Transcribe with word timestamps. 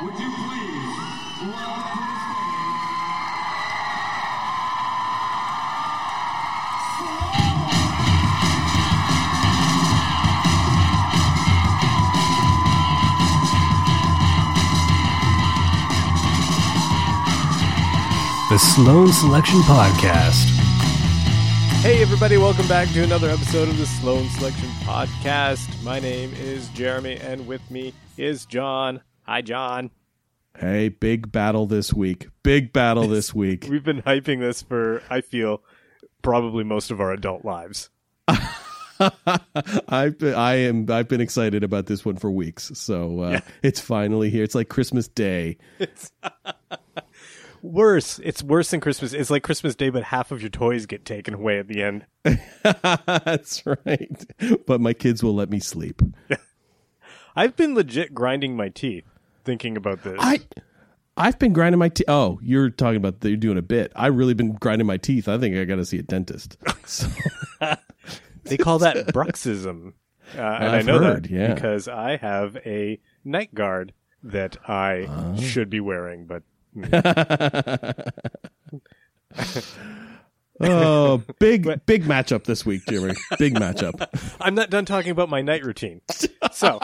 Would 0.00 0.16
you 0.16 0.30
please 0.30 0.96
welcome 1.42 1.98
to 1.98 2.04
the 2.06 2.18
stage 2.22 2.78
The 18.50 18.58
Sloan 18.58 19.12
Selection 19.12 19.58
Podcast. 19.62 20.44
Hey, 21.82 22.02
everybody, 22.02 22.36
welcome 22.36 22.68
back 22.68 22.88
to 22.90 23.02
another 23.02 23.30
episode 23.30 23.68
of 23.68 23.76
the 23.78 23.86
Sloan 23.86 24.28
Selection 24.28 24.68
Podcast. 24.84 25.82
My 25.82 25.98
name 25.98 26.32
is 26.34 26.68
Jeremy, 26.68 27.16
and 27.16 27.48
with 27.48 27.68
me 27.68 27.94
is 28.16 28.46
John. 28.46 29.00
Hi, 29.28 29.42
John. 29.42 29.90
Hey, 30.58 30.88
big 30.88 31.30
battle 31.30 31.66
this 31.66 31.92
week. 31.92 32.28
Big 32.42 32.72
battle 32.72 33.06
this 33.08 33.34
week. 33.34 33.66
We've 33.68 33.84
been 33.84 34.00
hyping 34.00 34.40
this 34.40 34.62
for, 34.62 35.02
I 35.10 35.20
feel, 35.20 35.62
probably 36.22 36.64
most 36.64 36.90
of 36.90 36.98
our 36.98 37.12
adult 37.12 37.44
lives. 37.44 37.90
I've 38.26 40.16
been, 40.16 40.34
I 40.34 40.54
am 40.54 40.90
I've 40.90 41.08
been 41.08 41.20
excited 41.20 41.62
about 41.62 41.84
this 41.84 42.06
one 42.06 42.16
for 42.16 42.30
weeks. 42.30 42.70
So 42.72 43.20
uh, 43.20 43.40
it's 43.62 43.80
finally 43.80 44.30
here. 44.30 44.44
It's 44.44 44.54
like 44.54 44.70
Christmas 44.70 45.08
Day. 45.08 45.58
It's 45.78 46.10
Worse. 47.60 48.18
It's 48.24 48.42
worse 48.42 48.70
than 48.70 48.80
Christmas. 48.80 49.12
It's 49.12 49.28
like 49.28 49.42
Christmas 49.42 49.74
Day, 49.74 49.90
but 49.90 50.04
half 50.04 50.32
of 50.32 50.40
your 50.40 50.48
toys 50.48 50.86
get 50.86 51.04
taken 51.04 51.34
away 51.34 51.58
at 51.58 51.68
the 51.68 51.82
end. 51.82 52.06
That's 52.62 53.66
right. 53.66 54.24
But 54.66 54.80
my 54.80 54.94
kids 54.94 55.22
will 55.22 55.34
let 55.34 55.50
me 55.50 55.60
sleep. 55.60 56.00
I've 57.36 57.56
been 57.56 57.74
legit 57.74 58.14
grinding 58.14 58.56
my 58.56 58.68
teeth 58.68 59.04
thinking 59.48 59.78
about 59.78 60.02
this. 60.02 60.18
I 60.20 60.40
I've 61.16 61.38
been 61.38 61.54
grinding 61.54 61.78
my 61.78 61.88
teeth. 61.88 62.04
Oh, 62.06 62.38
you're 62.42 62.68
talking 62.68 62.98
about 62.98 63.20
that 63.20 63.28
you're 63.30 63.38
doing 63.38 63.56
a 63.56 63.62
bit. 63.62 63.90
I 63.96 64.08
really 64.08 64.34
been 64.34 64.52
grinding 64.52 64.86
my 64.86 64.98
teeth. 64.98 65.26
I 65.26 65.38
think 65.38 65.56
I 65.56 65.64
got 65.64 65.76
to 65.76 65.84
see 65.86 65.98
a 65.98 66.02
dentist. 66.02 66.58
So, 66.86 67.06
They 68.44 68.56
call 68.58 68.78
that 68.80 69.08
bruxism. 69.08 69.92
Uh, 70.36 70.40
and 70.40 70.68
I 70.76 70.82
know 70.82 70.98
heard, 70.98 71.24
that 71.24 71.30
yeah. 71.30 71.54
because 71.54 71.88
I 71.88 72.16
have 72.16 72.56
a 72.66 72.98
night 73.24 73.54
guard 73.54 73.92
that 74.22 74.56
I 74.68 75.06
Oh. 75.08 75.40
should 75.40 75.68
be 75.70 75.80
wearing, 75.80 76.26
but 76.26 76.42
oh, 80.60 81.22
big 81.38 81.84
big 81.86 82.04
matchup 82.04 82.44
this 82.44 82.64
week, 82.66 82.82
Jeremy. 82.88 83.14
Big 83.38 83.54
matchup. 83.54 84.06
I'm 84.40 84.54
not 84.54 84.70
done 84.70 84.84
talking 84.84 85.10
about 85.10 85.28
my 85.28 85.42
night 85.42 85.64
routine. 85.64 86.00
So, 86.52 86.78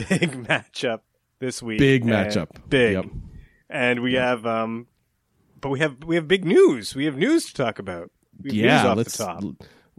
big 0.00 0.32
matchup 0.48 1.00
this 1.38 1.62
week. 1.62 1.78
Big 1.78 2.04
matchup. 2.04 2.48
Big. 2.68 2.92
Yep. 2.94 3.06
And 3.70 4.02
we 4.02 4.14
have 4.14 4.44
um 4.46 4.86
but 5.60 5.70
we 5.70 5.78
have 5.80 6.02
we 6.04 6.16
have 6.16 6.28
big 6.28 6.44
news. 6.44 6.94
We 6.94 7.06
have 7.06 7.16
news 7.16 7.46
to 7.46 7.54
talk 7.54 7.78
about. 7.78 8.10
We 8.42 8.50
have 8.50 8.54
news 8.56 8.64
Yeah, 8.64 8.86
off 8.88 8.96
let's. 8.96 9.16
the 9.16 9.24
top. 9.24 9.44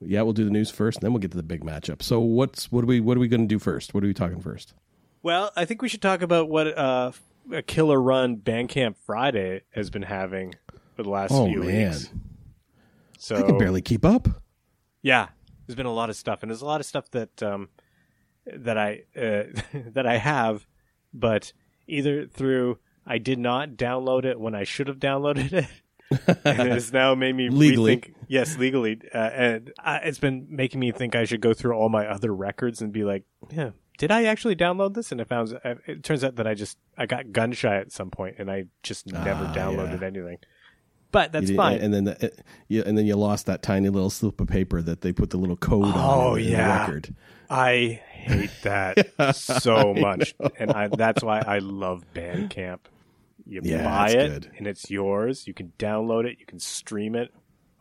Yeah, 0.02 0.22
we'll 0.24 0.34
do 0.34 0.44
the 0.44 0.52
news 0.52 0.70
first, 0.70 0.98
and 0.98 1.04
then 1.04 1.14
we'll 1.14 1.22
get 1.22 1.32
to 1.32 1.38
the 1.38 1.44
big 1.44 1.64
matchup. 1.64 2.02
So, 2.04 2.20
what's 2.20 2.72
what 2.72 2.84
are 2.84 2.88
we 2.88 3.00
what 3.00 3.16
are 3.18 3.20
we 3.20 3.28
going 3.30 3.42
to 3.42 3.48
do 3.48 3.60
first? 3.60 3.94
What 3.94 4.04
are 4.04 4.08
we 4.08 4.14
talking 4.14 4.42
first? 4.42 4.74
Well, 5.24 5.52
I 5.56 5.66
think 5.66 5.82
we 5.82 5.88
should 5.90 6.02
talk 6.02 6.22
about 6.22 6.50
what 6.50 6.78
uh 6.78 7.12
a 7.52 7.62
killer 7.62 8.02
run 8.02 8.38
Bandcamp 8.38 8.96
Friday 9.06 9.62
has 9.72 9.90
been 9.90 10.02
having 10.02 10.54
for 10.96 11.04
the 11.04 11.10
last 11.10 11.32
Oh 11.32 11.48
few 11.48 11.64
man, 11.64 11.92
weeks. 11.92 12.10
So 13.18 13.38
I 13.38 13.42
can 13.44 13.58
barely 13.58 13.82
keep 13.82 14.04
up. 14.06 14.28
Yeah, 15.02 15.30
there's 15.66 15.76
been 15.76 15.86
a 15.86 15.94
lot 15.94 16.10
of 16.10 16.16
stuff, 16.16 16.44
and 16.44 16.52
there's 16.52 16.62
a 16.62 16.66
lot 16.66 16.80
of 16.82 16.86
stuff 16.86 17.10
that 17.12 17.42
um, 17.42 17.70
that 18.54 18.78
I 18.78 19.04
uh, 19.16 19.44
that 19.94 20.06
I 20.06 20.18
have, 20.18 20.66
but 21.14 21.54
either 21.88 22.26
through 22.28 22.80
I 23.06 23.18
did 23.18 23.40
not 23.40 23.72
download 23.72 24.26
it 24.26 24.40
when 24.40 24.56
I 24.56 24.64
should 24.64 24.88
have 24.88 24.98
downloaded 25.00 25.54
it, 25.54 25.68
and 26.46 26.60
it 26.68 26.72
has 26.72 26.92
now 26.94 27.16
made 27.16 27.36
me 27.36 27.50
Legally. 27.50 27.98
rethink. 27.98 28.14
Yes, 28.28 28.58
legally, 28.58 29.00
uh, 29.14 29.18
and 29.18 29.72
I, 29.80 29.98
it's 29.98 30.18
been 30.20 30.48
making 30.50 30.80
me 30.80 30.92
think 30.92 31.16
I 31.16 31.26
should 31.26 31.42
go 31.42 31.54
through 31.54 31.74
all 31.74 31.90
my 31.90 32.08
other 32.08 32.34
records 32.34 32.82
and 32.82 32.92
be 32.92 33.04
like, 33.04 33.24
yeah. 33.52 33.72
Did 33.98 34.12
I 34.12 34.26
actually 34.26 34.58
download 34.58 34.94
this? 34.94 35.14
And 35.14 35.22
I 35.22 35.24
found 35.24 35.58
uh, 35.64 35.76
it 35.88 36.04
turns 36.04 36.22
out 36.26 36.36
that 36.36 36.46
I 36.46 36.54
just 36.54 36.78
I 36.98 37.06
got 37.06 37.32
gun 37.32 37.54
shy 37.54 37.78
at 37.78 37.94
some 37.94 38.10
point, 38.12 38.36
and 38.40 38.52
I 38.52 38.66
just 38.84 39.08
never 39.08 39.46
Ah, 39.46 39.54
downloaded 39.56 40.02
yeah. 40.02 40.08
anything. 40.08 40.38
But 41.14 41.32
that's 41.32 41.48
did- 41.48 41.56
fine. 41.56 41.78
And 41.80 41.94
then 41.94 42.04
the, 42.04 42.26
uh, 42.26 42.30
you, 42.68 42.84
and 42.84 42.98
then 42.98 43.06
you 43.06 43.16
lost 43.16 43.46
that 43.46 43.62
tiny 43.62 43.88
little 43.88 44.10
slip 44.10 44.42
of 44.42 44.48
paper 44.50 44.82
that 44.82 45.00
they 45.00 45.14
put 45.14 45.30
the 45.30 45.38
little 45.38 45.56
code 45.56 45.86
on 45.86 45.94
Oh, 45.96 46.36
in 46.36 46.44
the 46.44 46.50
yeah. 46.52 46.80
record. 46.82 47.16
I 47.50 48.02
hate 48.26 48.52
that 48.64 49.36
so 49.36 49.94
much, 49.94 50.36
and 50.60 50.72
I, 50.72 50.88
that's 50.88 51.24
why 51.24 51.40
I 51.40 51.60
love 51.60 52.04
Bandcamp. 52.14 52.80
You 53.48 53.62
Yeah, 53.64 53.84
buy 53.84 54.10
it, 54.10 54.28
good. 54.30 54.52
and 54.58 54.66
it's 54.68 54.90
yours. 54.90 55.48
You 55.48 55.54
can 55.54 55.72
download 55.78 56.26
it. 56.26 56.38
You 56.40 56.46
can 56.46 56.60
stream 56.60 57.16
it. 57.16 57.32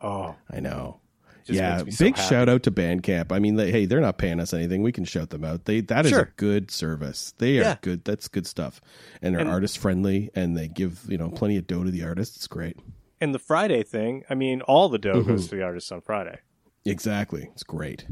Oh, 0.03 0.35
I 0.51 0.61
know. 0.61 1.01
yeah, 1.47 1.83
me 1.83 1.91
so 1.91 2.05
big 2.05 2.17
shout 2.19 2.49
out 2.49 2.63
to 2.65 2.71
Bandcamp. 2.71 3.33
I 3.33 3.39
mean, 3.39 3.57
they, 3.57 3.71
hey, 3.71 3.87
they're 3.87 4.01
not 4.01 4.19
paying 4.19 4.41
us 4.41 4.53
anything. 4.55 4.83
We 4.83 4.93
can 4.93 5.05
shout 5.05 5.31
them 5.31 5.45
out. 5.45 5.65
They 5.67 5.81
that 5.83 6.05
is 6.07 6.11
Sure. 6.13 6.21
a 6.23 6.29
good 6.37 6.71
service. 6.71 7.33
They 7.39 7.59
are 7.59 7.63
Yeah. 7.63 7.77
good. 7.81 8.05
That's 8.05 8.29
good 8.29 8.47
stuff, 8.47 8.81
and 9.23 9.35
they're 9.35 9.41
And- 9.41 9.51
artist 9.51 9.79
friendly, 9.79 10.31
and 10.35 10.57
they 10.57 10.69
give 10.69 11.01
you 11.09 11.17
know 11.19 11.31
plenty 11.31 11.57
of 11.57 11.67
dough 11.67 11.85
to 11.85 11.91
the 11.91 12.03
artists. 12.05 12.37
It's 12.37 12.47
great. 12.47 12.77
And 13.21 13.35
the 13.35 13.39
Friday 13.39 13.83
thing. 13.83 14.25
I 14.29 14.35
mean, 14.35 14.61
all 14.63 14.89
the 14.91 14.99
dough 14.99 15.15
Mm-hmm. 15.21 15.29
goes 15.31 15.49
to 15.49 15.57
the 15.57 15.63
artists 15.63 15.91
on 15.93 16.03
Friday. 16.03 16.39
Exactly. 16.85 17.49
It's 17.53 17.63
great. 17.63 18.07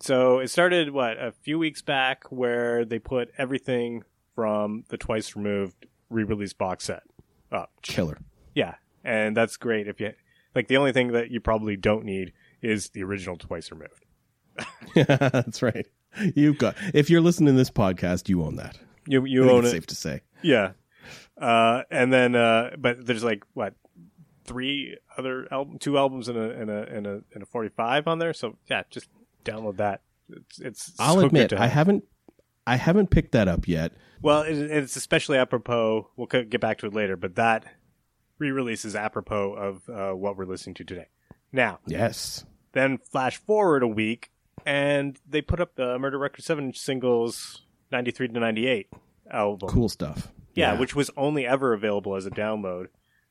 So 0.00 0.38
it 0.40 0.48
started 0.48 0.90
what 0.90 1.18
a 1.18 1.32
few 1.42 1.58
weeks 1.58 1.82
back, 1.82 2.24
where 2.30 2.84
they 2.84 2.98
put 2.98 3.30
everything 3.38 4.04
from 4.34 4.84
the 4.88 4.96
twice 4.98 5.34
removed 5.36 5.86
re-release 6.10 6.52
box 6.52 6.84
set 6.84 7.02
up. 7.50 7.70
Killer. 7.82 8.18
Yeah, 8.54 8.74
and 9.04 9.36
that's 9.36 9.56
great. 9.56 9.88
If 9.88 10.00
you 10.00 10.12
like, 10.54 10.68
the 10.68 10.76
only 10.76 10.92
thing 10.92 11.12
that 11.12 11.30
you 11.30 11.40
probably 11.40 11.76
don't 11.76 12.04
need 12.04 12.32
is 12.62 12.90
the 12.90 13.02
original 13.04 13.36
twice 13.36 13.70
removed. 13.70 14.04
yeah, 14.94 15.04
That's 15.06 15.62
right. 15.62 15.86
You've 16.34 16.58
got. 16.58 16.76
If 16.94 17.10
you're 17.10 17.20
listening 17.20 17.54
to 17.54 17.58
this 17.58 17.70
podcast, 17.70 18.28
you 18.28 18.42
own 18.42 18.56
that. 18.56 18.78
You 19.06 19.24
you 19.24 19.50
own 19.50 19.60
it's 19.60 19.68
it. 19.68 19.70
safe 19.72 19.86
to 19.86 19.94
say. 19.94 20.20
Yeah. 20.42 20.72
Uh, 21.40 21.82
and 21.90 22.12
then, 22.12 22.34
uh, 22.34 22.70
but 22.78 23.04
there's 23.04 23.22
like 23.22 23.44
what 23.54 23.74
three 24.44 24.96
other 25.18 25.46
album, 25.52 25.78
two 25.78 25.98
albums 25.98 26.28
and 26.28 26.38
a 26.38 26.50
and 26.50 26.70
a 26.70 26.82
and 26.88 27.06
a 27.06 27.22
and 27.34 27.42
a 27.42 27.46
45 27.46 28.08
on 28.08 28.18
there. 28.18 28.32
So 28.32 28.56
yeah, 28.70 28.82
just 28.90 29.08
download 29.46 29.76
that. 29.78 30.02
It's 30.28 30.58
it's. 30.60 30.92
I'll 30.98 31.20
admit, 31.20 31.52
I 31.52 31.62
have. 31.64 31.72
haven't. 31.72 32.04
I 32.66 32.76
haven't 32.76 33.10
picked 33.10 33.32
that 33.32 33.46
up 33.48 33.68
yet. 33.68 33.92
Well, 34.20 34.42
it, 34.42 34.54
it's 34.58 34.96
especially 34.96 35.38
apropos. 35.38 36.10
We'll 36.16 36.26
get 36.26 36.60
back 36.60 36.78
to 36.78 36.86
it 36.86 36.94
later, 36.94 37.16
but 37.16 37.36
that 37.36 37.64
re-release 38.38 38.84
is 38.84 38.96
apropos 38.96 39.52
of 39.54 39.88
uh, 39.88 40.14
what 40.16 40.36
we're 40.36 40.46
listening 40.46 40.74
to 40.74 40.84
today. 40.84 41.06
Now, 41.52 41.78
Yes. 41.86 42.44
then 42.72 42.98
flash 42.98 43.36
forward 43.38 43.82
a 43.82 43.86
week, 43.88 44.30
and 44.66 45.18
they 45.28 45.40
put 45.42 45.60
up 45.60 45.76
the 45.76 45.98
Murder 45.98 46.18
Record 46.18 46.42
seven 46.44 46.74
singles 46.74 47.62
ninety 47.92 48.10
three 48.10 48.26
to 48.28 48.40
ninety 48.40 48.66
eight 48.66 48.88
album. 49.30 49.68
Cool 49.68 49.88
stuff. 49.88 50.32
Yeah, 50.54 50.78
which 50.78 50.94
was 50.96 51.10
only 51.16 51.46
ever 51.46 51.72
available 51.72 52.16
as 52.16 52.26
a 52.26 52.30
download. 52.30 52.86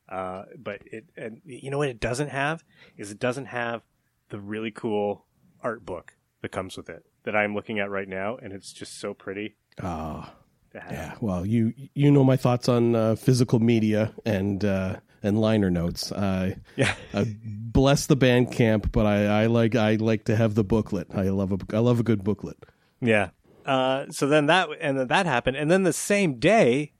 Uh, 0.07 0.43
but 0.57 0.81
it, 0.85 1.05
and 1.17 1.41
you 1.45 1.71
know 1.71 1.79
what 1.79 1.89
it 1.89 1.99
doesn't 1.99 2.29
have 2.29 2.63
is 2.95 3.09
it 3.11 3.19
doesn't 3.19 3.47
have 3.47 3.81
the 4.29 4.39
really 4.39 4.69
cool 4.71 5.24
art 5.65 5.85
book 5.85 6.13
that 6.41 6.51
comes 6.51 6.77
with 6.77 6.89
it 6.89 7.03
that 7.23 7.35
I'm 7.35 7.55
looking 7.55 7.79
at 7.79 7.89
right 7.89 8.07
now, 8.07 8.37
and 8.37 8.53
it's 8.53 8.71
just 8.71 8.99
so 8.99 9.13
pretty 9.13 9.55
Ah. 9.81 10.33
have. 10.73 10.91
Yeah, 10.91 11.15
well, 11.19 11.45
you 11.45 11.73
you 11.93 12.11
know 12.11 12.23
my 12.23 12.37
thoughts 12.37 12.69
on 12.69 12.95
uh, 12.95 13.15
physical 13.15 13.59
media 13.59 14.13
and 14.25 14.63
uh, 14.63 14.97
and 15.23 15.41
liner 15.41 15.71
notes. 15.71 16.11
I 16.11 16.57
Yeah. 16.75 16.93
I 17.13 17.35
bless 17.43 18.05
the 18.05 18.15
Bandcamp, 18.15 18.91
but 18.91 19.05
I, 19.05 19.43
I 19.43 19.45
like 19.47 19.75
I 19.75 19.95
like 19.95 20.25
to 20.25 20.35
have 20.35 20.53
the 20.55 20.63
booklet. 20.63 21.07
I 21.13 21.29
love 21.29 21.51
a 21.51 21.57
I 21.75 21.79
love 21.79 21.99
a 21.99 22.03
good 22.03 22.23
booklet. 22.23 22.57
Yeah. 23.01 23.29
Uh, 23.65 24.05
so 24.11 24.27
then 24.27 24.45
that 24.45 24.69
and 24.79 24.99
then 24.99 25.07
that 25.07 25.25
happened, 25.25 25.57
and 25.57 25.71
then 25.71 25.81
the 25.83 25.93
same 25.93 26.37
day, 26.39 26.93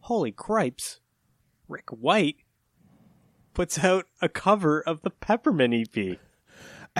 holy 0.00 0.32
cripes, 0.32 1.00
Rick 1.68 1.90
White 1.90 2.36
puts 3.52 3.84
out 3.84 4.06
a 4.22 4.28
cover 4.30 4.80
of 4.80 5.02
the 5.02 5.10
Peppermint 5.10 5.74
EP. 5.74 6.18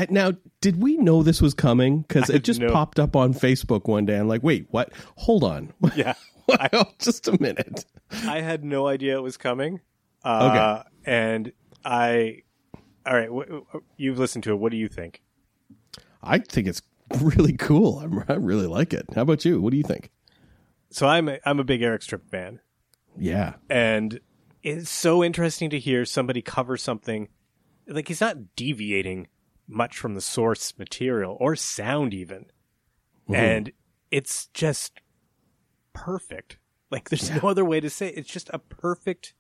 Now, 0.09 0.33
did 0.61 0.83
we 0.83 0.97
know 0.97 1.23
this 1.23 1.41
was 1.41 1.55
coming? 1.55 2.03
Because 2.03 2.31
it 2.31 2.45
just 2.45 2.61
know. 2.61 2.71
popped 2.73 2.99
up 2.99 3.17
on 3.17 3.35
Facebook 3.35 3.87
one 3.89 4.07
day. 4.07 4.17
I'm 4.19 4.29
like, 4.29 4.43
wait, 4.43 4.67
what? 4.71 4.93
Hold 5.17 5.45
on, 5.45 5.73
Yeah. 5.97 6.15
Just 6.99 7.29
a 7.29 7.39
minute. 7.41 7.85
I 8.27 8.41
had 8.41 8.65
no 8.65 8.87
idea 8.87 9.17
it 9.19 9.23
was 9.23 9.37
coming. 9.37 9.81
Uh, 10.25 10.83
okay. 10.83 10.89
And 11.05 11.53
I, 11.85 12.43
all 13.05 13.15
right, 13.15 13.27
w- 13.27 13.47
w- 13.47 13.85
you've 13.99 14.19
listened 14.19 14.45
to 14.45 14.53
it. 14.53 14.57
What 14.57 14.73
do 14.73 14.79
you 14.79 14.89
think? 14.89 15.23
I 16.23 16.39
think 16.39 16.67
it's 16.67 16.81
really 17.21 17.53
cool. 17.53 17.99
I'm, 17.99 18.25
I 18.29 18.35
really 18.35 18.67
like 18.67 18.95
it. 18.95 19.07
How 19.15 19.23
about 19.23 19.45
you? 19.45 19.61
What 19.61 19.73
do 19.73 19.77
you 19.77 19.83
think? 19.83 20.11
So 20.91 21.07
I'm 21.07 21.29
a, 21.29 21.39
I'm 21.45 21.61
a 21.61 21.65
big 21.65 21.83
Eric's 21.83 22.07
Trip 22.07 22.29
fan, 22.31 22.61
Yeah, 23.19 23.55
and 23.69 24.19
it's 24.63 24.89
so 24.91 25.23
interesting 25.23 25.69
to 25.71 25.79
hear 25.79 26.07
somebody 26.07 26.41
cover 26.41 26.79
something 26.79 27.29
like 27.87 28.09
he's 28.09 28.23
not 28.23 28.57
deviating 28.57 29.29
much 29.69 29.99
from 29.99 30.15
the 30.15 30.21
source 30.21 30.77
material 30.79 31.37
or 31.39 31.55
sound 31.55 32.15
even, 32.15 32.47
and 33.29 33.73
it's 34.11 34.47
just 34.55 35.01
perfect. 35.93 36.59
Like 36.91 37.11
there's 37.11 37.31
no 37.31 37.49
other 37.49 37.65
way 37.65 37.81
to 37.81 37.91
say 37.91 38.09
it. 38.09 38.17
It's 38.17 38.31
just 38.31 38.49
a 38.53 38.59
perfect. 38.59 39.35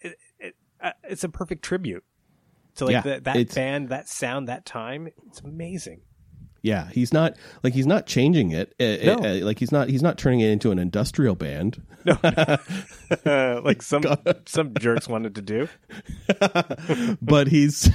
It, 0.00 0.18
it, 0.38 0.56
uh, 0.80 0.92
it's 1.04 1.24
a 1.24 1.28
perfect 1.28 1.64
tribute 1.64 2.04
to 2.76 2.84
like 2.84 2.92
Yeah, 2.92 3.00
that 3.02 3.24
that 3.24 3.54
band, 3.54 3.88
that 3.88 4.08
sound, 4.08 4.48
that 4.48 4.64
time. 4.66 5.08
It's 5.28 5.40
amazing. 5.40 6.02
Yeah, 6.68 6.88
he's 6.90 7.12
not 7.12 7.34
like 7.62 7.72
he's 7.72 7.86
not 7.86 8.06
changing 8.06 8.50
it. 8.50 8.74
Uh, 8.78 9.04
No. 9.06 9.14
uh, 9.24 9.44
like 9.44 9.58
he's 9.58 9.72
not 9.72 9.88
he's 9.88 10.02
not 10.02 10.18
turning 10.18 10.40
it 10.40 10.50
into 10.50 10.70
an 10.70 10.78
industrial 10.78 11.34
band. 11.34 11.80
No, 12.04 12.16
like 13.64 13.80
some 13.82 14.02
some 14.46 14.74
jerks 14.78 15.08
wanted 15.08 15.34
to 15.36 15.42
do. 15.42 15.68
but 17.22 17.48
he's 17.48 17.90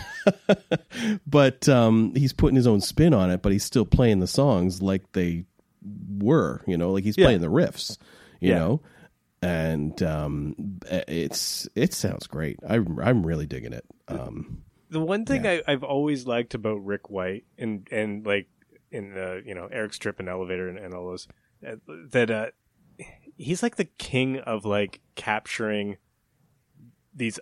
but 1.27 1.67
um 1.69 2.13
he's 2.15 2.33
putting 2.33 2.55
his 2.55 2.67
own 2.67 2.81
spin 2.81 3.13
on 3.13 3.29
it, 3.29 3.41
but 3.41 3.51
he's 3.51 3.63
still 3.63 3.85
playing 3.85 4.19
the 4.19 4.27
songs 4.27 4.81
like 4.81 5.11
they 5.13 5.45
were, 6.17 6.61
you 6.65 6.77
know, 6.77 6.91
like 6.91 7.03
he's 7.03 7.17
Yeah. 7.17 7.25
playing 7.25 7.41
the 7.41 7.47
riffs, 7.47 7.97
you 8.39 8.49
Yeah. 8.49 8.59
know. 8.59 8.81
And 9.41 10.01
um 10.03 10.55
it's 11.07 11.67
it 11.75 11.93
sounds 11.93 12.27
great. 12.27 12.57
I 12.67 12.75
I'm 12.75 13.25
really 13.25 13.45
digging 13.45 13.73
it. 13.73 13.85
Um 14.07 14.63
The 14.89 15.01
one 15.01 15.25
thing 15.25 15.45
I, 15.45 15.61
I've 15.67 15.83
always 15.83 16.25
liked 16.25 16.53
about 16.53 16.83
Rick 16.85 17.09
White 17.09 17.45
and 17.57 17.87
and 17.91 18.25
like 18.25 18.47
in 18.93 19.13
the 19.13 19.41
you 19.45 19.53
know 19.53 19.67
Eric's 19.71 19.97
trip 19.97 20.19
and 20.19 20.29
Elevator 20.29 20.69
and, 20.69 20.77
and 20.77 20.93
all 20.93 21.07
those 21.07 21.27
uh, 21.67 21.75
that 22.11 22.31
uh, 22.31 22.45
he's 23.35 23.61
like 23.63 23.75
the 23.75 23.85
king 23.85 24.39
of 24.39 24.63
like 24.63 25.01
capturing 25.15 25.97
these 27.13 27.39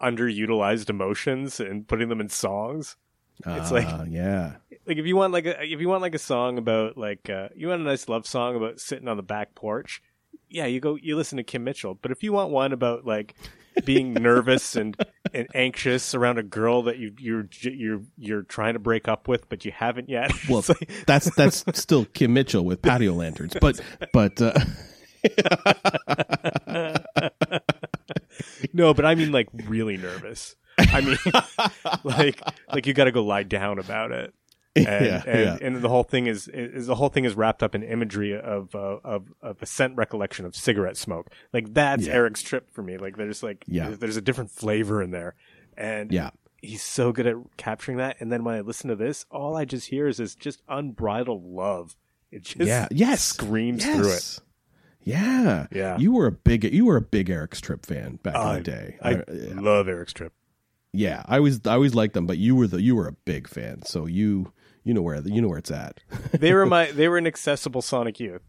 underutilized 0.00 0.90
emotions 0.90 1.60
and 1.60 1.86
putting 1.88 2.08
them 2.08 2.20
in 2.20 2.28
songs. 2.28 2.96
It's 3.46 3.70
like- 3.70 3.86
uh, 3.86 4.04
yeah. 4.08 4.56
Like 4.86 4.96
if 4.96 5.06
you 5.06 5.16
want 5.16 5.32
like 5.32 5.44
a 5.46 5.62
if 5.62 5.80
you 5.80 5.88
want 5.88 6.02
like 6.02 6.14
a 6.14 6.18
song 6.18 6.56
about 6.58 6.96
like 6.96 7.28
uh, 7.28 7.48
you 7.54 7.68
want 7.68 7.82
a 7.82 7.84
nice 7.84 8.08
love 8.08 8.26
song 8.26 8.56
about 8.56 8.80
sitting 8.80 9.06
on 9.06 9.16
the 9.18 9.22
back 9.22 9.54
porch, 9.54 10.02
yeah, 10.48 10.64
you 10.64 10.80
go 10.80 10.96
you 10.96 11.14
listen 11.14 11.36
to 11.36 11.42
Kim 11.42 11.62
Mitchell. 11.62 11.94
But 11.94 12.10
if 12.10 12.22
you 12.22 12.32
want 12.32 12.50
one 12.50 12.72
about 12.72 13.04
like 13.04 13.34
being 13.84 14.12
nervous 14.14 14.76
and 14.76 14.96
and 15.34 15.46
anxious 15.54 16.14
around 16.14 16.38
a 16.38 16.42
girl 16.42 16.82
that 16.82 16.98
you 16.98 17.12
you're 17.18 17.48
you're 17.62 18.00
you're 18.16 18.42
trying 18.42 18.74
to 18.74 18.78
break 18.78 19.08
up 19.08 19.28
with, 19.28 19.48
but 19.48 19.64
you 19.64 19.72
haven't 19.72 20.08
yet. 20.08 20.30
Well, 20.48 20.64
like- 20.68 20.90
that's 21.06 21.34
that's 21.34 21.64
still 21.78 22.04
Kim 22.06 22.32
Mitchell 22.32 22.64
with 22.64 22.80
patio 22.82 23.12
lanterns, 23.12 23.54
but 23.60 23.80
but 24.12 24.40
uh, 24.40 24.52
no, 28.72 28.94
but 28.94 29.04
I 29.04 29.14
mean 29.14 29.32
like 29.32 29.48
really 29.66 29.96
nervous. 29.96 30.56
I 30.78 31.00
mean, 31.00 31.18
like 32.04 32.40
like 32.72 32.86
you 32.86 32.94
got 32.94 33.04
to 33.04 33.12
go 33.12 33.24
lie 33.24 33.42
down 33.42 33.78
about 33.78 34.12
it. 34.12 34.32
And, 34.88 35.06
yeah, 35.06 35.22
and, 35.26 35.40
yeah. 35.40 35.58
and 35.60 35.76
the 35.82 35.88
whole 35.88 36.02
thing 36.02 36.26
is, 36.26 36.48
is 36.48 36.86
the 36.86 36.94
whole 36.94 37.08
thing 37.08 37.24
is 37.24 37.34
wrapped 37.34 37.62
up 37.62 37.74
in 37.74 37.82
imagery 37.82 38.38
of 38.38 38.74
uh, 38.74 38.98
of 39.04 39.32
of 39.42 39.62
a 39.62 39.66
scent 39.66 39.96
recollection 39.96 40.44
of 40.46 40.54
cigarette 40.56 40.96
smoke. 40.96 41.28
Like 41.52 41.74
that's 41.74 42.06
Yeah. 42.06 42.14
Eric's 42.14 42.42
trip 42.42 42.70
for 42.72 42.82
me. 42.82 42.96
Like 42.98 43.16
there's 43.16 43.42
like 43.42 43.64
Yeah. 43.66 43.90
there's 43.90 44.16
a 44.16 44.22
different 44.22 44.50
flavor 44.50 45.02
in 45.02 45.10
there, 45.10 45.34
and 45.76 46.12
yeah. 46.12 46.30
he's 46.62 46.82
so 46.82 47.12
good 47.12 47.26
at 47.26 47.36
capturing 47.56 47.98
that. 47.98 48.16
And 48.20 48.30
then 48.32 48.44
when 48.44 48.54
I 48.54 48.60
listen 48.60 48.88
to 48.90 48.96
this, 48.96 49.24
all 49.30 49.56
I 49.56 49.64
just 49.64 49.88
hear 49.88 50.06
is 50.08 50.16
this 50.18 50.34
just 50.34 50.62
unbridled 50.68 51.44
love. 51.44 51.96
It 52.30 52.42
just 52.42 52.66
yeah, 52.68 52.88
yes, 52.90 53.22
screams 53.22 53.84
yes. 53.84 53.96
through 53.96 54.12
it. 54.12 54.38
Yeah, 55.02 55.66
Yeah. 55.72 55.96
You 55.98 56.12
were 56.12 56.26
a 56.26 56.32
big 56.32 56.64
you 56.64 56.84
were 56.84 56.96
a 56.96 57.00
big 57.00 57.30
Eric's 57.30 57.60
Trip 57.60 57.86
fan 57.86 58.18
back 58.22 58.34
in 58.34 58.54
the 58.56 58.60
day. 58.60 58.98
I 59.00 59.10
I- 59.10 59.24
yeah. 59.32 59.60
love 59.60 59.88
Eric's 59.88 60.12
trip. 60.12 60.32
yeah, 60.92 61.22
I 61.26 61.40
was 61.40 61.60
I 61.66 61.72
always 61.74 61.94
liked 61.94 62.12
them, 62.14 62.26
but 62.26 62.36
you 62.38 62.54
were 62.54 62.66
the 62.66 62.82
you 62.82 62.94
were 62.96 63.08
a 63.08 63.12
big 63.12 63.48
fan, 63.48 63.82
so 63.86 64.04
you 64.06 64.52
you 64.84 64.94
know 64.94 65.02
where 65.02 65.20
you 65.20 65.42
know 65.42 65.48
where 65.48 65.58
it's 65.58 65.70
at. 65.70 66.00
They 66.32 66.52
were 66.52 66.66
my 66.66 66.90
they 66.90 67.08
were 67.08 67.18
an 67.18 67.26
accessible 67.26 67.82
Sonic 67.82 68.20
Youth. 68.20 68.42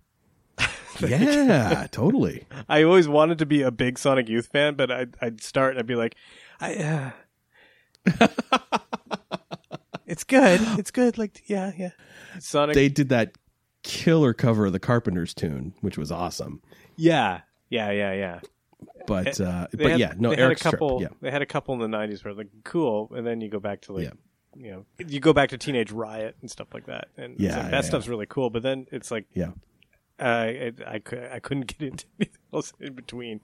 yeah, 0.99 1.87
totally. 1.91 2.45
I 2.69 2.83
always 2.83 3.07
wanted 3.07 3.37
to 3.39 3.45
be 3.45 3.61
a 3.61 3.71
big 3.71 3.97
Sonic 3.97 4.27
Youth 4.27 4.47
fan, 4.47 4.75
but 4.75 4.91
I'd, 4.91 5.15
I'd 5.21 5.41
start 5.41 5.71
and 5.71 5.79
I'd 5.79 5.85
be 5.85 5.95
like, 5.95 6.15
I, 6.59 6.75
uh... 6.75 8.27
it's 10.05 10.23
good. 10.25 10.59
It's 10.77 10.91
good. 10.91 11.17
Like, 11.17 11.43
yeah, 11.47 11.71
yeah. 11.77 11.91
Sonic. 12.39 12.75
They 12.75 12.89
did 12.89 13.09
that 13.09 13.37
killer 13.83 14.33
cover 14.33 14.65
of 14.65 14.73
the 14.73 14.79
Carpenters 14.79 15.33
tune, 15.33 15.73
which 15.81 15.97
was 15.97 16.11
awesome. 16.11 16.61
yeah, 16.97 17.41
yeah, 17.69 17.91
yeah, 17.91 18.13
yeah. 18.13 18.39
But 19.07 19.39
uh, 19.41 19.67
but 19.71 19.91
had- 19.91 19.99
yeah, 19.99 20.13
no 20.17 20.29
they 20.29 20.37
Eric 20.41 20.59
had 20.59 20.67
a 20.67 20.71
couple. 20.71 20.99
Strip. 20.99 21.11
Yeah, 21.11 21.17
They 21.21 21.31
had 21.31 21.41
a 21.41 21.45
couple 21.45 21.73
in 21.81 21.91
the 21.91 21.97
'90s 21.97 22.23
where 22.23 22.33
like 22.33 22.49
cool, 22.63 23.11
and 23.15 23.25
then 23.25 23.41
you 23.41 23.49
go 23.49 23.59
back 23.59 23.81
to 23.81 23.93
like. 23.93 24.05
Yeah. 24.05 24.11
You 24.55 24.71
know, 24.71 24.85
you 25.07 25.19
go 25.19 25.31
back 25.33 25.49
to 25.49 25.57
Teenage 25.57 25.91
Riot 25.91 26.35
and 26.41 26.49
stuff 26.49 26.67
like 26.73 26.87
that, 26.87 27.09
and 27.17 27.39
Yeah, 27.39 27.49
like, 27.49 27.57
yeah, 27.57 27.63
that 27.69 27.71
yeah. 27.71 27.81
stuff's 27.81 28.07
really 28.07 28.25
cool. 28.25 28.49
But 28.49 28.63
then 28.63 28.87
it's 28.91 29.11
like, 29.11 29.25
yeah. 29.33 29.51
uh, 30.19 30.23
I, 30.23 30.71
I, 30.85 31.01
I 31.33 31.39
couldn't 31.39 31.67
get 31.67 31.87
into 31.87 32.05
anything 32.19 32.37
else 32.53 32.73
in 32.79 32.93
between. 32.93 33.41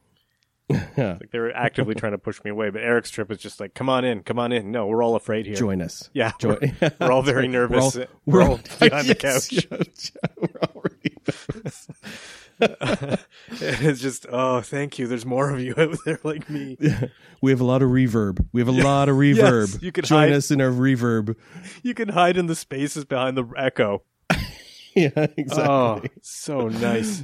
Like 0.97 1.29
they 1.29 1.37
were 1.39 1.51
actively 1.55 1.93
trying 1.93 2.13
to 2.13 2.17
push 2.17 2.43
me 2.43 2.49
away, 2.49 2.69
but 2.71 2.81
Eric's 2.81 3.11
trip 3.11 3.29
was 3.29 3.37
just 3.37 3.59
like, 3.59 3.75
"Come 3.75 3.87
on 3.87 4.03
in, 4.03 4.23
come 4.23 4.39
on 4.39 4.51
in." 4.51 4.71
No, 4.71 4.87
we're 4.87 5.03
all 5.03 5.15
afraid 5.15 5.45
here. 5.45 5.53
Join 5.55 5.79
us. 5.81 6.09
Yeah, 6.13 6.31
Join- 6.39 6.57
we're, 6.81 6.91
we're 6.99 7.11
all 7.11 7.21
very 7.21 7.47
nervous. 7.47 7.95
We're 8.25 8.41
all, 8.41 8.59
behind 8.79 9.07
the 9.07 9.13
couch. 9.13 9.51
yes, 9.51 10.11
we're 10.37 10.59
all 10.63 10.81
really 10.81 11.17
nervous. 11.27 11.87
it's 13.49 13.99
just, 13.99 14.25
oh, 14.29 14.61
thank 14.61 14.97
you. 14.97 15.07
There's 15.07 15.25
more 15.25 15.49
of 15.49 15.59
you 15.59 15.73
out 15.77 15.97
there 16.05 16.19
like 16.23 16.49
me. 16.49 16.77
Yeah. 16.79 17.05
We 17.41 17.51
have 17.51 17.61
a 17.61 17.65
lot 17.65 17.83
of 17.83 17.89
reverb. 17.89 18.43
We 18.53 18.61
have 18.61 18.67
a 18.69 18.71
lot 18.71 19.07
of 19.07 19.17
reverb. 19.17 19.79
you 19.83 19.91
could 19.91 20.05
join 20.05 20.29
hide- 20.29 20.31
us 20.31 20.49
in 20.49 20.61
our 20.61 20.71
reverb. 20.71 21.35
You 21.83 21.93
can 21.93 22.09
hide 22.09 22.37
in 22.37 22.47
the 22.47 22.55
spaces 22.55 23.05
behind 23.05 23.37
the 23.37 23.45
echo. 23.55 24.01
Yeah, 24.95 25.09
exactly. 25.15 25.63
Oh, 25.63 26.01
so 26.21 26.69
nice. 26.69 27.23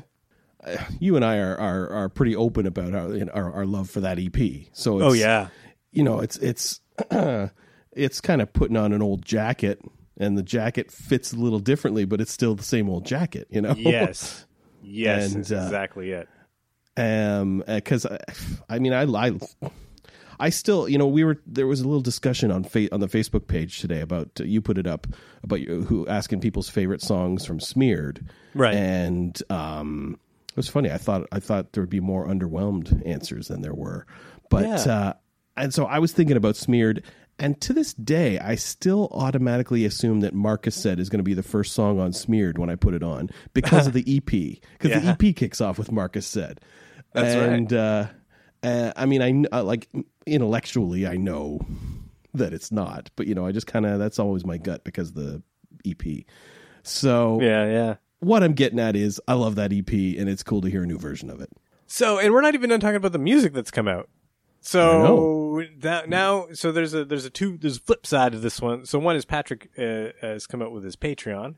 you 1.00 1.16
and 1.16 1.26
I 1.26 1.38
are, 1.38 1.58
are 1.58 1.90
are 1.90 2.10
pretty 2.10 2.36
open 2.36 2.68
about 2.68 2.94
our 2.94 3.16
you 3.16 3.26
know, 3.26 3.32
our, 3.32 3.52
our 3.52 3.66
love 3.66 3.90
for 3.90 4.02
that 4.02 4.20
EP. 4.20 4.68
So 4.74 4.96
oh, 4.96 4.98
it's, 4.98 5.06
Oh 5.06 5.14
yeah, 5.14 5.48
you 5.92 6.04
know 6.04 6.20
it's 6.20 6.38
it's 6.38 6.82
it's 7.92 8.22
kind 8.22 8.42
of 8.42 8.54
putting 8.54 8.78
on 8.78 8.94
an 8.94 9.02
old 9.02 9.24
jacket, 9.26 9.80
and 10.18 10.38
the 10.38 10.44
jacket 10.44 10.92
fits 10.92 11.34
a 11.34 11.38
little 11.38 11.60
differently, 11.60 12.06
but 12.06 12.22
it's 12.22 12.32
still 12.32 12.54
the 12.54 12.64
same 12.64 12.90
old 12.90 13.06
jacket. 13.06 13.48
You 13.50 13.62
know. 13.62 13.74
yes, 13.78 14.46
yes, 14.82 15.34
And, 15.34 15.44
that's 15.46 15.52
uh, 15.52 15.64
exactly 15.66 16.12
it. 16.12 16.28
um 16.98 17.64
because 17.68 18.06
I, 18.06 18.18
I 18.70 18.80
mean 18.80 18.94
I, 18.94 19.04
I 19.04 19.32
I 20.40 20.50
still 20.50 20.90
you 20.90 20.98
know 20.98 21.08
we 21.08 21.24
were 21.24 21.40
there 21.46 21.68
was 21.68 21.82
a 21.82 21.86
little 21.86 22.02
discussion 22.02 22.52
on 22.52 22.64
fa- 22.64 22.94
on 22.94 23.00
the 23.00 23.08
Facebook 23.08 23.48
page 23.48 23.80
today 23.80 24.02
about 24.02 24.30
uh, 24.40 24.44
you 24.44 24.60
put 24.62 24.78
it 24.78 24.88
up 24.88 25.08
about 25.44 25.62
you, 25.62 25.84
who 25.84 26.08
asking 26.08 26.42
people's 26.42 26.70
favorite 26.70 27.02
songs 27.02 27.46
from 27.46 27.60
Smeared 27.60 28.28
Right. 28.54 28.74
and 28.76 29.42
um 29.50 30.20
it 30.50 30.58
was 30.58 30.68
funny 30.68 30.92
I 30.92 30.98
thought 30.98 31.28
I 31.32 31.40
thought 31.40 31.74
there 31.74 31.84
would 31.84 31.90
be 31.90 32.00
more 32.02 32.28
underwhelmed 32.28 33.06
answers 33.08 33.48
than 33.48 33.62
there 33.62 33.74
were 33.76 34.06
but 34.50 34.64
Yeah. 34.66 34.94
uh 34.94 35.14
and 35.58 35.74
so 35.74 35.86
I 35.86 36.00
was 36.00 36.12
thinking 36.12 36.38
about 36.38 36.56
Smeared 36.56 37.04
and 37.42 37.60
to 37.62 37.74
this 37.74 37.94
day, 37.94 38.40
I 38.40 38.56
still 38.56 39.10
automatically 39.12 39.84
assume 39.86 40.22
that 40.22 40.34
Marcus 40.34 40.76
said 40.76 41.00
is 41.00 41.10
going 41.10 41.20
to 41.20 41.24
be 41.24 41.34
the 41.34 41.44
first 41.44 41.74
song 41.74 42.00
on 42.00 42.14
Smeared 42.14 42.58
when 42.58 42.70
I 42.70 42.76
put 42.76 42.94
it 42.94 43.04
on 43.04 43.30
because 43.54 43.88
of 43.88 43.94
the 43.94 44.06
EP. 44.08 44.26
Because 44.26 44.92
Yeah. 44.92 45.00
the 45.00 45.28
EP 45.30 45.36
kicks 45.36 45.60
off 45.60 45.78
with 45.78 45.92
Marcus 45.92 46.26
said. 46.26 46.62
That's 47.14 47.36
right. 47.36 47.50
and, 47.50 47.74
uh, 47.74 48.08
uh, 48.64 48.94
I 48.96 49.06
mean, 49.06 49.22
I 49.52 49.58
uh, 49.58 49.64
like 49.64 49.90
intellectually, 50.26 51.06
I 51.08 51.18
know 51.18 51.60
that 52.34 52.54
it's 52.54 52.72
not, 52.72 53.10
but 53.16 53.28
you 53.28 53.36
know, 53.36 53.46
I 53.46 53.52
just 53.52 53.68
kind 53.68 53.86
of 53.86 54.00
that's 54.00 54.20
always 54.20 54.46
my 54.46 54.58
gut 54.58 54.84
because 54.84 55.10
of 55.10 55.16
the 55.16 55.42
EP. 55.86 56.24
So 56.84 57.42
Yeah, 57.42 57.66
yeah. 57.66 57.96
what 58.20 58.44
I'm 58.44 58.54
getting 58.54 58.80
at 58.80 58.96
is, 58.96 59.20
I 59.28 59.34
love 59.34 59.56
that 59.56 59.74
EP, 59.74 59.92
and 59.92 60.30
it's 60.30 60.44
cool 60.44 60.62
to 60.62 60.70
hear 60.70 60.84
a 60.84 60.88
new 60.88 60.98
version 60.98 61.30
of 61.30 61.42
it. 61.42 61.50
So, 61.88 62.20
and 62.20 62.34
we're 62.34 62.42
not 62.42 62.54
even 62.54 62.70
done 62.70 62.80
talking 62.80 62.96
about 62.96 63.12
the 63.12 63.20
music 63.20 63.52
that's 63.54 63.72
come 63.72 63.88
out. 63.88 64.08
So 64.62 65.64
that 65.80 66.08
now, 66.08 66.48
so 66.54 66.72
there's 66.72 66.94
a 66.94 67.04
there's 67.04 67.26
a 67.26 67.32
two 67.32 67.58
there's 67.58 67.78
a 67.78 67.82
flip 67.82 68.06
side 68.06 68.36
of 68.36 68.44
this 68.44 68.62
one. 68.62 68.86
So 68.86 69.00
one 69.00 69.16
is 69.16 69.26
Patrick 69.26 69.72
uh, 69.78 70.10
has 70.22 70.46
come 70.46 70.62
out 70.62 70.72
with 70.72 70.84
his 70.84 70.96
Patreon. 70.96 71.56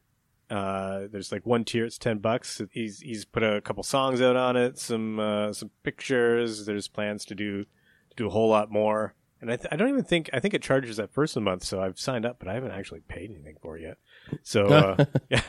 Uh, 0.49 1.07
there's 1.11 1.31
like 1.31 1.45
one 1.45 1.65
tier, 1.65 1.85
it's 1.85 1.97
ten 1.97 2.19
bucks. 2.19 2.61
He's 2.71 3.01
he's 3.01 3.25
put 3.25 3.43
a 3.43 3.59
couple 3.59 3.83
songs 3.83 4.21
out 4.21 4.37
on 4.37 4.55
it, 4.55 4.79
some 4.79 5.19
uh, 5.19 5.51
some 5.51 5.69
pictures. 5.83 6.65
There's 6.65 6.87
plans 6.87 7.25
to 7.25 7.35
do 7.35 7.63
to 7.63 8.15
do 8.15 8.27
a 8.27 8.29
whole 8.29 8.49
lot 8.49 8.71
more. 8.71 9.15
And 9.41 9.51
I, 9.51 9.57
th- 9.57 9.67
I 9.69 9.75
don't 9.75 9.89
even 9.89 10.05
think 10.05 10.29
I 10.31 10.39
think 10.39 10.53
it 10.53 10.61
charges 10.61 10.97
at 10.97 11.13
first 11.13 11.35
a 11.35 11.41
month, 11.41 11.65
so 11.65 11.81
I've 11.81 11.99
signed 11.99 12.25
up, 12.25 12.37
but 12.39 12.47
I 12.47 12.53
haven't 12.53 12.71
actually 12.71 13.01
paid 13.01 13.29
anything 13.29 13.57
for 13.61 13.77
it 13.77 13.81
yet. 13.81 13.97
So 14.43 14.67
uh, 14.67 15.05
yeah, 15.29 15.41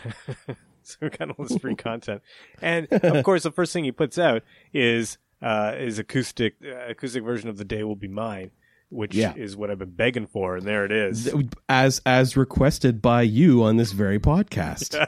so 0.82 1.08
kind 1.08 1.30
of 1.30 1.38
was 1.38 1.56
free 1.58 1.76
content. 1.76 2.23
And 2.61 2.88
of 2.90 3.25
course, 3.25 3.44
the 3.44 3.52
first 3.52 3.73
thing 3.73 3.84
he 3.84 3.92
puts 3.92 4.18
out 4.18 4.42
is 4.73 5.18
uh, 5.43 5.75
is 5.79 5.99
acoustic 5.99 6.55
uh, 6.64 6.87
acoustic 6.88 7.23
version 7.23 7.49
of 7.49 7.57
"The 7.59 7.64
Day 7.64 7.83
Will 7.85 7.97
Be 7.97 8.09
Mine," 8.09 8.50
which 8.88 9.14
Yeah. 9.14 9.35
is 9.37 9.57
what 9.57 9.71
I've 9.71 9.79
been 9.79 9.91
begging 9.95 10.26
for, 10.26 10.57
and 10.57 10.67
there 10.67 10.85
it 10.85 10.93
is. 10.93 11.33
As 11.69 12.00
as 12.07 12.37
requested 12.37 13.00
by 13.03 13.23
you 13.23 13.62
on 13.62 13.76
this 13.76 13.93
very 13.93 14.19
podcast. 14.19 14.95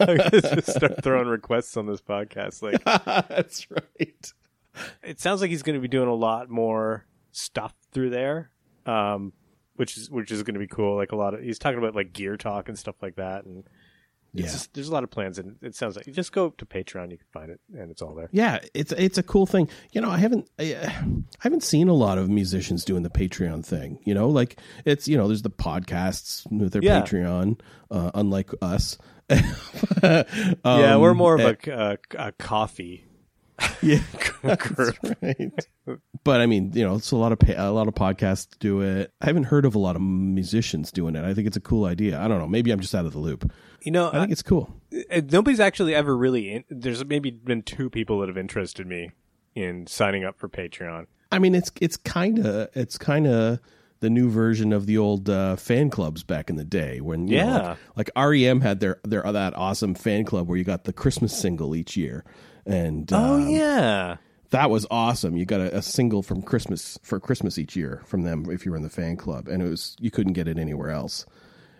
I'm 0.00 0.18
just 0.30 0.70
start 0.70 1.02
throwing 1.02 1.26
requests 1.26 1.76
on 1.76 1.86
this 1.86 2.00
podcast. 2.00 2.62
Like, 2.62 2.82
that's 3.28 3.68
right. 3.70 4.32
it 5.02 5.18
sounds 5.20 5.40
like 5.40 5.50
he's 5.50 5.64
going 5.64 5.74
to 5.74 5.80
be 5.80 5.88
doing 5.88 6.08
a 6.08 6.14
lot 6.14 6.48
more 6.48 7.04
stuff 7.32 7.74
through 7.90 8.10
there, 8.10 8.50
um, 8.86 9.32
which 9.74 9.96
is 9.96 10.08
which 10.08 10.30
is 10.30 10.44
going 10.44 10.54
to 10.54 10.60
be 10.60 10.68
cool. 10.68 10.94
Like 10.96 11.10
a 11.10 11.16
lot 11.16 11.34
of 11.34 11.40
he's 11.42 11.58
talking 11.58 11.78
about 11.78 11.96
like 11.96 12.12
gear 12.12 12.36
talk 12.36 12.68
and 12.68 12.78
stuff 12.78 12.94
like 13.02 13.16
that, 13.16 13.44
and 13.44 13.64
It's 14.34 14.42
Yeah. 14.46 14.52
just, 14.52 14.74
there's 14.74 14.88
a 14.88 14.92
lot 14.92 15.04
of 15.04 15.10
plans, 15.10 15.38
and 15.38 15.56
it 15.62 15.74
sounds 15.74 15.96
like 15.96 16.06
you 16.06 16.12
just 16.12 16.32
go 16.32 16.50
to 16.50 16.66
Patreon, 16.66 17.10
you 17.10 17.16
can 17.18 17.26
find 17.32 17.50
it, 17.50 17.60
and 17.74 17.90
it's 17.90 18.02
all 18.02 18.14
there. 18.14 18.28
Yeah, 18.30 18.58
it's 18.74 18.92
it's 18.92 19.16
a 19.18 19.22
cool 19.22 19.46
thing. 19.46 19.68
You 19.92 20.00
know, 20.02 20.10
I 20.10 20.18
haven't 20.18 20.48
I, 20.58 20.74
I 20.74 21.04
haven't 21.40 21.62
seen 21.62 21.88
a 21.88 21.94
lot 21.94 22.18
of 22.18 22.28
musicians 22.28 22.84
doing 22.84 23.02
the 23.02 23.10
Patreon 23.10 23.64
thing. 23.64 23.98
You 24.04 24.14
know, 24.14 24.28
like 24.28 24.60
it's 24.84 25.08
you 25.08 25.16
know, 25.16 25.28
there's 25.28 25.42
the 25.42 25.50
podcasts 25.50 26.50
with 26.52 26.72
their 26.74 26.82
Yeah. 26.82 27.00
Patreon, 27.02 27.58
uh, 27.90 28.10
unlike 28.14 28.50
us. 28.62 28.98
yeah, 30.02 30.24
Um, 30.64 31.00
we're 31.00 31.14
more 31.14 31.34
of 31.34 31.40
eh, 31.40 31.54
a, 31.66 31.72
a, 31.72 31.98
a 32.28 32.32
coffee 32.32 33.04
yeah, 33.82 33.98
right. 34.42 35.52
But 36.24 36.40
I 36.40 36.46
mean, 36.46 36.72
you 36.74 36.84
know, 36.84 36.96
it's 36.96 37.10
a 37.10 37.16
lot 37.16 37.32
of 37.32 37.38
a 37.48 37.70
lot 37.70 37.88
of 37.88 37.94
podcasts 37.94 38.48
do 38.58 38.80
it. 38.82 39.12
I 39.20 39.26
haven't 39.26 39.44
heard 39.44 39.64
of 39.64 39.74
a 39.74 39.78
lot 39.78 39.96
of 39.96 40.02
musicians 40.02 40.92
doing 40.92 41.16
it. 41.16 41.24
I 41.24 41.34
think 41.34 41.46
it's 41.46 41.56
a 41.56 41.60
cool 41.60 41.84
idea. 41.84 42.20
I 42.20 42.28
don't 42.28 42.38
know. 42.38 42.46
Maybe 42.46 42.70
I'm 42.70 42.80
just 42.80 42.94
out 42.94 43.06
of 43.06 43.12
the 43.12 43.18
loop. 43.18 43.50
You 43.82 43.92
know, 43.92 44.08
I 44.08 44.20
think 44.20 44.32
it's 44.32 44.42
cool. 44.42 44.74
uh, 45.10 45.20
nobody's 45.30 45.60
actually 45.60 45.94
ever 45.94 46.16
really. 46.16 46.52
In, 46.52 46.64
there's 46.70 47.04
maybe 47.04 47.30
been 47.30 47.62
two 47.62 47.90
people 47.90 48.20
that 48.20 48.28
have 48.28 48.38
interested 48.38 48.86
me 48.86 49.12
in 49.54 49.86
signing 49.86 50.24
up 50.24 50.38
for 50.38 50.48
Patreon. 50.48 51.06
I 51.32 51.38
mean, 51.38 51.54
it's 51.54 51.72
it's 51.80 51.96
kind 51.96 52.38
of 52.44 52.68
it's 52.74 52.98
kind 52.98 53.26
of 53.26 53.60
the 54.00 54.10
new 54.10 54.30
version 54.30 54.72
of 54.72 54.86
the 54.86 54.96
old 54.98 55.28
uh, 55.28 55.56
fan 55.56 55.90
clubs 55.90 56.22
back 56.22 56.48
in 56.48 56.54
the 56.56 56.64
day 56.64 57.00
when 57.00 57.26
you 57.26 57.38
know, 57.38 57.44
Yeah. 57.44 57.76
like, 57.96 58.10
like 58.16 58.30
REM 58.30 58.60
had 58.60 58.78
their 58.80 59.00
their 59.04 59.22
that 59.32 59.56
awesome 59.56 59.94
fan 59.94 60.24
club 60.24 60.48
where 60.48 60.56
you 60.56 60.62
got 60.64 60.84
the 60.84 60.92
Christmas 60.92 61.36
single 61.36 61.74
each 61.74 61.96
year, 61.96 62.24
and 62.68 63.12
Oh 63.12 63.34
um, 63.34 63.48
yeah, 63.48 64.16
that 64.50 64.70
was 64.70 64.86
awesome. 64.90 65.36
You 65.36 65.44
got 65.44 65.60
a, 65.60 65.78
a 65.78 65.82
single 65.82 66.22
from 66.22 66.42
Christmas 66.42 66.98
for 67.02 67.18
Christmas 67.18 67.58
each 67.58 67.74
year 67.74 68.02
from 68.06 68.22
them 68.22 68.50
if 68.50 68.64
you 68.64 68.70
were 68.70 68.76
in 68.76 68.82
the 68.82 68.90
fan 68.90 69.16
club, 69.16 69.48
and 69.48 69.62
it 69.62 69.68
was 69.68 69.96
you 69.98 70.10
couldn't 70.10 70.34
get 70.34 70.46
it 70.46 70.58
anywhere 70.58 70.90
else. 70.90 71.26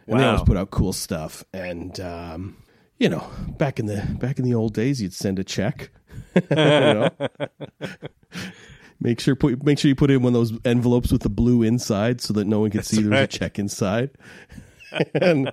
And 0.06 0.18
they 0.18 0.24
always 0.24 0.42
put 0.42 0.56
out 0.56 0.70
cool 0.70 0.94
stuff, 0.94 1.44
and 1.52 2.00
um, 2.00 2.56
you 2.98 3.08
know, 3.08 3.28
back 3.58 3.78
in 3.78 3.86
the 3.86 4.00
back 4.18 4.38
in 4.38 4.44
the 4.44 4.54
old 4.54 4.74
days, 4.74 5.02
you'd 5.02 5.12
send 5.12 5.38
a 5.38 5.44
check. 5.44 5.90
you 6.34 6.56
know? 6.56 7.10
Make 9.00 9.20
sure 9.20 9.36
put 9.36 9.62
make 9.62 9.78
sure 9.78 9.88
you 9.88 9.94
put 9.94 10.10
in 10.10 10.22
one 10.22 10.34
of 10.34 10.40
those 10.40 10.58
envelopes 10.64 11.12
with 11.12 11.22
the 11.22 11.28
blue 11.28 11.62
inside 11.62 12.20
so 12.20 12.32
that 12.34 12.46
no 12.46 12.60
one 12.60 12.70
can 12.70 12.82
see 12.82 13.02
there's 13.02 13.24
a 13.24 13.26
check 13.26 13.58
inside. 13.58 14.10
and 15.14 15.52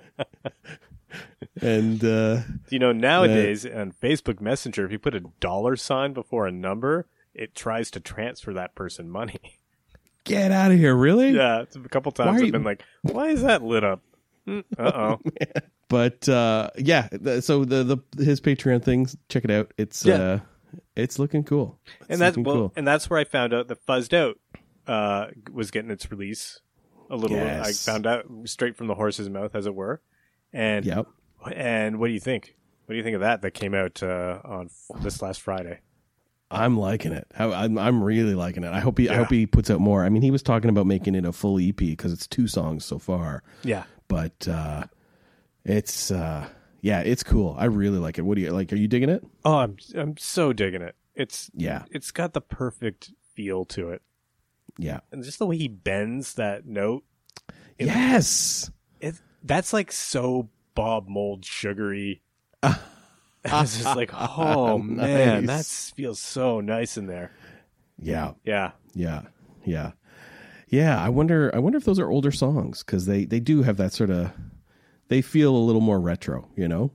and 1.60 2.04
uh, 2.04 2.40
you 2.70 2.78
know 2.78 2.92
nowadays 2.92 3.64
on 3.66 3.92
Facebook 3.92 4.40
Messenger, 4.40 4.86
if 4.86 4.92
you 4.92 4.98
put 4.98 5.14
a 5.14 5.20
dollar 5.40 5.76
sign 5.76 6.12
before 6.12 6.46
a 6.46 6.52
number, 6.52 7.06
it 7.34 7.54
tries 7.54 7.90
to 7.92 8.00
transfer 8.00 8.52
that 8.54 8.74
person 8.74 9.08
money. 9.10 9.58
get 10.24 10.50
out 10.52 10.72
of 10.72 10.78
here, 10.78 10.94
really? 10.94 11.30
yeah, 11.30 11.64
a 11.74 11.88
couple 11.88 12.12
times 12.12 12.40
I've 12.40 12.46
you- 12.46 12.52
been 12.52 12.64
like, 12.64 12.82
"Why 13.02 13.28
is 13.28 13.42
that 13.42 13.62
lit 13.62 13.84
up?" 13.84 14.02
Uh 14.48 14.62
oh. 14.78 15.20
but 15.88 16.28
uh 16.28 16.70
yeah 16.78 17.08
th- 17.08 17.42
so 17.42 17.64
the 17.64 17.82
the 18.16 18.24
his 18.24 18.40
patreon 18.40 18.80
things 18.82 19.16
check 19.28 19.44
it 19.44 19.50
out 19.50 19.72
it's 19.76 20.04
Yeah. 20.04 20.14
uh 20.14 20.38
it's 20.94 21.18
looking 21.18 21.42
cool 21.44 21.78
It's 22.02 22.10
and 22.10 22.20
that's 22.20 22.36
well, 22.36 22.54
cool. 22.54 22.72
and 22.76 22.86
that's 22.86 23.10
where 23.10 23.18
I 23.18 23.24
found 23.24 23.52
out 23.54 23.66
that 23.68 23.84
Fuzzed 23.86 24.12
Out 24.14 24.38
uh, 24.86 25.28
was 25.52 25.70
getting 25.72 25.90
its 25.90 26.10
release. 26.12 26.60
A 27.10 27.16
little, 27.16 27.38
I 27.40 27.72
found 27.72 28.06
out 28.06 28.24
straight 28.44 28.76
from 28.76 28.86
the 28.88 28.94
horse's 28.94 29.28
mouth, 29.28 29.54
as 29.54 29.66
it 29.66 29.74
were. 29.74 30.00
And 30.56 30.86
yep. 30.86 31.06
and 31.54 31.98
what 31.98 32.06
do 32.06 32.14
you 32.14 32.20
think? 32.20 32.56
What 32.86 32.94
do 32.94 32.96
you 32.96 33.02
think 33.02 33.14
of 33.14 33.20
that? 33.20 33.42
That 33.42 33.50
came 33.50 33.74
out 33.74 34.02
uh, 34.02 34.40
on 34.42 34.70
this 35.02 35.20
last 35.20 35.42
Friday. 35.42 35.80
i'm 36.50 36.78
liking 36.78 37.12
it. 37.12 37.26
I'm 37.38 37.76
i'm 37.76 38.02
really 38.02 38.34
liking 38.34 38.64
it. 38.64 38.72
I 38.72 38.80
hope 38.80 38.96
he 38.96 39.10
i 39.10 39.16
hope 39.16 39.28
he 39.28 39.44
puts 39.44 39.70
out 39.70 39.80
more. 39.80 40.02
I 40.02 40.08
mean 40.08 40.22
he 40.22 40.30
was 40.30 40.42
talking 40.42 40.70
about 40.70 40.86
making 40.86 41.14
it 41.14 41.26
a 41.26 41.32
full 41.32 41.60
ep 41.60 41.76
because 41.76 42.10
it's 42.10 42.26
two 42.26 42.48
songs 42.48 42.86
so 42.86 42.98
far. 42.98 43.42
Yeah, 43.64 43.84
but 44.08 44.48
uh 44.48 44.84
it's 45.66 46.10
uh 46.10 46.48
yeah 46.80 47.00
it's 47.00 47.22
cool. 47.22 47.54
I 47.58 47.66
really 47.66 47.98
like 47.98 48.16
it. 48.16 48.22
What 48.22 48.36
do 48.36 48.40
you 48.40 48.50
like 48.50 48.72
are 48.72 48.76
you 48.76 48.88
digging 48.88 49.10
it? 49.10 49.22
Oh, 49.44 49.58
I'm 49.58 49.76
I'm 49.94 50.16
so 50.16 50.54
digging 50.54 50.80
it. 50.80 50.96
It's 51.14 51.50
yeah. 51.54 51.84
it's 51.90 52.12
got 52.12 52.32
the 52.32 52.40
perfect 52.40 53.12
feel 53.34 53.66
to 53.66 53.90
it, 53.90 54.00
yeah. 54.78 55.00
And 55.12 55.22
just 55.22 55.38
the 55.38 55.46
way 55.46 55.58
he 55.58 55.68
bends 55.68 56.32
that 56.34 56.64
note. 56.64 57.04
Yes 57.78 58.70
that's 59.46 59.72
like 59.72 59.92
so 59.92 60.48
Bob 60.74 61.08
Mould 61.08 61.44
sugary. 61.44 62.22
I 62.62 62.76
was 63.44 63.76
just 63.78 63.96
like, 63.96 64.10
oh 64.12 64.78
man, 64.82 65.46
that 65.46 65.64
feels 65.66 66.18
so 66.18 66.60
nice 66.60 66.96
in 66.96 67.06
there. 67.06 67.30
yeah 67.98 68.32
Yeah, 68.44 68.72
Yeah, 68.94 69.22
yeah, 69.64 69.92
yeah. 70.68 71.00
I 71.02 71.08
wonder. 71.08 71.50
I 71.54 71.58
wonder 71.58 71.78
if 71.78 71.84
those 71.84 71.98
are 71.98 72.10
older 72.10 72.32
songs 72.32 72.82
because 72.82 73.06
they 73.06 73.24
they 73.24 73.40
do 73.40 73.62
have 73.62 73.76
that 73.76 73.92
sort 73.92 74.10
of. 74.10 74.32
They 75.08 75.22
feel 75.22 75.54
a 75.54 75.58
little 75.64 75.80
more 75.80 76.00
retro, 76.00 76.48
you 76.56 76.66
know. 76.66 76.90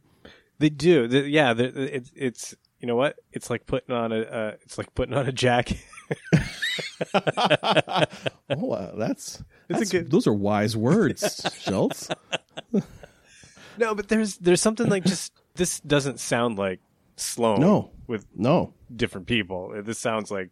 they 0.60 0.70
do. 0.70 1.08
The- 1.08 1.30
yeah, 1.30 1.54
it's 1.58 2.12
it's 2.16 2.56
you 2.82 2.88
know 2.88 2.96
what? 2.98 3.18
It's 3.32 3.50
like 3.50 3.66
putting 3.66 3.96
on 3.96 4.12
a 4.12 4.20
uh, 4.22 4.52
it's 4.64 4.78
like 4.78 4.94
putting 4.94 5.14
on 5.16 5.28
a 5.28 5.32
jacket. 5.32 5.78
oh, 8.50 8.92
that's, 8.98 9.38
It's 9.40 9.40
a 9.40 9.44
that's 9.44 9.44
good- 9.92 10.12
those 10.12 10.28
are 10.28 10.34
wise 10.34 10.76
words, 10.78 11.48
Schultz. 11.62 12.10
no, 13.78 13.96
but 13.96 14.08
there's 14.08 14.38
there's 14.38 14.62
something 14.62 14.88
like 14.90 15.04
just 15.06 15.34
this 15.56 15.80
doesn't 15.82 16.20
sound 16.20 16.58
like 16.58 16.80
Sloan. 17.18 17.60
No. 17.62 17.92
with 18.08 18.26
No, 18.36 18.74
different 18.96 19.28
people. 19.28 19.74
This 19.84 20.00
sounds 20.00 20.32
like 20.32 20.50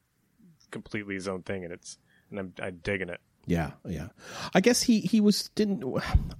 completely 0.71 1.15
his 1.15 1.27
own 1.27 1.41
thing, 1.43 1.63
and 1.63 1.73
it's 1.73 1.97
and 2.29 2.39
I'm 2.39 2.53
I'm 2.61 2.79
digging 2.83 3.09
it. 3.09 3.19
yeah, 3.45 3.71
yeah. 3.87 4.09
I 4.53 4.61
guess 4.61 4.83
he 4.83 4.99
he 5.01 5.19
was 5.21 5.49
didn't. 5.55 5.83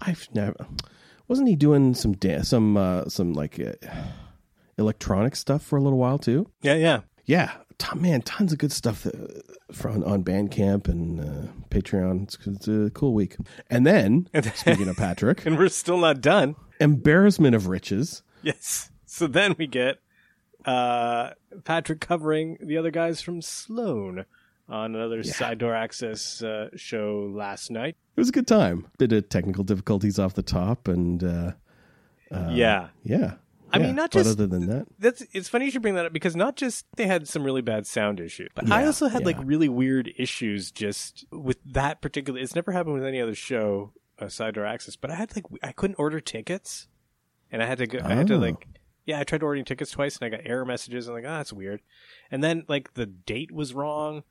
I've 0.02 0.28
never. 0.34 0.56
Wasn't 1.28 1.48
he 1.48 1.56
doing 1.56 1.94
some 1.94 2.14
da- 2.14 2.42
some 2.44 2.78
uh, 2.78 3.06
some 3.08 3.34
like 3.34 3.60
uh, 3.60 3.74
electronic 4.78 5.36
stuff 5.36 5.64
for 5.64 5.78
a 5.78 5.82
little 5.82 6.00
while 6.00 6.18
too? 6.18 6.50
Yeah, 6.62 6.76
yeah. 6.76 7.02
Yeah, 7.26 7.52
ton, 7.80 8.02
man, 8.02 8.22
tons 8.22 8.54
of 8.54 8.60
good 8.60 8.72
stuff 8.72 9.06
uh, 9.08 9.12
from 9.72 10.04
on 10.04 10.24
Bandcamp 10.24 10.88
and 10.88 11.20
uh, 11.20 11.52
Patreon. 11.72 12.24
It's, 12.24 12.38
it's 12.46 12.68
a 12.68 12.92
cool 12.94 13.14
week. 13.14 13.36
And 13.70 13.86
then, 13.88 14.30
speaking 14.54 14.88
of 14.88 14.96
Patrick, 14.98 15.44
And 15.46 15.58
we're 15.58 15.70
still 15.70 15.98
not 15.98 16.22
done. 16.22 16.56
embarrassment 16.80 17.56
of 17.56 17.68
riches. 17.68 18.22
Yes. 18.44 18.92
So 19.06 19.26
then 19.28 19.56
we 19.58 19.66
get 19.68 19.98
uh, 20.66 21.32
Patrick 21.64 22.00
covering 22.00 22.58
the 22.62 22.78
other 22.78 22.92
guys 22.92 23.22
from 23.22 23.42
Sloan 23.42 24.26
on 24.68 24.96
another 24.96 25.24
side 25.24 25.58
door 25.58 25.74
access 25.74 26.44
uh, 26.44 26.70
show 26.76 27.32
last 27.34 27.72
night. 27.72 27.96
It 28.16 28.20
was 28.20 28.30
a 28.30 28.34
good 28.34 28.48
time. 28.48 28.88
Bit 29.00 29.12
of 29.14 29.28
technical 29.30 29.64
difficulties 29.64 30.20
off 30.20 30.36
the 30.36 30.44
top, 30.44 30.88
and 30.88 31.24
uh, 31.24 31.52
yeah. 32.52 32.90
yeah. 33.04 33.36
I 33.72 33.78
Yeah, 33.80 33.88
mean, 33.88 33.96
not 33.96 34.12
but 34.12 34.20
just- 34.24 34.32
other 34.32 34.48
than 34.48 34.68
that. 34.68 34.88
That's 34.98 35.24
it's 35.34 35.48
funny 35.50 35.66
you 35.66 35.72
should 35.72 35.82
bring 35.82 35.96
that 35.96 36.06
up 36.06 36.14
because 36.14 36.36
not 36.36 36.56
just 36.56 36.86
they 36.96 37.08
had 37.08 37.28
some 37.28 37.44
really 37.44 37.62
bad 37.62 37.86
sound 37.86 38.20
issues, 38.20 38.50
but 38.56 38.72
I 38.72 38.86
also 38.86 39.08
had 39.08 39.26
like 39.26 39.38
really 39.44 39.70
weird 39.70 40.12
issues 40.18 40.72
just 40.72 41.26
with 41.32 41.58
that 41.66 42.02
particular. 42.02 42.40
It's 42.40 42.56
never 42.56 42.72
happened 42.72 42.96
with 42.96 43.06
any 43.06 43.22
other 43.22 43.36
show, 43.36 43.94
aside 44.18 44.32
side 44.32 44.54
door 44.56 44.66
access. 44.66 44.96
But 44.96 45.12
I 45.12 45.16
had 45.16 45.36
like 45.36 45.46
I 45.64 45.72
couldn't 45.72 45.96
order 46.00 46.20
tickets, 46.20 46.88
and 47.52 47.62
I 47.62 47.66
had 47.68 47.78
to 47.80 47.88
go. 47.88 48.00
I 48.04 48.16
had 48.16 48.28
to 48.28 48.36
Oh. 48.36 48.40
like 48.40 48.68
yeah, 49.06 49.20
I 49.20 49.24
tried 49.24 49.42
ordering 49.44 49.66
tickets 49.66 49.92
twice, 49.92 50.18
and 50.18 50.26
I 50.34 50.38
got 50.38 50.46
error 50.48 50.66
messages. 50.66 51.08
and 51.08 51.16
like, 51.16 51.24
oh, 51.26 51.38
that's 51.38 51.52
weird. 51.54 51.82
And 52.30 52.44
then 52.44 52.64
like 52.68 52.94
the 52.94 53.06
date 53.08 53.52
was 53.52 53.74
wrong 53.74 54.24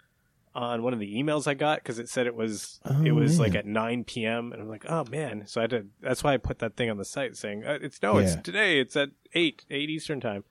on 0.59 0.83
one 0.83 0.93
of 0.93 0.99
the 0.99 1.15
emails 1.15 1.47
I 1.47 1.55
got 1.55 1.79
because 1.79 1.99
it 1.99 2.09
said 2.09 2.27
it 2.27 2.35
was 2.35 2.81
it 3.05 3.13
Oh, 3.13 3.15
was 3.15 3.39
like 3.41 3.55
at 3.55 3.67
9 3.67 4.05
p.m. 4.05 4.53
and 4.53 4.61
I'm 4.63 4.69
like, 4.69 4.85
oh 4.89 5.05
man. 5.11 5.45
So 5.47 5.61
I 5.61 5.65
had 5.65 5.71
to. 5.71 5.87
That's 6.01 6.23
why 6.25 6.35
I 6.35 6.37
put 6.37 6.59
that 6.59 6.77
thing 6.77 6.91
on 6.91 6.99
the 6.99 7.05
site 7.05 7.37
saying 7.37 7.65
uh, 7.65 7.79
it's 7.81 8.03
no, 8.03 8.19
it's 8.19 8.35
today. 8.43 8.81
It's 8.81 8.97
at 8.97 9.11
eight 9.35 9.65
eight 9.71 9.89
Eastern 9.91 10.21
time. 10.21 10.45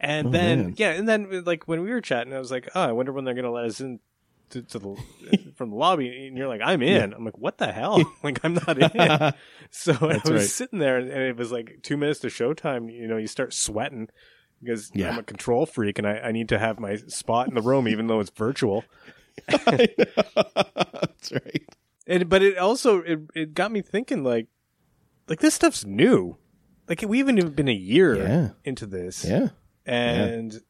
And 0.00 0.28
Oh, 0.28 0.30
then 0.30 0.58
man. 0.58 0.74
yeah, 0.76 0.90
and 0.90 1.08
then 1.08 1.44
like 1.44 1.68
when 1.68 1.82
we 1.82 1.90
were 1.90 2.00
chatting, 2.00 2.32
I 2.32 2.38
was 2.38 2.50
like, 2.50 2.68
oh, 2.74 2.80
I 2.82 2.92
wonder 2.92 3.12
when 3.12 3.24
they're 3.24 3.34
gonna 3.34 3.52
let 3.52 3.64
us 3.66 3.80
in. 3.80 4.00
To, 4.50 4.60
to 4.62 4.78
the 4.78 4.96
from 5.56 5.70
the 5.70 5.76
lobby, 5.76 6.26
and 6.28 6.36
you're 6.36 6.46
like, 6.48 6.60
I'm 6.62 6.82
in. 6.82 7.14
I'm 7.14 7.24
like, 7.24 7.38
what 7.38 7.56
the 7.58 7.72
hell? 7.72 7.98
like, 8.22 8.40
I'm 8.44 8.54
not 8.54 8.78
in. 8.78 9.32
So 9.70 9.92
I 9.94 10.20
was 10.22 10.30
right. 10.30 10.40
sitting 10.40 10.78
there, 10.78 10.98
and 10.98 11.10
it 11.10 11.36
was 11.36 11.50
like 11.50 11.78
two 11.82 11.96
minutes 11.96 12.20
to 12.20 12.26
showtime. 12.28 12.92
You 12.92 13.08
know, 13.08 13.16
you 13.16 13.26
start 13.26 13.54
sweating 13.54 14.08
because 14.62 14.90
Yeah. 14.94 15.10
I'm 15.10 15.18
a 15.18 15.22
control 15.22 15.64
freak, 15.66 15.98
and 15.98 16.06
I, 16.06 16.18
I 16.18 16.32
need 16.32 16.50
to 16.50 16.58
have 16.58 16.78
my 16.78 16.96
spot 16.96 17.48
in 17.48 17.54
the 17.54 17.62
room, 17.62 17.88
even 17.88 18.06
though 18.06 18.20
it's 18.20 18.30
virtual. 18.30 18.84
That's 19.48 21.32
right. 21.32 21.64
And 22.06 22.28
but 22.28 22.42
it 22.42 22.58
also 22.58 23.00
it, 23.00 23.20
it 23.34 23.54
got 23.54 23.72
me 23.72 23.82
thinking 23.82 24.22
like 24.24 24.48
like 25.28 25.40
this 25.40 25.54
stuff's 25.54 25.84
new. 25.84 26.36
Like 26.88 27.02
we 27.06 27.18
haven't 27.18 27.38
even 27.38 27.52
been 27.52 27.68
a 27.68 27.72
year 27.72 28.16
Yeah. 28.16 28.48
into 28.64 28.86
this. 28.86 29.24
Yeah. 29.24 29.48
And 29.86 30.60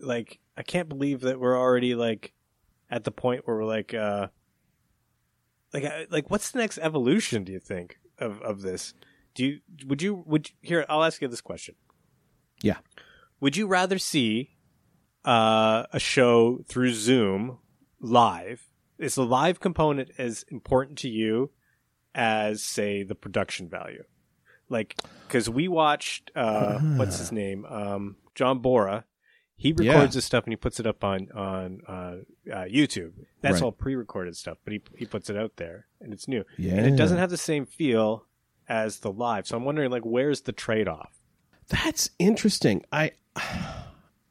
like 0.00 0.40
I 0.56 0.62
can't 0.62 0.88
believe 0.88 1.20
that 1.20 1.38
we're 1.40 1.56
already 1.58 1.94
like 1.94 2.32
at 2.90 3.04
the 3.04 3.12
point 3.12 3.46
where 3.46 3.56
we're 3.56 3.64
like 3.64 3.94
uh 3.94 4.28
like 5.72 5.84
I- 5.84 6.06
like 6.10 6.30
what's 6.30 6.50
the 6.50 6.58
next 6.58 6.78
evolution 6.78 7.44
do 7.44 7.52
you 7.52 7.60
think 7.60 7.98
of 8.18 8.40
of 8.42 8.62
this? 8.62 8.94
Do 9.34 9.44
you 9.46 9.60
would 9.86 10.02
you 10.02 10.22
would 10.26 10.48
you, 10.50 10.54
here 10.62 10.84
I'll 10.88 11.04
ask 11.04 11.22
you 11.22 11.28
this 11.28 11.40
question. 11.40 11.76
Yeah. 12.60 12.78
Would 13.40 13.56
you 13.56 13.66
rather 13.66 13.98
see 13.98 14.50
uh, 15.24 15.84
a 15.92 15.98
show 15.98 16.62
through 16.68 16.92
Zoom 16.92 17.58
live? 18.02 18.66
Is 18.98 19.14
the 19.14 19.24
live 19.24 19.58
component 19.60 20.10
as 20.18 20.44
important 20.50 20.98
to 20.98 21.08
you 21.08 21.50
as, 22.14 22.62
say, 22.62 23.02
the 23.02 23.14
production 23.14 23.68
value? 23.68 24.04
like 24.68 24.96
because 25.26 25.50
we 25.50 25.68
watched 25.68 26.30
uh, 26.34 26.78
what's 26.78 27.18
his 27.18 27.30
name, 27.30 27.66
um, 27.66 28.16
John 28.34 28.60
Bora. 28.60 29.04
He 29.56 29.72
records 29.72 29.84
Yeah. 30.14 30.18
his 30.18 30.24
stuff 30.24 30.44
and 30.44 30.52
he 30.52 30.56
puts 30.56 30.80
it 30.80 30.86
up 30.86 31.04
on 31.04 31.30
on 31.32 31.80
uh, 31.86 31.90
uh, 32.50 32.64
YouTube. 32.64 33.12
That's 33.42 33.54
Right. 33.54 33.62
all 33.64 33.72
pre-recorded 33.72 34.34
stuff, 34.34 34.56
but 34.64 34.72
he 34.72 34.80
he 34.96 35.04
puts 35.04 35.28
it 35.28 35.36
out 35.36 35.56
there 35.56 35.88
and 36.00 36.12
it's 36.14 36.26
new. 36.26 36.44
Yeah. 36.56 36.74
And 36.76 36.86
it 36.86 36.96
doesn't 36.96 37.18
have 37.18 37.28
the 37.28 37.36
same 37.36 37.66
feel 37.66 38.24
as 38.66 39.00
the 39.00 39.12
live. 39.12 39.46
So 39.46 39.58
I'm 39.58 39.64
wondering, 39.64 39.90
like, 39.90 40.04
where's 40.06 40.42
the 40.42 40.52
trade-off? 40.52 41.20
That's 41.68 42.08
interesting. 42.18 42.82
I, 42.90 43.10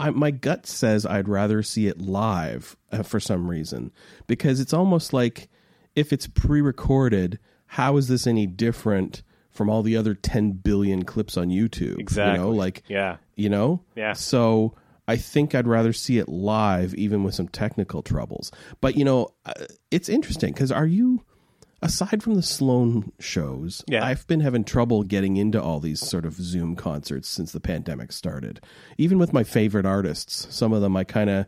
I 0.02 0.10
my 0.10 0.32
gut 0.32 0.66
says 0.66 1.06
I'd 1.06 1.30
rather 1.30 1.62
see 1.62 1.88
it 1.88 2.02
live 2.02 2.76
uh, 2.92 3.04
for 3.04 3.20
some 3.20 3.50
reason 3.50 3.92
because 4.28 4.60
it's 4.60 4.74
almost 4.74 5.14
like 5.14 5.50
if 5.96 6.12
it's 6.12 6.28
pre-recorded, 6.28 7.40
how 7.68 7.98
is 7.98 8.08
this 8.08 8.26
any 8.26 8.48
different 8.48 9.24
from 9.52 9.70
all 9.70 9.84
the 9.84 9.98
other 9.98 10.16
10 10.16 10.54
billion 10.54 11.04
clips 11.04 11.38
on 11.38 11.50
YouTube? 11.50 12.00
Exactly. 12.00 12.40
You 12.40 12.46
know, 12.46 12.52
like 12.52 12.84
Yeah, 12.88 13.18
you 13.36 13.50
know? 13.50 13.84
Yeah. 13.96 14.14
So 14.14 14.76
I 15.08 15.18
think 15.18 15.54
I'd 15.54 15.68
rather 15.68 15.94
see 15.94 16.18
it 16.18 16.30
live, 16.30 16.96
even 16.96 17.24
with 17.24 17.36
some 17.36 17.48
technical 17.50 18.02
troubles. 18.02 18.52
But, 18.80 18.96
you 18.96 19.04
know, 19.04 19.30
uh, 19.46 19.54
it's 19.92 20.10
interesting 20.10 20.54
because 20.54 20.72
are 20.72 20.86
you, 20.86 21.24
aside 21.82 22.22
from 22.24 22.36
the 22.36 22.42
Sloan 22.44 23.12
shows, 23.20 23.84
Yeah. 23.88 24.06
I've 24.06 24.26
been 24.28 24.40
having 24.42 24.64
trouble 24.64 25.04
getting 25.04 25.38
into 25.38 25.62
all 25.62 25.80
these 25.80 26.00
sort 26.00 26.26
of 26.26 26.36
Zoom 26.36 26.76
concerts 26.76 27.28
since 27.30 27.52
the 27.52 27.60
pandemic 27.60 28.12
started. 28.12 28.62
Even 28.98 29.18
with 29.18 29.34
my 29.34 29.44
favorite 29.44 29.86
artists, 29.86 30.48
some 30.54 30.74
of 30.74 30.82
them 30.82 30.96
I 30.98 31.04
kind 31.04 31.30
of. 31.30 31.46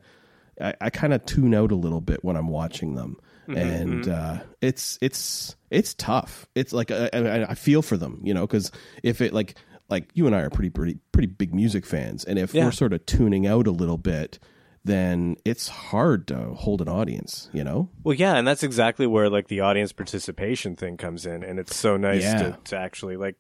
I, 0.62 0.76
I 0.80 0.90
kind 0.92 1.14
of 1.16 1.26
tune 1.26 1.56
out 1.56 1.72
a 1.72 1.76
little 1.76 2.00
bit 2.00 2.24
when 2.24 2.36
I'm 2.36 2.48
watching 2.48 2.94
them, 2.94 3.18
and 3.48 4.08
uh, 4.08 4.42
it's 4.62 5.00
it's 5.02 5.56
it's 5.72 5.96
tough. 5.96 6.46
It's 6.54 6.72
like 6.72 6.92
I, 6.92 7.10
I, 7.12 7.50
I 7.50 7.56
feel 7.56 7.82
for 7.82 7.98
them, 7.98 8.20
you 8.24 8.36
know, 8.36 8.46
because 8.46 8.72
if 9.02 9.20
it 9.20 9.34
like 9.34 9.56
like 9.90 10.12
you 10.14 10.28
and 10.28 10.36
I 10.36 10.42
are 10.42 10.52
pretty 10.52 10.70
pretty 10.70 11.00
pretty 11.12 11.26
big 11.26 11.56
music 11.56 11.88
fans, 11.88 12.24
and 12.24 12.38
if 12.38 12.54
Yeah. 12.54 12.66
we're 12.66 12.72
sort 12.72 12.94
of 12.94 13.04
tuning 13.08 13.48
out 13.48 13.66
a 13.66 13.72
little 13.72 13.98
bit, 13.98 14.38
then 14.86 15.38
it's 15.46 15.68
hard 15.70 16.28
to 16.28 16.36
hold 16.54 16.82
an 16.82 16.90
audience, 16.90 17.50
you 17.54 17.64
know. 17.64 17.90
Well, 18.04 18.16
yeah, 18.16 18.36
and 18.36 18.48
that's 18.48 18.64
exactly 18.64 19.08
where 19.08 19.30
like 19.30 19.48
the 19.48 19.62
audience 19.62 19.94
participation 19.94 20.76
thing 20.76 20.98
comes 20.98 21.26
in, 21.26 21.44
and 21.44 21.60
it's 21.60 21.76
so 21.76 21.96
nice 21.98 22.24
Yeah. 22.24 22.38
to, 22.52 22.58
to 22.66 22.78
actually 22.78 23.16
like, 23.18 23.36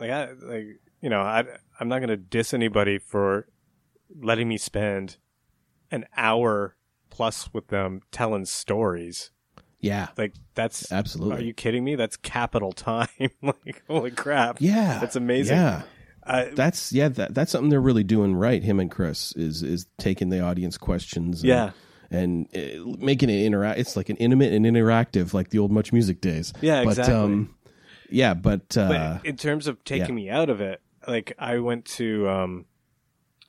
like, 0.00 0.10
I, 0.10 0.30
like 0.32 0.80
you 1.02 1.10
know, 1.10 1.20
I 1.20 1.44
I'm 1.78 1.88
not 1.88 1.98
going 1.98 2.08
to 2.08 2.16
diss 2.16 2.54
anybody 2.54 2.98
for 2.98 3.46
letting 4.20 4.48
me 4.48 4.56
spend 4.56 5.18
an 5.90 6.06
hour 6.16 6.76
plus 7.10 7.52
with 7.52 7.68
them 7.68 8.00
telling 8.10 8.44
stories. 8.46 9.30
Yeah, 9.80 10.08
Like 10.16 10.32
that's 10.54 10.90
Absolutely. 10.90 11.36
Are 11.36 11.40
you 11.42 11.52
kidding 11.52 11.84
me? 11.84 11.94
That's 11.96 12.16
capital 12.16 12.72
time. 12.72 13.08
like 13.42 13.82
holy 13.86 14.10
crap. 14.10 14.56
yeah, 14.60 14.98
that's 15.00 15.14
amazing. 15.16 15.58
Yeah. 15.58 15.82
I, 16.26 16.44
That's 16.46 16.92
yeah, 16.92 17.08
that, 17.08 17.34
that's 17.34 17.52
something 17.52 17.70
they're 17.70 17.80
really 17.80 18.04
doing 18.04 18.34
right. 18.34 18.62
Him 18.62 18.80
and 18.80 18.90
Chris 18.90 19.32
is 19.32 19.62
is 19.62 19.86
taking 19.98 20.28
the 20.30 20.40
audience 20.40 20.76
questions, 20.76 21.42
and, 21.42 21.48
Yeah. 21.48 21.70
and 22.10 22.48
uh, 22.54 22.96
making 22.98 23.30
it 23.30 23.44
interact. 23.44 23.78
It's 23.78 23.96
like 23.96 24.08
an 24.08 24.16
intimate 24.16 24.52
and 24.52 24.66
interactive, 24.66 25.32
like 25.32 25.50
the 25.50 25.58
old 25.58 25.70
Much 25.70 25.92
Music 25.92 26.20
days. 26.20 26.52
Yeah, 26.60 26.82
but, 26.82 26.90
exactly. 26.90 27.14
Um, 27.14 27.54
yeah, 28.10 28.34
but, 28.34 28.76
uh, 28.76 29.18
but 29.18 29.26
in 29.26 29.36
terms 29.36 29.66
of 29.66 29.82
taking 29.84 30.18
yeah. 30.18 30.24
me 30.24 30.30
out 30.30 30.50
of 30.50 30.60
it, 30.60 30.80
like 31.08 31.32
I 31.38 31.58
went 31.58 31.84
to 31.96 32.28
um, 32.28 32.66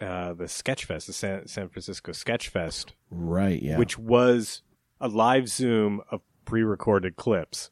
uh, 0.01 0.33
the 0.33 0.45
Sketchfest, 0.45 1.05
the 1.05 1.13
San, 1.13 1.47
San 1.47 1.69
Francisco 1.69 2.11
Sketchfest, 2.11 2.91
right, 3.09 3.61
yeah, 3.61 3.77
which 3.77 3.97
was 3.97 4.61
a 4.99 5.07
live 5.07 5.47
Zoom 5.47 6.01
of 6.09 6.21
pre-recorded 6.45 7.15
clips. 7.15 7.69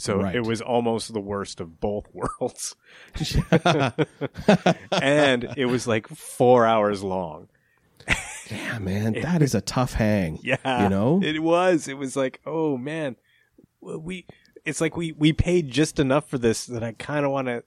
So 0.00 0.22
Right. 0.22 0.34
it 0.34 0.46
was 0.46 0.62
almost 0.62 1.12
the 1.12 1.20
worst 1.20 1.60
of 1.60 1.78
both 1.78 2.06
worlds, 2.14 2.74
and 4.92 5.52
it 5.56 5.66
was 5.66 5.86
like 5.86 6.08
four 6.08 6.64
hours 6.66 7.02
long. 7.02 7.48
yeah, 8.50 8.78
man, 8.78 9.12
that 9.22 9.42
is 9.42 9.54
a 9.54 9.60
tough 9.60 9.92
hang. 9.92 10.38
Yeah, 10.42 10.84
you 10.84 10.88
know, 10.88 11.20
it 11.22 11.40
was. 11.42 11.86
It 11.88 11.98
was 11.98 12.16
like, 12.16 12.40
oh 12.46 12.76
man, 12.76 13.16
we. 13.80 14.26
It's 14.64 14.80
like 14.80 14.96
we 14.96 15.12
we 15.12 15.32
paid 15.32 15.70
just 15.70 15.98
enough 15.98 16.28
for 16.28 16.36
this 16.38 16.66
that 16.66 16.82
I 16.82 16.92
kind 16.92 17.24
of 17.24 17.32
want 17.32 17.48
to 17.48 17.62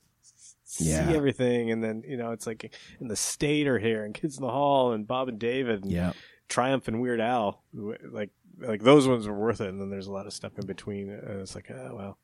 see 0.64 0.90
Yeah. 0.90 1.12
everything, 1.12 1.72
and 1.72 1.84
then 1.84 2.04
you 2.08 2.18
know 2.18 2.32
it's 2.32 2.46
like 2.48 2.74
in 3.00 3.08
the 3.08 3.16
state 3.16 3.68
are 3.68 3.80
here, 3.80 4.04
and 4.06 4.14
Kids 4.14 4.38
in 4.38 4.42
the 4.44 4.52
Hall, 4.52 4.92
and 4.94 5.08
Bob 5.08 5.28
and 5.28 5.40
David, 5.40 5.84
and 5.84 5.92
yeah, 5.92 6.14
Triumph 6.50 6.88
and 6.88 7.02
Weird 7.02 7.20
Al, 7.20 7.64
like 7.74 8.30
like 8.60 8.84
those 8.84 9.08
ones 9.08 9.28
were 9.28 9.38
worth 9.38 9.60
it, 9.62 9.70
and 9.70 9.82
then 9.82 9.90
there's 9.90 10.06
a 10.08 10.12
lot 10.12 10.28
of 10.28 10.34
stuff 10.34 10.58
in 10.60 10.68
between, 10.68 11.10
and 11.10 11.42
it's 11.42 11.56
like, 11.56 11.72
oh 11.72 11.94
well, 11.96 12.18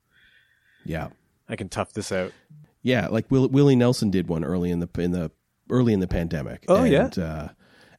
yeah, 0.86 1.10
I 1.48 1.56
can 1.56 1.70
tough 1.70 1.94
this 1.94 2.12
out. 2.12 2.32
yeah. 2.82 3.08
Like 3.08 3.30
Will, 3.32 3.48
Willie 3.50 3.76
Nelson 3.76 4.10
did 4.12 4.28
one 4.28 4.44
early 4.44 4.72
in 4.72 4.80
the 4.80 4.90
in 4.98 5.12
the 5.12 5.32
early 5.70 5.94
in 5.94 6.00
the 6.00 6.08
pandemic. 6.08 6.66
Oh, 6.68 6.84
and, 6.84 6.92
yeah? 7.18 7.24
uh, 7.24 7.48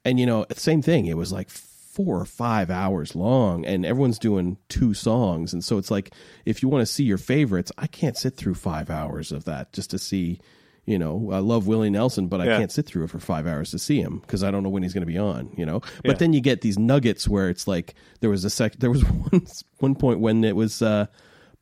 and 0.05 0.19
you 0.19 0.27
know, 0.27 0.47
same 0.55 0.83
thing. 0.83 1.07
It 1.07 1.17
was 1.17 1.33
like 1.33 1.51
four 1.51 2.21
or 2.21 2.25
five 2.25 2.71
hours 2.71 3.15
long, 3.15 3.65
and 3.67 3.85
everyone's 3.85 4.19
doing 4.19 4.57
two 4.69 4.95
songs, 4.95 5.53
and 5.53 5.63
so 5.65 5.77
it's 5.79 5.91
like 5.91 6.15
if 6.45 6.63
you 6.63 6.69
want 6.69 6.83
to 6.83 6.87
see 6.93 7.05
your 7.05 7.19
favorites, 7.19 7.71
I 7.79 7.87
can't 7.87 8.17
sit 8.17 8.37
through 8.37 8.55
five 8.55 8.91
hours 8.91 9.33
of 9.33 9.45
that 9.45 9.73
just 9.73 9.91
to 9.91 9.99
see. 9.99 10.41
You 10.87 10.99
know, 10.99 11.31
I 11.33 11.39
love 11.39 11.69
Willie 11.69 11.91
Nelson, 11.91 12.27
but 12.27 12.41
I 12.41 12.47
Yeah. 12.47 12.59
can't 12.59 12.73
sit 12.73 12.85
through 12.87 13.05
it 13.05 13.11
for 13.11 13.21
five 13.21 13.47
hours 13.47 13.71
to 13.73 13.79
see 13.79 14.01
him 14.01 14.19
because 14.21 14.43
I 14.43 14.51
don't 14.51 14.65
know 14.65 14.71
when 14.71 14.83
he's 14.83 14.95
going 14.95 15.03
to 15.03 15.07
be 15.13 15.19
on. 15.19 15.51
You 15.57 15.65
know, 15.67 15.81
but 16.03 16.13
Yeah. 16.13 16.15
then 16.15 16.33
you 16.33 16.41
get 16.41 16.63
these 16.63 16.79
nuggets 16.79 17.29
where 17.29 17.49
it's 17.49 17.69
like 17.69 17.95
there 18.21 18.31
was 18.31 18.45
a 18.45 18.51
sec. 18.51 18.77
There 18.79 18.91
was 18.91 19.03
one 19.31 19.47
one 19.79 19.95
point 19.95 20.19
when 20.21 20.43
it 20.43 20.57
was 20.57 20.81
uh, 20.83 21.07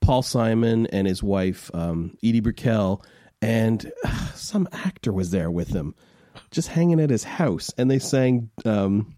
Paul 0.01 0.23
Simon 0.23 0.87
and 0.87 1.07
his 1.07 1.23
wife 1.23 1.71
um, 1.75 2.17
Edie 2.25 2.41
Brickell, 2.41 3.05
and 3.43 3.91
uh, 4.05 4.27
some 4.35 4.69
actor 4.73 5.13
was 5.13 5.31
there 5.31 5.51
with 5.51 5.69
them, 5.69 5.95
just 6.51 6.69
hanging 6.69 7.01
at 7.01 7.11
his 7.11 7.25
house, 7.25 7.71
and 7.79 7.91
they 7.91 7.99
sang. 7.99 8.51
Um, 8.65 9.15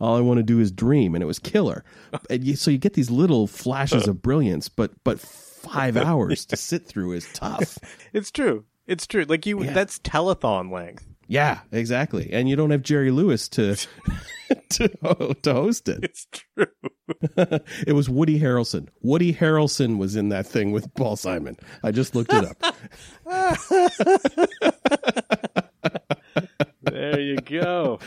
all 0.00 0.16
I 0.16 0.20
want 0.20 0.38
to 0.38 0.44
do 0.44 0.60
is 0.60 0.70
dream, 0.70 1.16
and 1.16 1.22
it 1.24 1.26
was 1.26 1.40
killer. 1.40 1.82
And 2.30 2.44
you, 2.44 2.54
so 2.54 2.70
you 2.70 2.78
get 2.78 2.92
these 2.94 3.10
little 3.10 3.48
flashes 3.48 4.06
of 4.06 4.22
brilliance, 4.22 4.68
but 4.68 4.92
but 5.02 5.18
five 5.18 5.96
hours 5.96 6.46
to 6.46 6.56
sit 6.56 6.86
through 6.86 7.12
is 7.12 7.28
tough. 7.32 7.78
It's 8.12 8.30
true. 8.30 8.64
It's 8.86 9.06
true. 9.08 9.24
Like 9.24 9.44
you, 9.44 9.64
Yeah. 9.64 9.72
that's 9.72 9.98
telethon 9.98 10.70
length. 10.70 11.04
Yeah, 11.28 11.60
exactly. 11.70 12.30
And 12.32 12.48
you 12.48 12.56
don't 12.56 12.70
have 12.70 12.82
Jerry 12.82 13.10
Lewis 13.10 13.48
to 13.50 13.76
to, 14.70 14.88
to 15.42 15.52
host 15.52 15.88
it. 15.88 16.00
It's 16.02 16.26
true. 16.32 16.66
it 17.86 17.94
was 17.94 18.08
Woody 18.08 18.40
Harrelson. 18.40 18.88
Woody 19.02 19.32
Harrelson 19.32 19.98
was 19.98 20.16
in 20.16 20.30
that 20.30 20.46
thing 20.46 20.72
with 20.72 20.92
Paul 20.94 21.16
Simon. 21.16 21.56
I 21.82 21.90
just 21.90 22.14
looked 22.14 22.32
it 22.32 22.44
up. 22.44 22.76
There 26.82 27.20
you 27.20 27.36
go. 27.36 27.98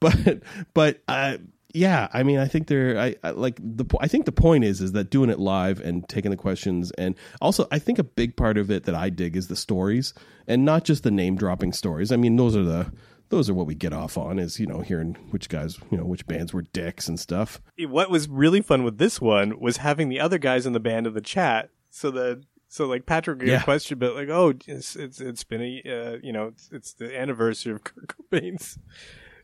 but 0.00 0.42
but 0.74 1.02
uh, 1.08 1.38
yeah, 1.74 2.08
I 2.12 2.22
mean, 2.22 2.38
I 2.38 2.46
think 2.46 2.66
they're 2.66 2.98
I, 2.98 3.16
I 3.22 3.30
like 3.30 3.58
the 3.62 3.84
I 4.00 4.08
think 4.08 4.24
the 4.26 4.32
point 4.32 4.64
is 4.64 4.80
is 4.80 4.92
that 4.92 5.10
doing 5.10 5.30
it 5.30 5.38
live 5.38 5.80
and 5.80 6.08
taking 6.08 6.30
the 6.30 6.36
questions 6.36 6.90
and 6.92 7.14
also 7.40 7.66
I 7.70 7.78
think 7.78 7.98
a 7.98 8.04
big 8.04 8.36
part 8.36 8.58
of 8.58 8.70
it 8.70 8.84
that 8.84 8.94
I 8.94 9.10
dig 9.10 9.36
is 9.36 9.48
the 9.48 9.56
stories 9.56 10.14
and 10.46 10.64
not 10.64 10.84
just 10.84 11.02
the 11.02 11.10
name 11.10 11.36
dropping 11.36 11.72
stories. 11.72 12.10
I 12.12 12.16
mean, 12.16 12.36
those 12.36 12.56
are 12.56 12.64
the 12.64 12.92
those 13.28 13.48
are 13.48 13.54
what 13.54 13.66
we 13.66 13.76
get 13.76 13.92
off 13.92 14.18
on 14.18 14.38
is 14.40 14.58
you 14.58 14.66
know 14.66 14.80
hearing 14.80 15.14
which 15.30 15.48
guys 15.48 15.78
you 15.90 15.96
know 15.98 16.04
which 16.04 16.26
bands 16.26 16.52
were 16.52 16.62
dicks 16.62 17.06
and 17.08 17.18
stuff. 17.20 17.60
what 17.78 18.10
was 18.10 18.28
really 18.28 18.60
fun 18.60 18.82
with 18.82 18.98
this 18.98 19.20
one 19.20 19.60
was 19.60 19.76
having 19.78 20.08
the 20.08 20.18
other 20.20 20.38
guys 20.38 20.66
in 20.66 20.72
the 20.72 20.80
band 20.80 21.06
in 21.06 21.14
the 21.14 21.20
chat. 21.20 21.70
So 21.90 22.10
that 22.12 22.42
so 22.68 22.86
like 22.86 23.06
Patrick 23.06 23.40
get 23.40 23.48
Yeah. 23.48 23.60
a 23.60 23.64
question, 23.64 23.98
but 23.98 24.14
like, 24.14 24.28
oh, 24.28 24.54
it's 24.66 24.94
it's, 24.96 25.20
it's 25.20 25.44
been 25.44 25.60
a 25.62 25.82
uh, 26.14 26.18
you 26.22 26.32
know 26.32 26.46
it's, 26.48 26.68
it's 26.72 26.92
the 26.94 27.16
anniversary 27.18 27.72
of 27.72 27.84
Kurt 27.84 28.08
Cobain's 28.08 28.78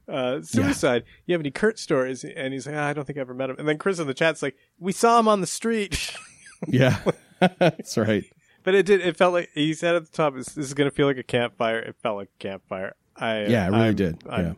uh, 0.08 0.40
suicide. 0.42 1.04
You 1.26 1.32
have 1.34 1.40
any 1.40 1.50
Kurt 1.50 1.78
stories? 1.78 2.24
And 2.24 2.52
he's 2.52 2.66
like, 2.66 2.76
"Ah, 2.76 2.86
I 2.86 2.92
don't 2.92 3.04
think 3.04 3.18
I 3.18 3.20
ever 3.22 3.34
met 3.34 3.50
him. 3.50 3.56
And 3.58 3.66
then 3.68 3.78
Chris 3.78 3.98
in 3.98 4.06
the 4.06 4.14
chat's 4.14 4.42
like, 4.42 4.56
we 4.78 4.92
saw 4.92 5.18
him 5.18 5.28
on 5.28 5.40
the 5.40 5.46
street. 5.46 6.14
Yeah, 6.66 6.98
that's 7.58 7.98
right. 7.98 8.24
but 8.64 8.74
it 8.74 8.86
did. 8.86 9.02
It 9.02 9.18
felt 9.18 9.34
like 9.34 9.50
he 9.52 9.74
said 9.74 9.94
at 9.94 10.06
the 10.06 10.10
top, 10.10 10.34
"This, 10.34 10.56
is 10.56 10.72
going 10.72 10.88
to 10.88 10.94
feel 10.96 11.06
like 11.06 11.18
a 11.18 11.22
campfire." 11.22 11.78
It 11.80 11.96
felt 12.02 12.16
like 12.16 12.30
a 12.34 12.38
campfire. 12.42 12.94
I 13.14 13.44
Yeah, 13.44 13.66
it 13.66 13.70
really 13.72 13.82
I'm- 13.84 13.94
did. 13.94 14.22
I'm, 14.26 14.56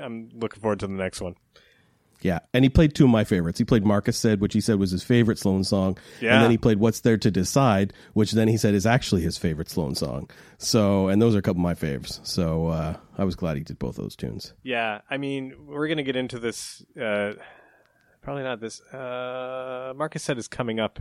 I'm 0.00 0.30
looking 0.34 0.62
forward 0.62 0.80
to 0.80 0.86
the 0.86 0.94
next 0.94 1.20
one. 1.20 1.34
Yeah, 2.22 2.38
and 2.54 2.64
he 2.64 2.68
played 2.70 2.94
two 2.94 3.04
of 3.04 3.10
my 3.10 3.24
favorites. 3.24 3.58
He 3.58 3.64
played 3.64 3.84
Marcus 3.84 4.16
Said, 4.16 4.40
which 4.40 4.54
he 4.54 4.60
said 4.60 4.78
was 4.78 4.90
his 4.90 5.02
favorite 5.02 5.38
Sloan 5.38 5.62
song. 5.64 5.98
Yeah. 6.20 6.34
And 6.34 6.42
then 6.44 6.50
he 6.50 6.58
played 6.58 6.78
What's 6.78 7.00
There 7.00 7.18
to 7.18 7.30
Decide, 7.30 7.92
which 8.14 8.32
then 8.32 8.48
he 8.48 8.56
said 8.56 8.74
is 8.74 8.86
actually 8.86 9.22
his 9.22 9.36
favorite 9.38 9.68
Sloan 9.68 9.94
song. 9.94 10.28
So, 10.58 11.08
and 11.08 11.20
those 11.20 11.34
are 11.34 11.38
a 11.38 11.42
couple 11.42 11.60
of 11.60 11.64
my 11.64 11.74
faves. 11.74 12.26
So, 12.26 12.68
uh, 12.68 12.96
I 13.18 13.24
was 13.24 13.36
glad 13.36 13.56
he 13.58 13.62
did 13.62 13.78
both 13.78 13.96
those 13.96 14.16
tunes. 14.16 14.54
Yeah, 14.62 15.02
I 15.10 15.18
mean, 15.18 15.54
we're 15.66 15.88
gonna 15.88 16.02
get 16.02 16.16
into 16.16 16.38
this. 16.38 16.84
Uh, 17.00 17.34
probably 18.22 18.42
not 18.42 18.60
this. 18.60 18.80
Uh, 18.80 19.92
Marcus 19.94 20.22
said 20.22 20.38
is 20.38 20.48
coming 20.48 20.80
up 20.80 20.98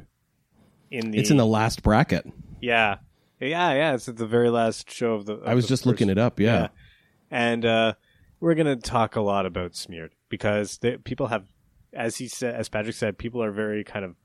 in 0.91 1.11
the. 1.11 1.17
It's 1.17 1.31
in 1.31 1.37
the 1.37 1.45
last 1.45 1.81
bracket. 1.81 2.25
Yeah, 2.61 2.97
yeah, 3.39 3.73
yeah. 3.73 3.93
It's 3.95 4.07
at 4.09 4.17
the 4.17 4.27
very 4.27 4.49
last 4.49 4.91
show 4.91 5.13
of 5.13 5.25
the. 5.25 5.33
of 5.35 5.47
I 5.47 5.55
was 5.55 5.65
just 5.67 5.81
first- 5.83 5.87
looking 5.87 6.09
it 6.09 6.17
up. 6.17 6.39
Yeah. 6.39 6.67
and 7.31 7.65
we're 8.39 8.55
gonna 8.55 8.75
talk 8.75 9.15
a 9.15 9.21
lot 9.21 9.45
about 9.45 9.75
smeared 9.75 10.13
because 10.29 10.77
they, 10.79 10.97
people 10.97 11.27
have, 11.27 11.45
as 11.93 12.17
he 12.17 12.27
said, 12.27 12.55
as 12.55 12.69
Patrick 12.69 12.95
said, 12.95 13.17
people 13.17 13.41
are 13.43 13.51
very 13.51 13.83
kind 13.83 14.05
of 14.05 14.15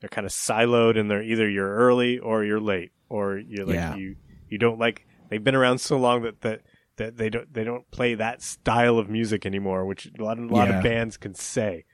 they're 0.00 0.08
kind 0.08 0.26
of 0.26 0.32
siloed 0.32 0.98
and 0.98 1.10
they're 1.10 1.22
either 1.22 1.48
you're 1.48 1.74
early 1.74 2.18
or 2.18 2.44
you're 2.44 2.60
late. 2.60 2.92
or 3.08 3.38
you're 3.38 3.64
like 3.66 3.74
Yeah. 3.76 3.96
you 3.96 4.16
you 4.48 4.58
don't 4.58 4.78
like 4.78 5.06
they've 5.30 5.42
been 5.42 5.54
around 5.54 5.78
so 5.78 5.96
long 5.96 6.22
that 6.22 6.40
that 6.42 6.62
that 6.96 7.16
they 7.16 7.28
don't 7.30 7.52
they 7.52 7.64
don't 7.64 7.88
play 7.90 8.14
that 8.14 8.42
style 8.42 8.98
of 8.98 9.08
music 9.08 9.44
anymore, 9.46 9.84
which 9.86 10.10
a 10.18 10.22
lot, 10.24 10.38
a 10.38 10.42
lot 10.42 10.68
Yeah. 10.68 10.78
of 10.78 10.82
bands 10.84 11.16
can 11.16 11.34
say. 11.34 11.84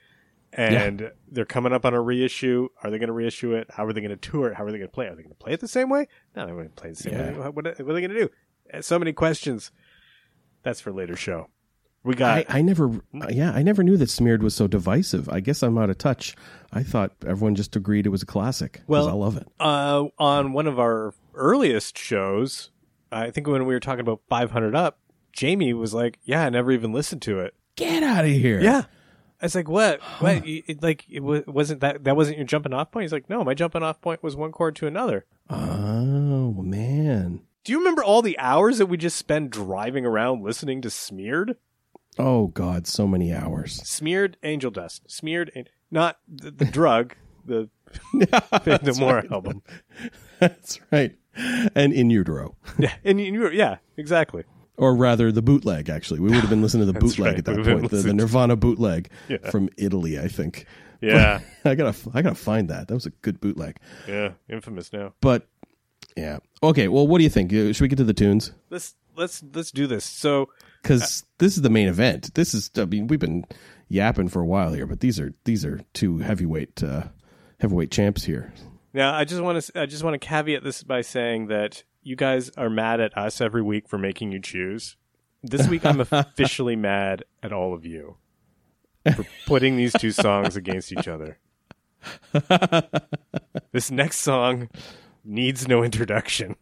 And 0.55 1.11
they're 1.31 1.47
coming 1.47 1.73
up 1.73 1.87
on 1.87 1.95
a 1.95 2.01
reissue. 2.03 2.69
Are 2.83 2.91
they 2.91 2.99
going 2.99 3.07
to 3.09 3.13
reissue 3.15 3.55
it? 3.55 3.69
How 3.71 3.87
are 3.87 3.93
they 3.95 4.03
going 4.03 4.11
to 4.11 4.17
tour 4.31 4.49
it? 4.51 4.55
How 4.57 4.65
are 4.65 4.71
they 4.71 4.77
going 4.77 4.89
to 4.91 4.93
play? 4.93 5.07
it? 5.07 5.13
Are 5.13 5.17
they 5.17 5.23
going 5.23 5.35
to 5.35 5.39
play 5.43 5.55
it 5.55 5.61
the 5.61 5.67
same 5.69 5.89
way? 5.89 6.07
No, 6.37 6.45
they're 6.45 6.55
going 6.55 6.69
to 6.69 6.75
play 6.75 6.91
it 6.91 6.97
the 6.99 7.03
same 7.05 7.13
Yeah. 7.15 7.31
way. 7.33 7.39
What, 7.39 7.55
what 7.55 7.67
are 7.67 7.75
they 7.75 7.85
going 7.85 8.11
to 8.11 8.21
do? 8.27 8.29
Uh, 8.73 8.83
So 8.83 8.99
many 8.99 9.15
questions. 9.15 9.73
That's 10.63 10.81
for 10.81 10.93
later 10.93 11.17
show. 11.17 11.49
We 12.05 12.15
got 12.15 12.39
I, 12.39 12.59
I 12.59 12.63
never, 12.63 12.91
yeah, 13.31 13.53
I 13.53 13.63
never 13.63 13.83
knew 13.85 13.97
that 13.97 14.11
Smeared 14.11 14.43
was 14.43 14.55
so 14.57 14.67
divisive. 14.67 15.29
I 15.29 15.39
guess 15.41 15.63
I'm 15.63 15.79
out 15.79 15.89
of 15.91 15.99
touch. 15.99 16.35
I 16.73 16.83
thought 16.83 17.13
everyone 17.27 17.55
just 17.55 17.77
agreed 17.77 18.07
it 18.07 18.11
was 18.11 18.23
a 18.23 18.27
classic. 18.27 18.81
Well- 18.89 19.09
I 19.09 19.13
love 19.13 19.37
it. 19.37 19.47
uh, 19.61 20.07
on 20.19 20.53
one 20.53 20.67
of 20.67 20.81
our 20.81 21.15
earliest 21.35 21.97
shows, 21.97 22.71
I 23.13 23.31
think 23.31 23.47
when 23.47 23.67
we 23.67 23.75
were 23.75 23.81
talking 23.81 24.01
about 24.01 24.21
500 24.29 24.75
Up, 24.75 24.99
Jamie 25.33 25.73
was 25.75 25.95
like, 25.95 26.19
"Yeah, 26.25 26.45
I 26.45 26.51
never 26.51 26.73
even 26.73 26.93
listened 26.93 27.23
to 27.23 27.39
it." 27.41 27.55
Get 27.77 28.03
out 28.03 28.25
of 28.25 28.31
here. 28.33 28.61
Yeah, 28.61 28.83
I 29.41 29.45
was 29.47 29.55
like, 29.55 29.69
"What? 29.69 30.01
What? 30.19 30.47
You- 30.47 30.63
It, 30.67 30.83
like, 30.83 31.07
it 31.09 31.21
wa- 31.21 31.43
wasn't 31.47 31.81
that 31.81 32.05
that 32.05 32.17
wasn't 32.17 32.37
your 32.39 32.47
jumping 32.47 32.73
off 32.75 32.91
point?" 32.91 33.05
He's 33.05 33.13
like, 33.13 33.31
"No, 33.31 33.45
my 33.45 33.55
jumping 33.55 33.83
off 33.83 34.01
point 34.01 34.23
was 34.23 34.35
one 34.37 34.51
chord 34.53 34.75
to 34.77 34.87
another." 34.87 35.25
Oh 35.49 36.53
man. 36.63 37.43
Do 37.65 37.73
you 37.73 37.79
remember 37.79 38.03
all 38.03 38.23
the 38.23 38.39
hours 38.39 38.79
that 38.79 38.87
we 38.87 38.97
just 38.97 39.17
spend 39.17 39.51
driving 39.53 40.05
around 40.05 40.43
listening 40.43 40.83
to 40.83 40.91
Smeared? 40.91 41.57
Oh 42.19 42.49
God, 42.49 42.87
so 42.87 43.07
many 43.07 43.33
hours. 43.33 43.75
Smeared 43.89 44.37
Angel 44.43 44.71
Dust. 44.71 45.03
Smeared, 45.11 45.51
an- 45.55 45.69
not 45.91 46.19
the, 46.29 46.51
the 46.51 46.65
drug, 46.79 47.15
the 47.45 47.69
the 48.13 48.97
More 48.99 49.25
album. 49.33 49.63
That's 50.39 50.81
right. 50.91 51.17
And 51.75 51.93
in 51.93 52.11
utero, 52.11 52.57
Yeah, 52.79 52.93
and 53.05 53.19
you, 53.21 53.33
you- 53.33 53.51
yeah, 53.51 53.77
exactly. 53.97 54.45
or 54.77 54.95
rather, 54.95 55.33
the 55.33 55.41
bootleg. 55.43 55.89
Actually, 55.89 56.21
we 56.21 56.29
would 56.31 56.41
have 56.41 56.51
been 56.51 56.61
listening 56.63 56.87
to 56.87 56.93
the 56.93 56.99
bootleg 56.99 57.27
right. 57.31 57.39
at 57.39 57.45
that 57.47 57.57
We've 57.57 57.65
point. 57.65 57.91
The, 57.91 57.97
the 57.99 58.13
Nirvana 58.15 58.57
bootleg 58.57 59.09
Yeah. 59.29 59.51
from 59.51 59.69
Italy, 59.79 60.19
I 60.19 60.29
think. 60.29 60.67
Yeah, 61.01 61.41
I 61.65 61.75
gotta, 61.75 61.97
I 62.15 62.23
gotta 62.23 62.35
find 62.37 62.69
that. 62.69 62.89
That 62.89 62.95
was 62.95 63.07
a 63.07 63.11
good 63.23 63.41
bootleg. 63.41 63.79
yeah, 64.07 64.33
infamous 64.49 64.93
now. 64.93 65.15
But 65.21 65.49
yeah, 66.17 66.39
okay. 66.63 66.89
Well, 66.89 67.09
what 67.09 67.19
do 67.19 67.25
you 67.25 67.31
think? 67.31 67.51
Uh, 67.53 67.73
Should 67.73 67.81
we 67.81 67.89
get 67.89 67.97
to 67.97 68.05
the 68.05 68.13
tunes? 68.15 68.53
let's 68.71 68.95
let's 69.17 69.43
let's 69.55 69.71
do 69.73 69.87
this. 69.87 70.05
So 70.05 70.51
Because 70.83 71.25
this 71.39 71.57
is 71.57 71.63
the 71.63 71.71
main 71.71 71.89
event. 71.89 72.35
This 72.35 72.55
is. 72.55 72.71
I 72.77 72.85
mean, 72.85 73.07
we've 73.07 73.21
been 73.21 73.45
yapping 73.89 74.29
for 74.29 74.41
a 74.41 74.47
while 74.47 74.73
here, 74.73 74.87
but 74.87 75.01
these 75.01 75.21
are 75.21 75.33
these 75.45 75.65
are 75.65 75.81
two 75.93 76.19
heavyweight 76.19 76.83
uh, 76.83 77.05
heavyweight 77.61 77.91
champs 77.91 78.25
here. 78.25 78.53
now 78.93 79.15
I 79.15 79.25
just 79.25 79.41
want 79.41 79.63
to 79.63 79.81
I 79.81 79.87
just 79.87 80.03
want 80.03 80.15
to 80.15 80.27
caveat 80.27 80.65
this 80.65 80.83
by 80.83 81.03
saying 81.03 81.47
that 81.47 81.85
you 82.03 82.17
guys 82.17 82.51
are 82.57 82.71
mad 82.71 83.01
at 83.01 83.17
us 83.17 83.41
every 83.41 83.63
week 83.63 83.89
for 83.89 83.99
making 83.99 84.33
you 84.33 84.41
choose. 84.41 84.97
This 85.43 85.69
week 85.69 85.85
I'm 85.87 86.01
officially 86.11 86.77
mad 86.77 87.25
at 87.43 87.53
all 87.53 87.75
of 87.75 87.85
you 87.85 88.17
for 89.15 89.27
putting 89.47 89.77
these 89.77 89.93
two 89.93 90.11
songs 90.11 90.57
against 90.57 90.93
each 90.93 91.09
other. 91.09 91.39
this 93.73 93.91
next 93.91 94.19
song 94.19 94.69
needs 95.25 95.69
no 95.69 95.83
introduction. 95.83 96.57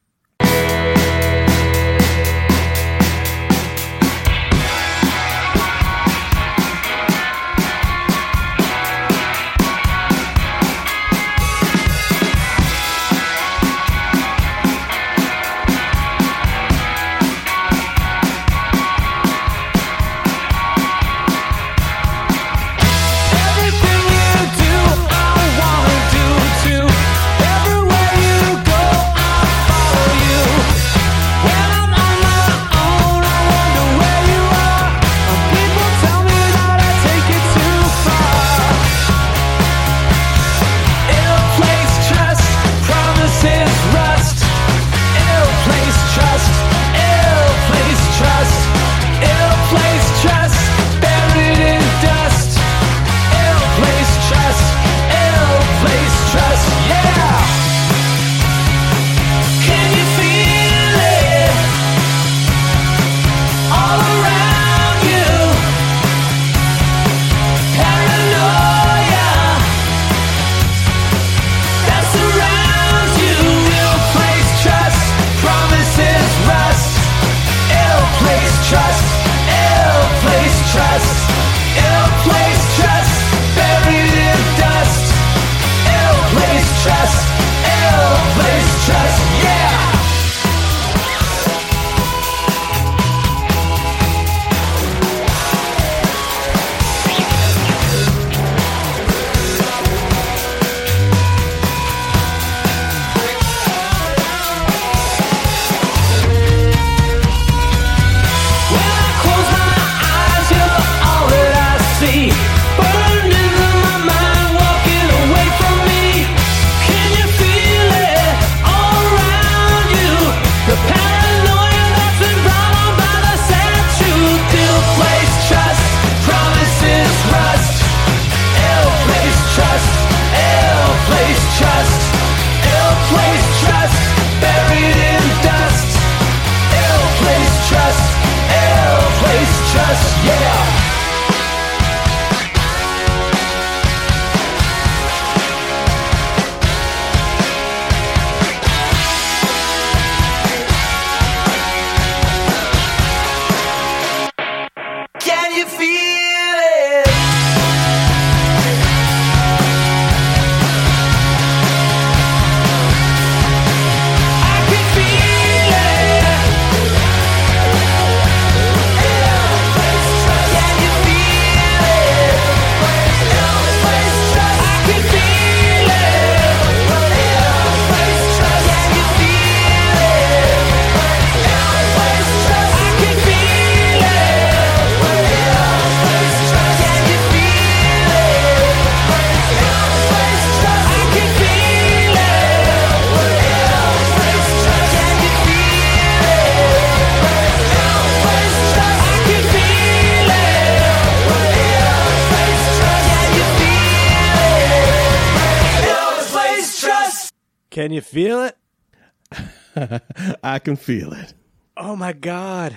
Can 210.71 210.77
feel 210.77 211.13
it. 211.13 211.35
Oh 211.77 211.97
my 211.97 212.13
god. 212.13 212.77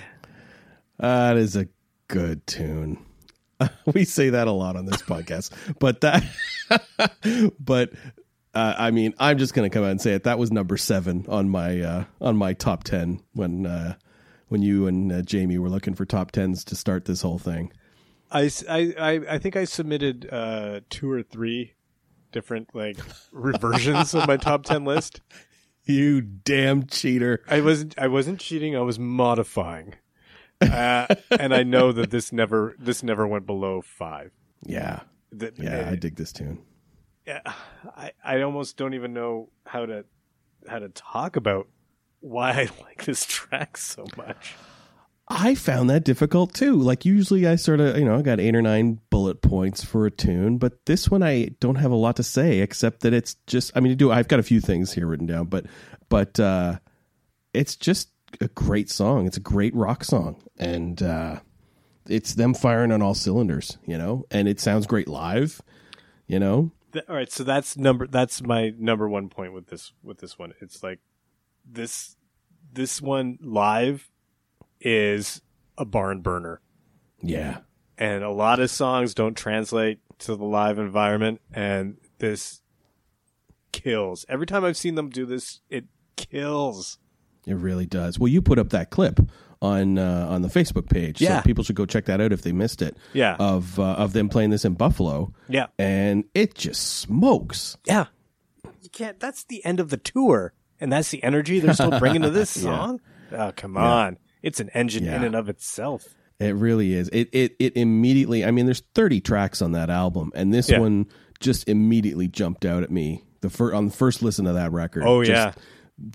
That 0.98 1.36
is 1.36 1.54
a 1.54 1.68
good 2.08 2.44
tune. 2.44 2.98
we 3.94 4.04
say 4.04 4.30
that 4.30 4.48
a 4.48 4.52
lot 4.52 4.74
on 4.74 4.86
this 4.86 5.02
podcast, 5.02 5.52
but 5.78 6.00
that, 6.00 6.24
but 7.60 7.92
uh, 8.52 8.74
I 8.76 8.90
mean, 8.90 9.14
I'm 9.20 9.38
just 9.38 9.54
gonna 9.54 9.70
come 9.70 9.84
out 9.84 9.92
and 9.92 10.00
say 10.00 10.12
it. 10.14 10.24
That 10.24 10.40
was 10.40 10.50
number 10.50 10.76
seven 10.76 11.24
on 11.28 11.48
my 11.48 11.80
uh, 11.82 12.04
on 12.20 12.36
my 12.36 12.52
top 12.52 12.82
ten 12.82 13.22
when 13.32 13.64
uh, 13.64 13.94
when 14.48 14.60
you 14.60 14.88
and 14.88 15.12
uh, 15.12 15.22
Jamie 15.22 15.58
were 15.58 15.70
looking 15.70 15.94
for 15.94 16.04
top 16.04 16.32
tens 16.32 16.64
to 16.64 16.74
start 16.74 17.04
this 17.04 17.22
whole 17.22 17.38
thing. 17.38 17.72
I, 18.32 18.50
I, 18.68 19.20
I 19.28 19.38
think 19.38 19.54
I 19.54 19.64
submitted 19.64 20.28
uh, 20.32 20.80
two 20.90 21.08
or 21.08 21.22
three 21.22 21.74
different 22.32 22.74
like 22.74 22.96
reversions 23.30 24.14
of 24.14 24.26
my 24.26 24.36
top 24.36 24.64
ten 24.64 24.84
list. 24.84 25.20
You 25.84 26.20
damn 26.22 26.86
cheater! 26.86 27.42
I 27.48 27.60
wasn't 27.60 27.94
I 27.98 28.08
wasn't 28.08 28.40
cheating. 28.40 28.74
I 28.76 28.80
was 28.80 28.98
modifying, 28.98 29.94
uh, 30.60 31.06
and 31.30 31.54
I 31.54 31.62
know 31.62 31.92
that 31.92 32.10
this 32.10 32.32
never 32.32 32.74
this 32.78 33.02
never 33.02 33.26
went 33.26 33.44
below 33.46 33.82
five. 33.82 34.30
Yeah, 34.62 35.00
That, 35.32 35.58
yeah, 35.58 35.88
I 35.90 35.96
dig 35.96 36.16
this 36.16 36.32
tune. 36.32 36.62
yeah, 37.26 37.40
I 37.96 38.12
I 38.24 38.40
almost 38.42 38.76
don't 38.78 38.94
even 38.94 39.12
know 39.12 39.50
how 39.66 39.84
to 39.84 40.04
how 40.66 40.78
to 40.78 40.88
talk 40.88 41.36
about 41.36 41.68
why 42.20 42.52
I 42.52 42.68
like 42.82 43.04
this 43.04 43.26
track 43.26 43.76
so 43.76 44.06
much. 44.16 44.54
I 45.28 45.54
found 45.54 45.88
that 45.88 46.04
difficult 46.04 46.52
too. 46.52 46.76
Like 46.76 47.04
usually 47.04 47.46
I 47.46 47.56
sort 47.56 47.80
of, 47.80 47.96
you 47.96 48.04
know, 48.04 48.16
I 48.16 48.22
got 48.22 48.40
eight 48.40 48.54
or 48.54 48.60
nine 48.60 49.00
bullet 49.08 49.40
points 49.40 49.82
for 49.82 50.04
a 50.04 50.10
tune, 50.10 50.58
but 50.58 50.84
this 50.84 51.10
one 51.10 51.22
I 51.22 51.50
don't 51.60 51.76
have 51.76 51.92
a 51.92 51.96
lot 51.96 52.16
to 52.16 52.22
say 52.22 52.58
except 52.58 53.00
that 53.00 53.14
it's 53.14 53.36
just 53.46 53.72
I 53.74 53.80
mean, 53.80 53.92
I 53.92 53.94
do 53.94 54.12
I've 54.12 54.28
got 54.28 54.38
a 54.38 54.44
few 54.44 54.60
things 54.60 54.92
here 54.92 55.06
written 55.06 55.26
down, 55.26 55.46
but 55.46 55.64
but 56.10 56.38
uh 56.38 56.78
it's 57.54 57.74
just 57.74 58.10
a 58.40 58.48
great 58.48 58.90
song. 58.90 59.26
It's 59.26 59.38
a 59.38 59.40
great 59.40 59.74
rock 59.74 60.04
song 60.04 60.42
and 60.58 61.02
uh 61.02 61.40
it's 62.06 62.34
them 62.34 62.52
firing 62.52 62.92
on 62.92 63.00
all 63.00 63.14
cylinders, 63.14 63.78
you 63.86 63.96
know, 63.96 64.26
and 64.30 64.46
it 64.46 64.60
sounds 64.60 64.86
great 64.86 65.08
live, 65.08 65.62
you 66.26 66.38
know. 66.38 66.70
All 67.08 67.16
right, 67.16 67.32
so 67.32 67.44
that's 67.44 67.78
number 67.78 68.06
that's 68.06 68.42
my 68.42 68.74
number 68.78 69.08
one 69.08 69.30
point 69.30 69.54
with 69.54 69.68
this 69.68 69.92
with 70.02 70.18
this 70.18 70.38
one. 70.38 70.52
It's 70.60 70.82
like 70.82 71.00
this 71.64 72.16
this 72.70 73.00
one 73.00 73.38
live 73.40 74.10
is 74.80 75.40
a 75.78 75.84
barn 75.84 76.20
burner. 76.20 76.60
Yeah. 77.22 77.58
and 77.96 78.22
a 78.22 78.30
lot 78.30 78.60
of 78.60 78.70
songs 78.70 79.14
don't 79.14 79.36
translate 79.36 79.98
to 80.20 80.36
the 80.36 80.44
live 80.44 80.78
environment 80.78 81.40
and 81.52 81.96
this 82.18 82.60
kills 83.72 84.24
every 84.28 84.46
time 84.46 84.64
i've 84.64 84.76
seen 84.76 84.94
them 84.94 85.10
do 85.10 85.24
this 85.26 85.60
it 85.70 85.84
kills 86.16 86.98
It 87.46 87.54
really 87.54 87.86
does. 87.86 88.18
Well, 88.18 88.28
you 88.28 88.40
put 88.40 88.58
up 88.58 88.70
that 88.70 88.90
clip 88.90 89.20
on 89.60 89.98
uh, 89.98 90.26
on 90.30 90.42
the 90.42 90.48
Facebook 90.48 90.88
page, 90.88 91.20
Yeah. 91.20 91.38
so 91.38 91.42
people 91.44 91.64
should 91.64 91.76
go 91.76 91.84
check 91.86 92.04
that 92.06 92.20
out 92.20 92.32
if 92.32 92.42
they 92.42 92.52
missed 92.52 92.82
it. 92.82 92.96
Yeah. 93.12 93.36
of 93.38 93.78
uh, 93.78 93.82
of 93.94 94.12
them 94.12 94.28
playing 94.28 94.50
this 94.50 94.64
in 94.64 94.74
Buffalo. 94.74 95.32
yeah 95.48 95.66
and 95.78 96.24
it 96.34 96.54
just 96.54 96.98
smokes. 96.98 97.76
yeah 97.86 98.06
you 98.82 98.90
can't 98.90 99.18
that's 99.18 99.44
the 99.44 99.64
end 99.64 99.80
of 99.80 99.90
the 99.90 99.96
tour 99.96 100.52
and 100.80 100.92
that's 100.92 101.10
the 101.10 101.22
energy 101.24 101.58
they're 101.60 101.74
still 101.74 101.98
bringing 101.98 102.22
to 102.22 102.30
this 102.30 102.50
song 102.62 103.00
oh 103.32 103.52
come 103.56 103.76
on 103.76 104.18
it's 104.44 104.60
an 104.60 104.70
engine 104.74 105.06
in 105.08 105.24
and 105.24 105.34
of 105.34 105.48
itself 105.48 106.14
It 106.38 106.54
really 106.54 106.94
is. 106.94 107.08
It 107.12 107.28
it 107.32 107.56
it 107.58 107.76
immediately. 107.76 108.44
I 108.44 108.50
mean, 108.50 108.66
there's 108.66 108.82
30 108.94 109.20
tracks 109.20 109.62
on 109.62 109.72
that 109.72 109.90
album, 109.90 110.30
and 110.34 110.52
this 110.54 110.68
Yeah. 110.70 110.78
one 110.80 111.06
just 111.40 111.68
immediately 111.68 112.28
jumped 112.28 112.64
out 112.64 112.82
at 112.82 112.90
me. 112.90 113.24
The 113.40 113.50
fir- 113.50 113.74
on 113.74 113.86
the 113.86 113.92
first 113.92 114.22
listen 114.22 114.44
to 114.46 114.52
that 114.54 114.72
record. 114.72 115.04
Oh, 115.06 115.22
just, 115.22 115.30
yeah. 115.58 115.62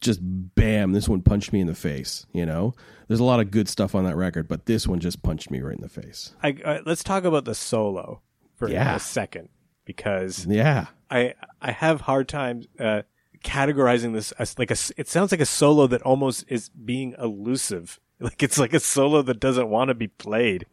just 0.01 0.19
bam! 0.21 0.91
This 0.93 1.07
one 1.07 1.21
punched 1.21 1.53
me 1.53 1.61
in 1.61 1.67
the 1.67 1.75
face. 1.75 2.25
You 2.33 2.45
know, 2.45 2.73
there's 3.07 3.19
a 3.21 3.23
lot 3.23 3.39
of 3.39 3.49
good 3.51 3.69
stuff 3.69 3.95
on 3.95 4.03
that 4.05 4.15
record, 4.17 4.47
but 4.47 4.65
this 4.65 4.87
one 4.87 4.99
just 4.99 5.21
punched 5.23 5.49
me 5.51 5.61
right 5.61 5.75
in 5.75 5.81
the 5.81 5.89
face. 5.89 6.33
I, 6.43 6.55
I 6.65 6.79
let's 6.85 7.03
talk 7.03 7.23
about 7.23 7.45
the 7.45 7.55
solo 7.55 8.21
for 8.55 8.69
Yeah. 8.69 8.95
a 8.95 8.99
second 8.99 9.49
because 9.85 10.45
Yeah, 10.45 10.87
I 11.09 11.33
I 11.61 11.71
have 11.71 12.01
hard 12.01 12.27
time 12.27 12.63
uh, 12.79 13.03
categorizing 13.43 14.13
this 14.13 14.31
as 14.33 14.57
like 14.59 14.71
a. 14.71 14.77
It 14.97 15.07
sounds 15.07 15.31
like 15.31 15.41
a 15.41 15.45
solo 15.45 15.87
that 15.87 16.01
almost 16.01 16.45
is 16.49 16.69
being 16.69 17.15
elusive. 17.19 17.99
Like 18.21 18.43
it's 18.43 18.57
like 18.59 18.73
a 18.73 18.79
solo 18.81 19.21
that 19.21 19.39
doesn't 19.39 19.69
want 19.69 19.87
to 19.89 19.93
be 19.95 20.07
played. 20.09 20.65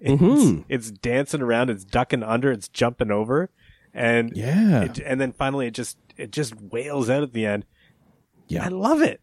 It's, 0.00 0.20
Mhm. 0.20 0.64
it's 0.68 0.90
dancing 0.90 1.42
around. 1.42 1.70
It's 1.70 1.84
ducking 1.84 2.22
under. 2.24 2.50
It's 2.50 2.68
jumping 2.68 3.10
over, 3.12 3.50
and 3.94 4.36
yeah, 4.36 4.82
it, 4.84 4.98
and 4.98 5.20
then 5.20 5.32
finally 5.32 5.66
it 5.68 5.74
just 5.74 5.96
it 6.16 6.32
just 6.32 6.54
wails 6.60 7.08
out 7.08 7.22
at 7.22 7.32
the 7.32 7.46
end. 7.46 7.64
yeah, 8.48 8.64
I 8.64 8.68
love 8.68 9.00
it. 9.02 9.20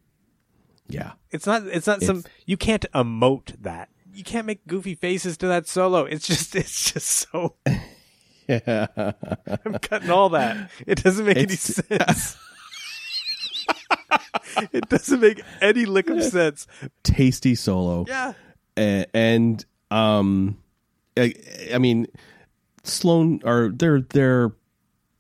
yeah. 0.88 1.14
It's 1.32 1.46
not 1.46 1.64
it's 1.68 1.88
not 1.88 2.02
some 2.02 2.24
you 2.46 2.56
can't 2.58 2.86
emote 2.94 3.62
that. 3.62 3.90
You 4.14 4.24
can't 4.24 4.46
make 4.48 4.66
goofy 4.68 4.96
faces 4.96 5.36
to 5.40 5.48
that 5.48 5.68
solo. 5.68 6.06
It's 6.06 6.26
just 6.28 6.56
it's 6.62 6.94
just 6.94 7.08
so 7.08 7.56
Yeah. 8.48 8.88
I'm 9.66 9.80
cutting 9.80 10.12
all 10.12 10.30
that. 10.30 10.70
It 10.86 11.04
doesn't 11.04 11.26
make 11.26 11.38
any 11.38 11.56
sense. 11.56 12.38
it 14.72 14.90
doesn't 14.90 15.20
make 15.20 15.42
any 15.62 15.86
lick 15.86 16.10
of 16.10 16.24
sense. 16.24 16.68
Tasty 17.04 17.56
solo. 17.56 18.06
Yeah. 18.08 18.34
and, 18.78 19.08
and 19.14 19.66
um, 19.92 20.58
I, 21.18 21.34
I 21.74 21.78
mean, 21.78 22.08
Sloan 22.84 23.42
are 23.46 23.70
they're 23.70 24.02
they're 24.02 24.52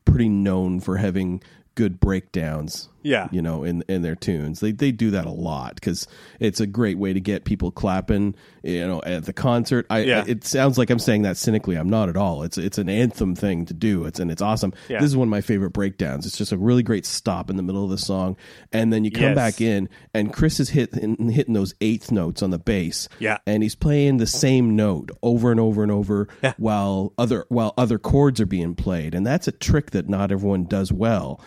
pretty 0.05 0.29
known 0.29 0.79
for 0.79 0.97
having 0.97 1.41
good 1.75 1.99
breakdowns. 1.99 2.89
Yeah. 3.05 3.27
you 3.31 3.41
know, 3.41 3.63
in 3.63 3.83
in 3.87 4.01
their 4.01 4.15
tunes, 4.15 4.59
they 4.59 4.71
they 4.71 4.91
do 4.91 5.11
that 5.11 5.25
a 5.25 5.31
lot 5.31 5.75
because 5.75 6.07
it's 6.39 6.59
a 6.59 6.67
great 6.67 6.97
way 6.97 7.13
to 7.13 7.19
get 7.21 7.45
people 7.45 7.71
clapping. 7.71 8.35
You 8.63 8.87
know, 8.87 9.01
at 9.03 9.25
the 9.25 9.33
concert. 9.33 9.85
I, 9.91 9.99
Yeah. 9.99 10.23
it 10.27 10.43
sounds 10.43 10.79
like 10.79 10.89
I'm 10.89 10.97
saying 10.97 11.21
that 11.21 11.37
cynically. 11.37 11.75
I'm 11.75 11.89
not 11.89 12.09
at 12.09 12.17
all. 12.17 12.41
It's 12.43 12.57
it's 12.57 12.79
an 12.79 12.89
anthem 12.89 13.35
thing 13.35 13.65
to 13.65 13.73
do. 13.75 14.05
It's 14.05 14.19
and 14.19 14.31
it's 14.31 14.41
awesome. 14.41 14.73
Yeah. 14.89 14.99
This 14.99 15.09
is 15.09 15.15
one 15.17 15.27
of 15.27 15.31
my 15.31 15.41
favorite 15.41 15.69
breakdowns. 15.71 16.25
It's 16.25 16.37
just 16.37 16.51
a 16.51 16.57
really 16.57 16.81
great 16.81 17.05
stop 17.05 17.51
in 17.51 17.57
the 17.57 17.63
middle 17.63 17.83
of 17.83 17.91
the 17.91 17.97
song, 17.99 18.35
and 18.73 18.91
then 18.91 19.05
you 19.05 19.11
come 19.11 19.23
Yes. 19.23 19.35
back 19.35 19.61
in, 19.61 19.87
and 20.15 20.33
Chris 20.33 20.59
is 20.59 20.69
hitting 20.69 21.29
hitting 21.29 21.53
those 21.53 21.75
eighth 21.81 22.11
notes 22.11 22.41
on 22.41 22.49
the 22.49 22.57
bass 22.57 23.07
Yeah. 23.19 23.37
and 23.45 23.61
he's 23.61 23.75
playing 23.75 24.17
the 24.17 24.25
same 24.25 24.75
note 24.75 25.11
over 25.21 25.51
and 25.51 25.59
over 25.59 25.83
and 25.83 25.91
over 25.91 26.27
Yeah. 26.43 26.53
while 26.57 27.13
other 27.19 27.45
while 27.49 27.73
other 27.77 27.99
chords 27.99 28.41
are 28.41 28.45
being 28.47 28.73
played 28.73 29.13
and 29.13 29.25
that's 29.27 29.47
a 29.47 29.51
trick 29.51 29.91
that 29.91 30.09
not 30.09 30.31
everyone 30.31 30.63
does 30.65 30.91
well 30.91 31.39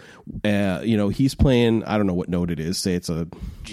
uh, 0.44 0.80
you 0.84 0.96
know 0.96 1.08
he's 1.08 1.34
playing 1.34 1.47
i 1.48 1.96
don't 1.96 2.06
know 2.06 2.14
what 2.14 2.28
note 2.28 2.50
it 2.50 2.60
is. 2.60 2.78
Say 2.78 2.94
it's 2.94 3.08
a 3.08 3.26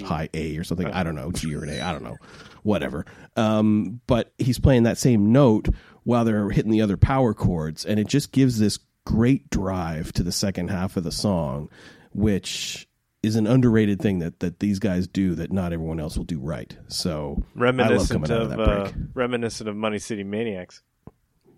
high 0.03 0.29
a 0.33 0.57
or 0.57 0.63
something. 0.63 0.88
I 0.88 1.03
don't 1.03 1.15
know 1.15 1.31
g 1.31 1.53
or 1.55 1.63
an 1.63 1.69
a 1.69 1.81
i 1.81 1.91
don't 1.91 2.03
know. 2.03 2.17
Whatever. 2.63 3.05
Um, 3.35 4.01
but 4.07 4.33
he's 4.38 4.59
playing 4.59 4.83
that 4.83 4.97
same 4.97 5.31
note 5.31 5.67
while 6.03 6.25
they're 6.25 6.49
hitting 6.49 6.71
the 6.71 6.81
other 6.81 6.97
power 6.97 7.33
chords 7.33 7.85
and 7.85 7.99
it 7.99 8.07
just 8.07 8.31
gives 8.31 8.59
this 8.59 8.79
great 9.05 9.49
drive 9.49 10.11
to 10.13 10.23
the 10.23 10.31
second 10.31 10.69
half 10.69 10.97
of 10.97 11.03
the 11.03 11.11
song 11.11 11.69
which 12.11 12.88
is 13.25 13.35
an 13.35 13.47
underrated 13.47 13.99
thing 13.99 14.19
that, 14.19 14.39
that 14.39 14.59
these 14.59 14.79
guys 14.79 15.07
do 15.07 15.35
that 15.35 15.51
not 15.51 15.73
everyone 15.73 15.99
else 15.99 16.15
will 16.17 16.25
do 16.25 16.39
right. 16.39 16.77
So 16.88 17.43
Reminiscent 17.55 18.29
of, 18.29 18.51
of 18.51 18.59
uh, 18.59 18.91
reminiscent 19.13 19.67
of 19.67 19.75
Money 19.75 19.99
City 19.99 20.23
Maniacs. 20.23 20.83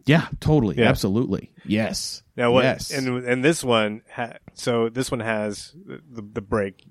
Yeah, 0.08 0.28
totally, 0.40 0.78
Yeah. 0.78 0.90
absolutely, 0.90 1.52
yes. 1.66 2.24
Now 2.36 2.52
what? 2.52 2.64
Yes, 2.64 2.92
And 2.92 3.26
and 3.26 3.44
this 3.44 3.64
one, 3.64 4.02
ha- 4.12 4.38
so 4.54 4.90
this 4.90 5.12
one 5.12 5.20
has 5.20 5.74
the, 5.86 6.22
the, 6.22 6.42
break. 6.42 6.86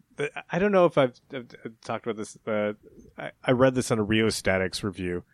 I 0.50 0.58
don't 0.58 0.72
know 0.72 0.86
if 0.86 0.98
I've, 0.98 1.18
I've, 1.32 1.46
talked 1.84 2.06
about 2.06 2.16
this. 2.16 2.36
Uh, 2.46 2.72
I, 3.16 3.30
I 3.44 3.52
read 3.52 3.74
this 3.74 3.90
on 3.90 3.98
a 3.98 4.02
Rheostatics 4.02 4.82
review 4.82 5.24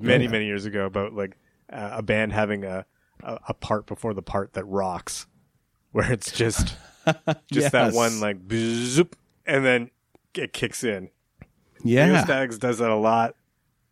many 0.00 0.24
yeah. 0.24 0.30
many 0.30 0.46
years 0.46 0.64
ago 0.64 0.86
about 0.86 1.12
like 1.12 1.36
uh, 1.72 1.90
a 1.92 2.02
band 2.02 2.32
having 2.32 2.64
a, 2.64 2.86
a 3.22 3.38
a 3.48 3.54
part 3.54 3.86
before 3.86 4.14
the 4.14 4.22
part 4.22 4.54
that 4.54 4.64
rocks, 4.64 5.26
where 5.92 6.10
it's 6.10 6.32
just 6.32 6.76
just 7.52 7.72
that 7.72 7.92
one 7.94 8.20
like 8.20 8.38
zoop, 8.50 9.16
and 9.46 9.64
then 9.64 9.90
it 10.34 10.52
kicks 10.52 10.82
in. 10.84 11.10
Rio 11.84 12.06
yeah, 12.06 12.24
Statics 12.24 12.58
does 12.58 12.78
that 12.78 12.90
a 12.90 12.96
lot. 12.96 13.34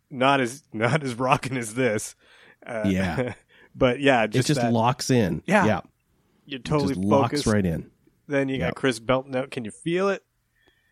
Not 0.09 0.41
as 0.41 0.63
not 0.73 1.03
as 1.03 1.15
rocking 1.15 1.57
as 1.57 1.75
this. 1.75 2.15
Uh, 2.65 2.83
Yeah. 2.85 3.33
but 3.75 3.99
yeah, 3.99 4.23
it 4.23 4.29
just 4.31 4.47
just 4.47 4.61
that, 4.61 4.71
locks 4.73 5.09
in. 5.09 5.41
Yeah. 5.45 5.65
yeah, 5.65 5.81
you're 6.45 6.59
It 6.59 6.65
totally 6.65 6.95
just 6.95 7.07
focused. 7.09 7.45
locks 7.45 7.47
right 7.47 7.65
in. 7.65 7.89
Then 8.27 8.49
you 8.49 8.57
got 8.57 8.67
Yep. 8.67 8.75
Chris 8.75 8.99
Belton 8.99 9.35
out. 9.35 9.51
Can 9.51 9.65
you 9.65 9.71
feel 9.71 10.09
it? 10.09 10.23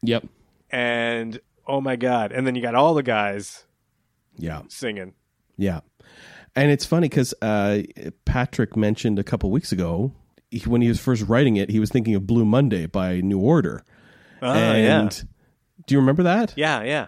Yep, 0.04 0.26
And 0.70 1.40
oh 1.66 1.80
my 1.82 1.96
god! 1.96 2.32
And 2.34 2.46
then 2.46 2.56
you 2.56 2.62
got 2.62 2.76
all 2.76 2.94
the 2.94 3.04
guys 3.04 3.64
yeah, 4.38 4.64
singing. 4.68 5.14
yeah. 5.58 5.80
And 6.56 6.70
it's 6.70 6.86
funny 6.86 7.08
because 7.10 7.34
uh, 7.42 7.82
Patrick 8.26 8.76
mentioned 8.76 9.18
a 9.18 9.24
couple 9.24 9.50
weeks 9.50 9.72
ago 9.72 10.12
he, 10.52 10.60
when 10.70 10.82
he 10.82 10.88
was 10.90 11.00
first 11.00 11.24
writing 11.28 11.56
it, 11.56 11.70
he 11.70 11.80
was 11.80 11.90
thinking 11.90 12.14
of 12.16 12.28
Blue 12.28 12.46
Monday 12.46 12.86
by 12.86 13.22
New 13.22 13.40
Order. 13.40 13.84
Oh 14.42 14.52
and 14.54 15.26
do 15.88 15.96
you 15.96 16.00
remember 16.00 16.22
that? 16.24 16.54
yeah, 16.58 16.84
yeah, 16.84 17.08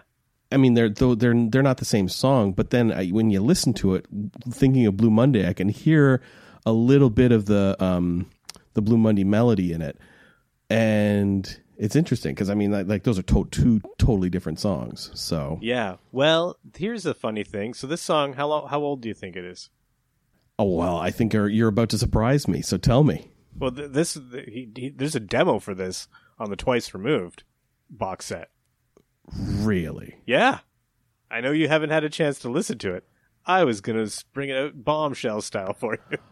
I 0.52 0.56
mean, 0.58 0.74
they're 0.74 0.88
though 0.88 1.14
they're 1.14 1.34
they're 1.48 1.62
not 1.62 1.78
the 1.78 1.84
same 1.84 2.08
song, 2.08 2.52
but 2.52 2.70
then 2.70 2.92
I, 2.92 3.08
when 3.08 3.30
you 3.30 3.40
listen 3.40 3.72
to 3.74 3.94
it, 3.96 4.06
thinking 4.50 4.86
of 4.86 4.96
Blue 4.96 5.10
Monday, 5.10 5.48
I 5.48 5.52
can 5.52 5.68
hear 5.68 6.22
a 6.64 6.72
little 6.72 7.10
bit 7.10 7.32
of 7.32 7.46
the 7.46 7.76
um, 7.84 8.30
the 8.74 8.82
Blue 8.82 8.96
Monday 8.96 9.24
melody 9.24 9.72
in 9.72 9.82
it. 9.82 9.98
and 10.70 11.60
it's 11.78 11.94
interesting 11.94 12.34
because 12.34 12.48
I 12.48 12.54
mean, 12.54 12.70
like, 12.72 12.86
like 12.86 13.02
those 13.02 13.18
are 13.18 13.22
to- 13.22 13.48
two 13.50 13.80
totally 13.98 14.30
different 14.30 14.58
songs. 14.58 15.10
So, 15.14 15.58
Yeah. 15.60 15.96
Well, 16.10 16.56
here's 16.74 17.02
the 17.02 17.12
funny 17.12 17.44
thing. 17.44 17.74
So 17.74 17.86
this 17.86 18.00
song, 18.00 18.32
how 18.32 18.46
lo- 18.48 18.66
how 18.66 18.80
old 18.80 19.02
do 19.02 19.08
you 19.08 19.14
think 19.14 19.36
it 19.36 19.44
is? 19.44 19.68
oh 20.58 20.64
well, 20.74 20.96
I 20.96 21.10
think 21.10 21.34
you're, 21.34 21.50
you're 21.50 21.68
about 21.68 21.90
to 21.90 21.98
surprise 21.98 22.48
me. 22.48 22.62
So 22.62 22.78
tell 22.78 23.04
me. 23.04 23.30
Well, 23.58 23.72
th- 23.72 23.90
this 23.90 24.14
he, 24.46 24.70
he, 24.74 24.88
there's 24.88 25.14
a 25.14 25.20
demo 25.20 25.58
for 25.58 25.74
this 25.74 26.08
on 26.38 26.48
the 26.48 26.56
Twice 26.56 26.94
Removed 26.94 27.42
box 27.90 28.24
set. 28.26 28.48
Really? 29.34 30.18
Yeah. 30.26 30.60
I 31.30 31.40
know 31.40 31.50
you 31.52 31.68
haven't 31.68 31.90
had 31.90 32.04
a 32.04 32.08
chance 32.10 32.38
to 32.40 32.48
listen 32.48 32.78
to 32.78 32.94
it. 32.94 33.04
I 33.44 33.64
was 33.64 33.80
gonna 33.80 34.06
bring 34.32 34.48
it 34.50 34.56
out 34.56 34.84
bombshell 34.84 35.40
style 35.40 35.72
for 35.74 35.98
you. 36.10 36.18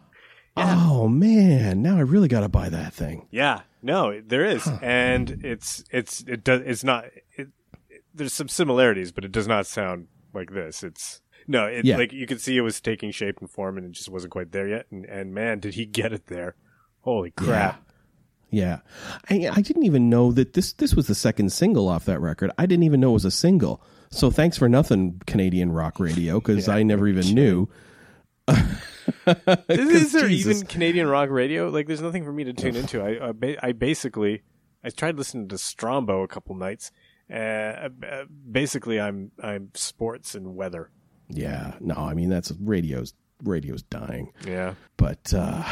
Oh 0.57 1.09
man, 1.09 1.81
now 1.81 1.97
I 1.97 2.01
really 2.01 2.29
got 2.29 2.39
to 2.39 2.47
buy 2.47 2.69
that 2.69 2.93
thing. 2.93 3.27
Yeah, 3.29 3.63
no, 3.81 4.21
there 4.25 4.45
is, 4.45 4.65
and 4.81 5.41
it's 5.43 5.83
it's 5.91 6.21
it 6.29 6.45
does 6.45 6.61
it's 6.65 6.81
not. 6.81 7.03
It, 7.37 7.49
it, 7.89 8.03
there's 8.13 8.31
some 8.31 8.47
similarities, 8.47 9.11
but 9.11 9.25
it 9.25 9.33
does 9.33 9.49
not 9.49 9.65
sound 9.67 10.07
like 10.33 10.51
this. 10.53 10.81
It's 10.81 11.19
no, 11.45 11.65
it 11.65 11.83
Yeah. 11.83 11.97
like 11.97 12.13
you 12.13 12.25
could 12.25 12.39
see 12.39 12.55
it 12.55 12.61
was 12.61 12.79
taking 12.79 13.11
shape 13.11 13.39
and 13.41 13.49
form, 13.51 13.77
and 13.77 13.85
it 13.85 13.91
just 13.91 14.07
wasn't 14.07 14.31
quite 14.31 14.53
there 14.53 14.65
yet. 14.69 14.85
And, 14.91 15.03
and 15.07 15.33
man, 15.33 15.59
did 15.59 15.73
he 15.73 15.85
get 15.85 16.13
it 16.13 16.27
there! 16.27 16.55
Holy 17.01 17.31
crap! 17.31 17.81
Yeah, 17.85 17.93
I, 19.29 19.49
I 19.51 19.61
didn't 19.61 19.83
even 19.83 20.09
know 20.09 20.31
that 20.31 20.53
this 20.53 20.73
this 20.73 20.95
was 20.95 21.07
the 21.07 21.15
second 21.15 21.51
single 21.51 21.87
off 21.89 22.05
that 22.05 22.19
record. 22.19 22.51
I 22.57 22.65
didn't 22.65 22.83
even 22.83 22.99
know 22.99 23.11
it 23.11 23.13
was 23.13 23.25
a 23.25 23.31
single. 23.31 23.81
So 24.09 24.31
thanks 24.31 24.57
for 24.57 24.69
nothing, 24.69 25.21
Canadian 25.27 25.71
rock 25.71 25.99
radio, 25.99 26.39
because 26.39 26.69
I 26.69 26.83
never 26.83 27.07
even 27.07 27.33
knew. 27.33 27.67
Is, 28.47 29.89
is 29.89 30.11
there 30.13 30.27
Jesus. 30.27 30.57
even 30.57 30.67
Canadian 30.67 31.07
rock 31.07 31.29
radio? 31.29 31.69
Like, 31.69 31.87
there's 31.87 32.01
nothing 32.01 32.23
for 32.23 32.31
me 32.31 32.43
to 32.45 32.53
tune 32.53 32.75
into. 32.75 33.01
I 33.01 33.29
I, 33.29 33.31
ba- 33.31 33.65
I 33.65 33.71
basically 33.71 34.43
I 34.83 34.89
tried 34.89 35.17
listening 35.17 35.47
to 35.49 35.55
Strombo 35.55 36.23
a 36.23 36.27
couple 36.27 36.55
nights. 36.55 36.91
Uh, 37.29 37.35
uh, 37.35 37.89
basically, 38.51 38.99
I'm 38.99 39.31
I'm 39.41 39.71
sports 39.73 40.35
and 40.35 40.55
weather. 40.55 40.91
Yeah, 41.27 41.73
no, 41.79 41.95
I 41.95 42.13
mean 42.13 42.29
that's 42.29 42.51
radio's 42.59 43.13
radio's 43.43 43.83
dying. 43.83 44.31
Yeah. 44.45 44.75
But 44.97 45.33
uh, 45.35 45.63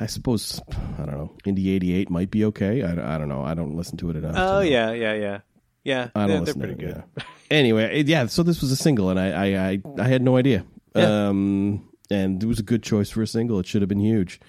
I 0.00 0.06
suppose 0.06 0.60
I 0.98 1.04
don't 1.04 1.10
know. 1.12 1.32
Indie 1.44 1.68
eighty 1.74 1.94
eight 1.94 2.10
might 2.10 2.30
be 2.30 2.44
okay. 2.46 2.82
I, 2.82 3.14
I 3.14 3.18
don't 3.18 3.28
know. 3.28 3.42
I 3.42 3.54
don't 3.54 3.74
listen 3.76 3.96
to 3.98 4.10
it 4.10 4.16
enough. 4.16 4.34
Oh 4.36 4.60
yeah, 4.60 4.92
yeah, 4.92 5.14
yeah, 5.14 5.40
yeah. 5.84 6.08
I 6.14 6.26
don't 6.26 6.28
they're, 6.28 6.28
they're 6.28 6.40
listen 6.40 6.60
pretty 6.60 6.74
to 6.76 6.84
it, 6.84 6.94
good. 6.94 7.04
yeah. 7.18 7.24
Anyway, 7.50 8.00
it- 8.00 8.08
yeah. 8.08 8.26
So 8.26 8.42
this 8.42 8.60
was 8.60 8.72
a 8.72 8.76
single, 8.76 9.10
and 9.10 9.18
I 9.20 9.28
I 9.30 9.68
I, 9.70 9.82
I 10.00 10.08
had 10.08 10.22
no 10.22 10.36
idea. 10.36 10.64
Yeah. 10.94 11.28
Um, 11.28 11.88
and 12.10 12.42
it 12.42 12.46
was 12.46 12.58
a 12.58 12.62
good 12.62 12.82
choice 12.82 13.08
for 13.10 13.22
a 13.22 13.26
single. 13.26 13.58
It 13.60 13.66
should 13.66 13.82
have 13.82 13.88
been 13.88 14.00
huge. 14.00 14.40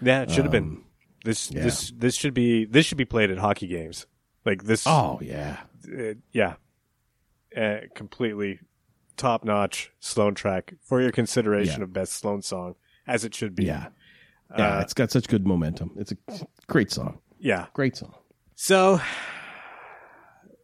Yeah, 0.00 0.22
it 0.22 0.30
should 0.30 0.44
have 0.44 0.52
been. 0.52 0.82
This 1.24 1.50
Um, 1.50 1.56
yeah. 1.58 1.62
this 1.64 1.90
this 1.96 2.14
should 2.14 2.32
be 2.34 2.64
this 2.64 2.86
should 2.86 2.96
be 2.98 3.04
played 3.04 3.30
at 3.30 3.38
hockey 3.38 3.66
games. 3.66 4.06
Like 4.46 4.64
this. 4.64 4.86
Oh 4.86 5.18
yeah, 5.22 5.58
uh, 5.86 6.14
yeah, 6.32 6.54
uh, 7.56 7.80
completely 7.94 8.60
top 9.16 9.44
notch 9.44 9.90
Sloan 10.00 10.34
track 10.34 10.74
for 10.82 11.02
your 11.02 11.12
consideration 11.12 11.80
Yeah. 11.80 11.84
of 11.84 11.92
best 11.92 12.14
Sloan 12.14 12.40
song, 12.40 12.76
as 13.06 13.24
it 13.24 13.34
should 13.34 13.54
be. 13.54 13.64
yeah, 13.66 13.88
yeah. 14.56 14.78
Uh, 14.78 14.80
it's 14.80 14.94
got 14.94 15.10
such 15.10 15.28
good 15.28 15.46
momentum. 15.46 15.92
It's 15.96 16.12
a 16.12 16.16
great 16.66 16.90
song. 16.90 17.20
yeah. 17.38 17.66
Great 17.72 17.96
song. 17.96 18.14
So 18.54 19.00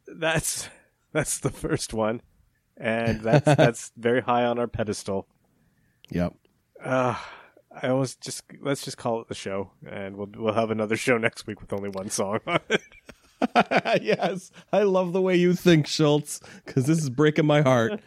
that's 0.06 0.68
that's 1.12 1.38
the 1.38 1.50
first 1.50 1.94
one, 1.94 2.20
and 2.76 3.20
that's 3.20 3.44
that's 3.56 3.92
very 3.96 4.20
high 4.20 4.44
on 4.44 4.58
our 4.58 4.66
pedestal. 4.66 5.26
Yep. 6.10 6.34
Uh, 6.82 7.16
I 7.82 7.88
almost 7.88 8.20
just 8.20 8.42
let's 8.60 8.84
just 8.84 8.96
call 8.96 9.20
it 9.20 9.28
the 9.28 9.34
show, 9.34 9.72
and 9.86 10.16
we'll 10.16 10.28
we'll 10.36 10.54
have 10.54 10.70
another 10.70 10.96
show 10.96 11.18
next 11.18 11.46
week 11.46 11.60
with 11.60 11.72
only 11.72 11.88
one 11.88 12.10
song. 12.10 12.40
on 12.46 12.60
it. 12.68 12.82
yes, 14.02 14.50
I 14.72 14.84
love 14.84 15.12
the 15.12 15.20
way 15.20 15.36
you 15.36 15.52
think, 15.54 15.86
Schultz, 15.86 16.40
because 16.64 16.86
this 16.86 16.98
is 16.98 17.10
breaking 17.10 17.44
my 17.46 17.60
heart. 17.60 18.00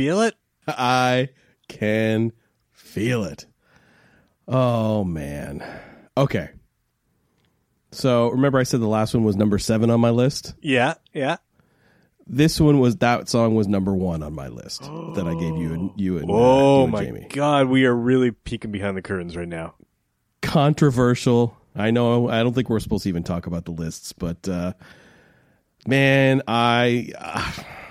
Feel 0.00 0.22
it? 0.22 0.34
I 0.66 1.28
can 1.68 2.32
feel 2.72 3.24
it. 3.24 3.44
Oh 4.48 5.04
man. 5.04 5.62
Okay. 6.16 6.48
So 7.92 8.28
remember 8.30 8.58
I 8.58 8.62
said 8.62 8.80
the 8.80 8.86
last 8.86 9.12
one 9.12 9.24
was 9.24 9.36
number 9.36 9.58
seven 9.58 9.90
on 9.90 10.00
my 10.00 10.08
list? 10.08 10.54
Yeah, 10.62 10.94
yeah. 11.12 11.36
This 12.26 12.58
one 12.58 12.78
was 12.80 12.96
that 12.96 13.28
song 13.28 13.54
was 13.56 13.68
number 13.68 13.92
one 13.94 14.22
on 14.22 14.32
my 14.32 14.48
list 14.48 14.80
that 14.82 15.26
I 15.26 15.34
gave 15.34 15.56
you 15.56 15.74
and 15.74 15.90
you 15.96 16.16
and, 16.18 16.30
uh, 16.30 16.34
Oh 16.34 16.76
you 16.78 16.82
and 16.84 16.92
my 16.92 17.04
Jamie. 17.04 17.26
god, 17.28 17.68
we 17.68 17.84
are 17.84 17.94
really 17.94 18.30
peeking 18.30 18.70
behind 18.72 18.96
the 18.96 19.02
curtains 19.02 19.36
right 19.36 19.48
now. 19.48 19.74
Controversial. 20.40 21.58
I 21.76 21.90
know 21.90 22.26
I 22.30 22.42
don't 22.42 22.54
think 22.54 22.70
we're 22.70 22.80
supposed 22.80 23.02
to 23.02 23.10
even 23.10 23.22
talk 23.22 23.46
about 23.46 23.66
the 23.66 23.72
lists, 23.72 24.14
but 24.14 24.48
uh 24.48 24.72
man, 25.86 26.40
I 26.48 27.12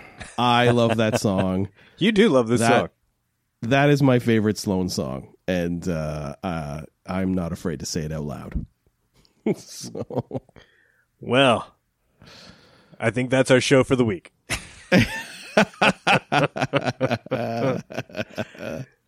I 0.39 0.72
love 0.72 0.97
that 0.97 1.20
song. 1.20 1.70
You 2.00 2.12
do 2.12 2.30
love 2.30 2.47
this 2.47 2.62
That- 2.62 2.80
song. 2.80 2.89
that 3.64 3.89
is 3.89 4.02
my 4.02 4.20
favorite 4.20 4.58
Sloan 4.58 4.89
song, 4.89 5.34
and 5.47 5.88
uh, 5.88 6.36
uh, 6.43 6.82
I'm 7.06 7.34
not 7.34 7.52
afraid 7.52 7.80
to 7.82 7.86
say 7.86 8.02
it 8.02 8.12
out 8.12 8.24
loud. 8.24 8.66
so, 9.56 10.41
Well, 11.20 11.74
I 13.00 13.10
think 13.12 13.30
that's 13.30 13.52
our 13.52 13.62
show 13.62 13.84
for 13.84 13.95
the 13.95 14.06
week. 14.06 14.32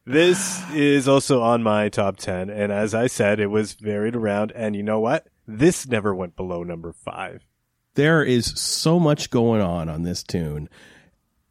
this 0.06 0.72
is 0.72 1.08
also 1.08 1.42
on 1.42 1.64
my 1.64 1.90
top 1.90 2.18
10. 2.18 2.50
And 2.50 2.72
as 2.72 2.94
I 2.94 3.08
said, 3.08 3.40
it 3.40 3.48
was 3.48 3.74
varied 3.74 4.16
around. 4.16 4.52
And 4.54 4.76
you 4.76 4.84
know 4.84 5.00
what? 5.00 5.28
This 5.48 5.88
never 5.88 6.14
went 6.16 6.36
below 6.36 6.64
number 6.64 6.94
five. 6.94 7.46
there 7.96 8.24
is 8.24 8.46
so 8.60 9.00
much 9.00 9.30
going 9.30 9.62
on 9.62 9.90
on 9.90 10.04
this 10.04 10.24
tune. 10.24 10.70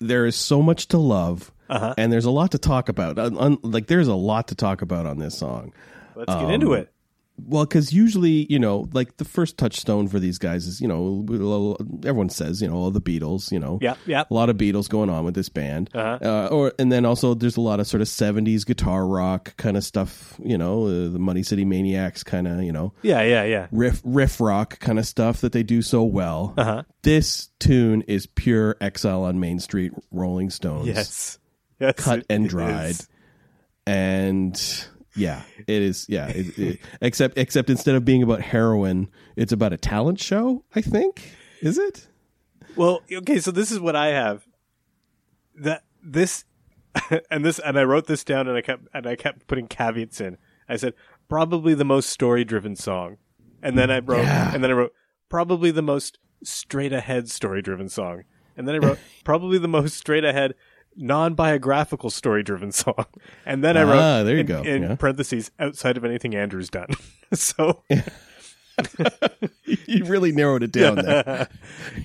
There 0.00 0.24
is 0.26 0.34
so 0.36 0.62
much 0.62 0.88
to 0.88 0.98
love, 0.98 1.52
Uh-huh. 1.68 1.94
and 1.98 2.10
there's 2.12 2.24
a 2.24 2.30
lot 2.30 2.52
to 2.52 2.58
talk 2.58 2.88
about. 2.88 3.18
Un- 3.18 3.36
un- 3.38 3.58
like 3.62 3.86
there's 3.86 4.08
a 4.08 4.14
lot 4.14 4.48
to 4.48 4.54
talk 4.54 4.80
about 4.82 5.04
on 5.06 5.18
this 5.18 5.36
song. 5.36 5.72
Let's 6.16 6.34
get 6.34 6.50
into 6.50 6.72
it. 6.72 6.90
Well, 7.42 7.64
because 7.64 7.90
usually, 7.92 8.46
you 8.50 8.58
know, 8.58 8.86
like 8.92 9.16
the 9.16 9.24
first 9.24 9.56
touchstone 9.56 10.08
for 10.08 10.18
these 10.20 10.36
guys 10.36 10.66
is, 10.66 10.78
you 10.80 10.86
know, 10.86 11.24
everyone 12.04 12.28
says, 12.28 12.60
you 12.60 12.68
know, 12.68 12.74
all 12.74 12.90
the 12.90 13.00
Beatles, 13.00 13.50
you 13.50 13.58
know, 13.58 13.78
Yep, 13.80 13.98
yep. 14.06 14.30
a 14.30 14.34
lot 14.34 14.50
of 14.50 14.58
Beatles 14.58 14.90
going 14.90 15.08
on 15.08 15.24
with 15.24 15.34
this 15.34 15.48
band, 15.48 15.88
Uh-huh. 15.94 16.18
uh, 16.22 16.48
or 16.54 16.72
and 16.78 16.92
then 16.92 17.06
also 17.06 17.32
there's 17.32 17.56
a 17.56 17.60
lot 17.62 17.80
of 17.80 17.86
sort 17.86 18.02
of 18.02 18.08
'70s 18.08 18.66
guitar 18.66 19.06
rock 19.06 19.56
kind 19.56 19.78
of 19.78 19.84
stuff, 19.84 20.38
you 20.44 20.58
know, 20.58 20.84
uh, 20.84 21.08
the 21.08 21.18
Money 21.18 21.42
City 21.42 21.64
Maniacs 21.64 22.22
kind 22.22 22.46
of, 22.46 22.62
you 22.62 22.72
know, 22.72 22.92
Yeah, 23.00 23.22
yeah, 23.22 23.44
yeah. 23.44 23.68
riff 23.72 24.02
riff 24.04 24.38
rock 24.38 24.78
kind 24.78 24.98
of 24.98 25.06
stuff 25.06 25.40
that 25.40 25.52
they 25.52 25.62
do 25.62 25.80
so 25.80 26.02
well. 26.04 26.52
Uh-huh. 26.58 26.82
This 27.02 27.48
tune 27.58 28.02
is 28.02 28.26
pure 28.26 28.76
Exile 28.82 29.22
on 29.24 29.40
Main 29.40 29.60
Street, 29.60 29.92
Rolling 30.10 30.50
Stones, 30.50 30.88
Yes. 30.88 31.38
Yes. 31.80 31.94
cut 31.96 32.26
and 32.28 32.46
dried, 32.46 32.90
is. 32.90 33.08
and 33.86 34.86
yeah, 35.20 35.42
it 35.66 35.82
is. 35.82 36.06
Yeah, 36.08 36.28
it, 36.28 36.58
it, 36.58 36.80
except 37.00 37.38
except 37.38 37.70
instead 37.70 37.94
of 37.94 38.04
being 38.04 38.22
about 38.22 38.40
heroin, 38.40 39.08
it's 39.36 39.52
about 39.52 39.72
a 39.72 39.76
talent 39.76 40.20
show. 40.20 40.64
I 40.74 40.80
think 40.80 41.32
is 41.62 41.78
it? 41.78 42.08
Well, 42.76 43.02
okay, 43.12 43.38
so 43.40 43.50
this 43.50 43.70
is 43.70 43.78
what 43.80 43.96
I 43.96 44.08
have. 44.08 44.46
That 45.56 45.84
this 46.02 46.44
and 47.30 47.44
this 47.44 47.58
and 47.58 47.78
I 47.78 47.84
wrote 47.84 48.06
this 48.06 48.24
down 48.24 48.48
and 48.48 48.56
I 48.56 48.62
kept 48.62 48.86
and 48.94 49.06
I 49.06 49.16
kept 49.16 49.46
putting 49.46 49.66
caveats 49.68 50.20
in. 50.20 50.38
I 50.68 50.76
said 50.76 50.94
probably 51.28 51.74
the 51.74 51.84
most 51.84 52.10
story 52.10 52.44
driven 52.44 52.76
song. 52.76 53.16
And 53.62 53.76
then 53.76 53.90
I 53.90 53.98
wrote 53.98 54.22
Yeah. 54.24 54.54
and 54.54 54.64
then 54.64 54.70
I 54.70 54.74
wrote 54.74 54.92
probably 55.28 55.70
the 55.70 55.82
most 55.82 56.18
straight 56.42 56.92
ahead 56.92 57.30
story 57.30 57.60
driven 57.62 57.88
song. 57.88 58.22
And 58.56 58.66
then 58.66 58.74
I 58.74 58.78
wrote 58.78 58.98
probably 59.24 59.58
the 59.58 59.68
most 59.68 59.96
straight 59.96 60.24
ahead 60.96 61.06
non 61.06 61.34
biographical 61.34 62.10
story 62.10 62.42
driven 62.42 62.72
song. 62.72 63.06
And 63.46 63.62
then 63.64 63.76
I 63.76 63.82
wrote 63.82 63.98
Ah, 63.98 64.22
there 64.22 64.34
you 64.34 64.40
in, 64.40 64.46
go. 64.46 64.62
in 64.62 64.82
Yeah. 64.82 64.94
parentheses 64.96 65.50
outside 65.58 65.96
of 65.96 66.04
anything 66.04 66.34
Andrew's 66.34 66.68
done. 66.70 66.88
so 67.32 67.82
you 69.86 70.04
really 70.04 70.32
narrowed 70.32 70.62
it 70.62 70.72
down 70.72 70.96
there. 70.96 71.48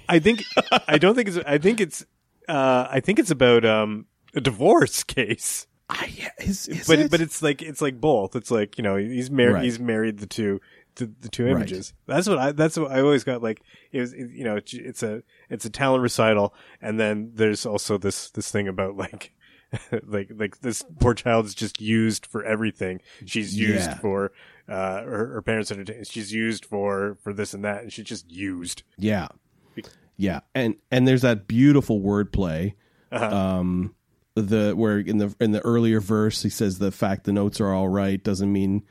I 0.10 0.20
think 0.20 0.44
I 0.88 0.98
don't 0.98 1.16
think 1.16 1.30
it's 1.30 1.38
I 1.46 1.58
think 1.58 1.80
it's 1.82 2.06
uh 2.48 2.88
I 2.90 3.00
think 3.00 3.20
it's 3.20 3.32
about 3.32 3.66
um 3.66 4.06
a 4.34 4.42
divorce 4.42 5.04
case. 5.04 5.68
I, 5.88 6.32
is, 6.40 6.68
is 6.68 6.88
but 6.88 6.98
it? 7.00 7.12
but 7.12 7.22
it's 7.22 7.42
like 7.44 7.62
it's 7.62 7.80
like 7.82 8.02
both. 8.02 8.36
It's 8.36 8.50
like, 8.50 8.78
you 8.78 8.84
know, 8.84 8.96
he's 8.96 9.30
married 9.30 9.54
Right. 9.54 9.64
he's 9.64 9.80
married 9.80 10.18
the 10.20 10.26
two 10.26 10.60
to 10.96 11.08
the 11.22 11.30
two 11.30 11.46
Right. 11.46 11.52
images. 11.56 11.94
That's 12.08 12.28
what 12.28 12.38
I 12.38 12.52
that's 12.52 12.78
what 12.78 12.92
I 12.92 13.02
always 13.02 13.24
got 13.24 13.42
like 13.44 13.62
it 13.92 14.00
was 14.00 14.14
it, 14.14 14.32
you 14.32 14.44
know, 14.44 14.58
it's- 14.58 14.74
it's 14.74 15.04
a 15.04 15.24
it's 15.50 15.66
a 15.66 15.70
talent 15.70 16.02
recital 16.04 16.54
and 16.82 17.00
then 17.00 17.32
there's 17.36 17.66
also 17.66 17.98
this 17.98 18.30
this 18.32 18.52
thing 18.52 18.68
about 18.68 18.96
like 18.98 19.34
like 20.08 20.30
like 20.36 20.62
this 20.62 20.84
poor 21.00 21.14
child 21.14 21.46
is 21.46 21.56
just 21.56 21.82
used 21.82 22.26
for 22.26 22.44
everything. 22.44 23.02
She's 23.26 23.56
used 23.58 23.90
Yeah. 23.90 23.98
for 23.98 24.32
uh 24.68 25.02
her, 25.04 25.28
her 25.34 25.42
parents 25.42 25.72
entertain. 25.72 26.04
She's 26.06 26.32
used 26.34 26.66
for 26.66 27.18
for 27.24 27.34
this 27.34 27.54
and 27.54 27.64
that 27.66 27.84
and 27.84 27.94
she's 27.94 28.06
just 28.06 28.30
used. 28.32 28.84
Yeah, 28.98 29.28
yeah, 30.18 30.40
and 30.54 30.76
and 30.92 31.08
there's 31.08 31.24
that 31.24 31.48
beautiful 31.48 32.00
wordplay. 32.00 32.74
Uh-huh. 33.12 33.36
Um, 33.36 33.96
the 34.36 34.74
where 34.76 35.00
in 35.00 35.18
the 35.18 35.34
in 35.40 35.52
the 35.52 35.62
earlier 35.62 36.00
verse 36.02 36.42
he 36.44 36.50
says 36.50 36.78
the 36.80 36.92
fact 36.92 37.24
the 37.26 37.32
notes 37.34 37.62
are 37.62 37.74
all 37.74 37.88
right 37.88 38.22
doesn't 38.24 38.52
mean 38.52 38.84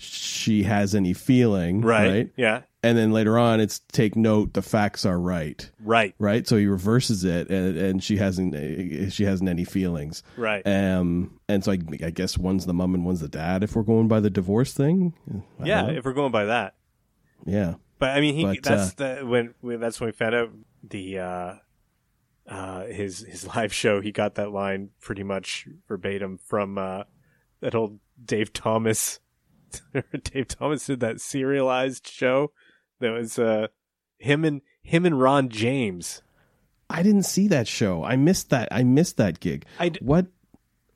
she 0.00 0.62
has 0.64 0.94
any 0.94 1.12
feeling, 1.12 1.82
Right. 1.82 2.08
right? 2.10 2.30
Yeah. 2.36 2.62
And 2.82 2.96
then 2.96 3.12
later 3.12 3.38
on, 3.38 3.60
it's 3.60 3.80
take 3.92 4.16
note 4.16 4.54
the 4.54 4.62
facts 4.62 5.04
are 5.04 5.20
right, 5.20 5.70
Right. 5.84 6.14
right? 6.18 6.48
So 6.48 6.56
he 6.56 6.64
reverses 6.66 7.24
it, 7.24 7.50
and, 7.50 7.76
and 7.76 8.02
she 8.02 8.16
hasn't 8.16 8.54
uh, 8.54 9.10
she 9.10 9.24
hasn't 9.24 9.50
any 9.50 9.64
feelings, 9.64 10.22
Right. 10.38 10.66
um, 10.66 11.38
and 11.48 11.62
so 11.62 11.72
I, 11.72 11.78
I 12.02 12.10
guess 12.10 12.38
one's 12.38 12.64
the 12.64 12.72
mom 12.72 12.94
and 12.94 13.04
one's 13.04 13.20
the 13.20 13.28
dad 13.28 13.62
if 13.62 13.76
we're 13.76 13.82
going 13.82 14.08
by 14.08 14.20
the 14.20 14.30
divorce 14.30 14.72
thing. 14.72 15.12
I 15.60 15.66
yeah, 15.66 15.88
if 15.90 16.06
we're 16.06 16.14
going 16.14 16.32
by 16.32 16.46
that. 16.46 16.74
yeah, 17.44 17.74
But 17.98 18.16
I 18.16 18.20
mean, 18.22 18.34
he 18.34 18.44
But, 18.44 18.62
that's 18.62 18.94
the 18.94 19.26
when, 19.26 19.52
when 19.60 19.78
that's 19.80 20.00
when 20.00 20.08
we 20.08 20.12
found 20.12 20.34
out 20.34 20.50
the 20.82 21.18
uh, 21.18 21.54
uh, 22.48 22.84
his 22.86 23.18
his 23.20 23.46
live 23.54 23.74
show. 23.74 24.00
He 24.00 24.10
got 24.10 24.36
that 24.36 24.52
line 24.52 24.88
pretty 25.02 25.22
much 25.22 25.68
verbatim 25.86 26.38
from 26.46 26.78
uh, 26.78 27.02
that 27.60 27.74
old 27.74 27.98
Dave 28.24 28.54
Thomas. 28.54 29.20
Dave 30.24 30.48
Thomas 30.48 30.86
did 30.86 31.00
that 31.00 31.20
serialized 31.20 32.06
show 32.06 32.52
that 33.00 33.10
was 33.12 33.38
uh, 33.38 33.68
him 34.18 34.44
and 34.44 34.60
him 34.82 35.04
and 35.06 35.20
Ron 35.20 35.48
James. 35.48 36.22
I 36.88 37.02
didn't 37.02 37.22
see 37.24 37.46
that 37.48 37.68
show. 37.68 38.02
I 38.04 38.16
missed 38.16 38.50
that. 38.50 38.68
I 38.72 38.82
missed 38.82 39.16
that 39.18 39.40
gig. 39.40 39.64
I 39.78 39.90
d- 39.90 40.00
what? 40.02 40.26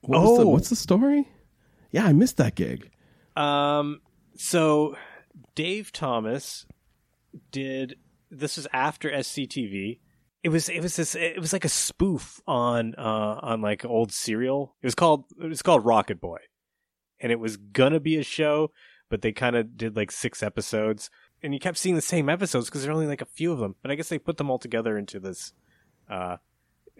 what 0.00 0.20
was 0.22 0.38
the, 0.38 0.44
Oh. 0.44 0.48
what's 0.48 0.68
the 0.70 0.76
story? 0.76 1.28
Yeah, 1.92 2.04
I 2.06 2.12
missed 2.12 2.36
that 2.38 2.56
gig. 2.56 2.90
Um, 3.36 4.00
so 4.36 4.96
Dave 5.54 5.92
Thomas 5.92 6.66
did 7.52 7.96
this 8.30 8.56
was 8.56 8.66
after 8.72 9.10
SCTV. 9.10 10.00
It 10.42 10.48
was 10.50 10.68
it 10.68 10.80
was 10.82 10.96
this 10.96 11.14
it 11.14 11.40
was 11.40 11.52
like 11.52 11.64
a 11.64 11.68
spoof 11.70 12.40
on 12.46 12.94
uh 12.98 13.38
on 13.42 13.60
like 13.62 13.84
old 13.84 14.12
serial. 14.12 14.74
It 14.82 14.86
was 14.86 14.94
called 14.94 15.24
it 15.40 15.46
was 15.46 15.62
called 15.62 15.84
Rocket 15.86 16.20
Boy, 16.20 16.38
and 17.24 17.32
it 17.32 17.40
was 17.40 17.56
gonna 17.56 18.00
be 18.00 18.18
a 18.18 18.22
show, 18.22 18.70
but 19.08 19.22
they 19.22 19.32
kind 19.32 19.56
of 19.56 19.78
did 19.78 19.96
like 19.96 20.10
six 20.10 20.42
episodes, 20.42 21.08
and 21.42 21.54
you 21.54 21.58
kept 21.58 21.78
seeing 21.78 21.94
the 21.94 22.02
same 22.02 22.28
episodes 22.28 22.66
because 22.66 22.82
there 22.82 22.90
are 22.90 22.94
only 22.94 23.06
like 23.06 23.22
a 23.22 23.24
few 23.26 23.50
of 23.50 23.58
them. 23.60 23.76
But 23.80 23.90
I 23.90 23.94
guess 23.94 24.10
they 24.10 24.18
put 24.18 24.36
them 24.36 24.50
all 24.50 24.58
together 24.58 24.98
into 24.98 25.18
this. 25.18 25.54
Uh, 26.08 26.36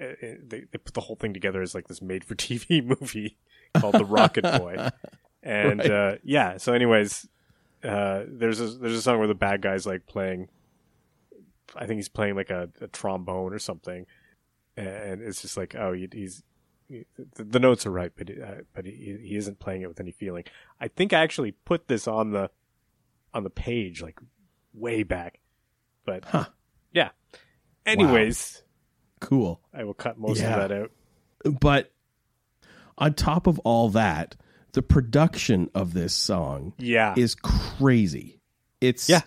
uh, 0.00 0.06
they 0.20 0.64
they 0.72 0.78
put 0.78 0.94
the 0.94 1.02
whole 1.02 1.16
thing 1.16 1.34
together 1.34 1.60
as 1.60 1.74
like 1.74 1.88
this 1.88 2.00
made 2.00 2.24
for 2.24 2.34
TV 2.34 2.82
movie 3.00 3.36
called 3.76 3.96
The 3.96 4.04
Rocket 4.06 4.44
Boy 4.44 4.88
and 5.42 5.80
Right. 5.80 5.90
uh, 5.90 6.14
yeah. 6.22 6.56
So, 6.56 6.72
anyways, 6.72 7.28
uh, 7.84 8.24
there's 8.26 8.60
a 8.60 8.68
there's 8.68 8.94
a 8.96 9.02
song 9.02 9.18
where 9.18 9.28
the 9.28 9.34
bad 9.34 9.60
guy's 9.60 9.84
like 9.86 10.06
playing. 10.06 10.48
I 11.76 11.84
think 11.86 11.98
he's 11.98 12.08
playing 12.08 12.34
like 12.34 12.48
a, 12.50 12.70
a 12.80 12.88
trombone 12.88 13.52
or 13.52 13.58
something, 13.58 14.06
and 14.76 15.20
it's 15.20 15.42
just 15.42 15.56
like, 15.58 15.74
oh, 15.74 15.92
he's 15.92 16.08
he, 16.12 16.30
the, 16.88 17.44
the 17.44 17.58
notes 17.60 17.86
are 17.86 17.90
right, 17.90 18.12
but 18.16 18.30
uh, 18.30 18.54
but 18.74 18.84
he, 18.86 19.18
he 19.22 19.36
isn't 19.36 19.58
playing 19.58 19.82
it 19.82 19.88
with 19.88 20.00
any 20.00 20.12
feeling. 20.12 20.44
I 20.80 20.88
think 20.88 21.12
I 21.12 21.22
actually 21.22 21.52
put 21.52 21.88
this 21.88 22.06
on 22.06 22.32
the 22.32 22.50
on 23.32 23.42
the 23.44 23.50
page 23.50 24.02
like 24.02 24.18
way 24.72 25.02
back, 25.02 25.40
but 26.04 26.24
Huh. 26.24 26.46
yeah. 26.92 27.10
Anyways, 27.86 28.62
Cool. 29.20 29.60
I 29.72 29.84
will 29.84 29.94
cut 29.94 30.18
most 30.18 30.40
Yeah. 30.40 30.54
of 30.60 30.68
that 30.68 30.82
out. 30.82 30.90
But 31.60 31.92
on 32.98 33.14
top 33.14 33.46
of 33.46 33.58
all 33.60 33.88
that, 33.90 34.36
the 34.72 34.82
production 34.82 35.70
of 35.74 35.94
this 35.94 36.14
song 36.14 36.74
Yeah, 36.78 37.14
is 37.16 37.34
crazy. 37.34 38.40
It's 38.80 39.08
Yeah. 39.08 39.22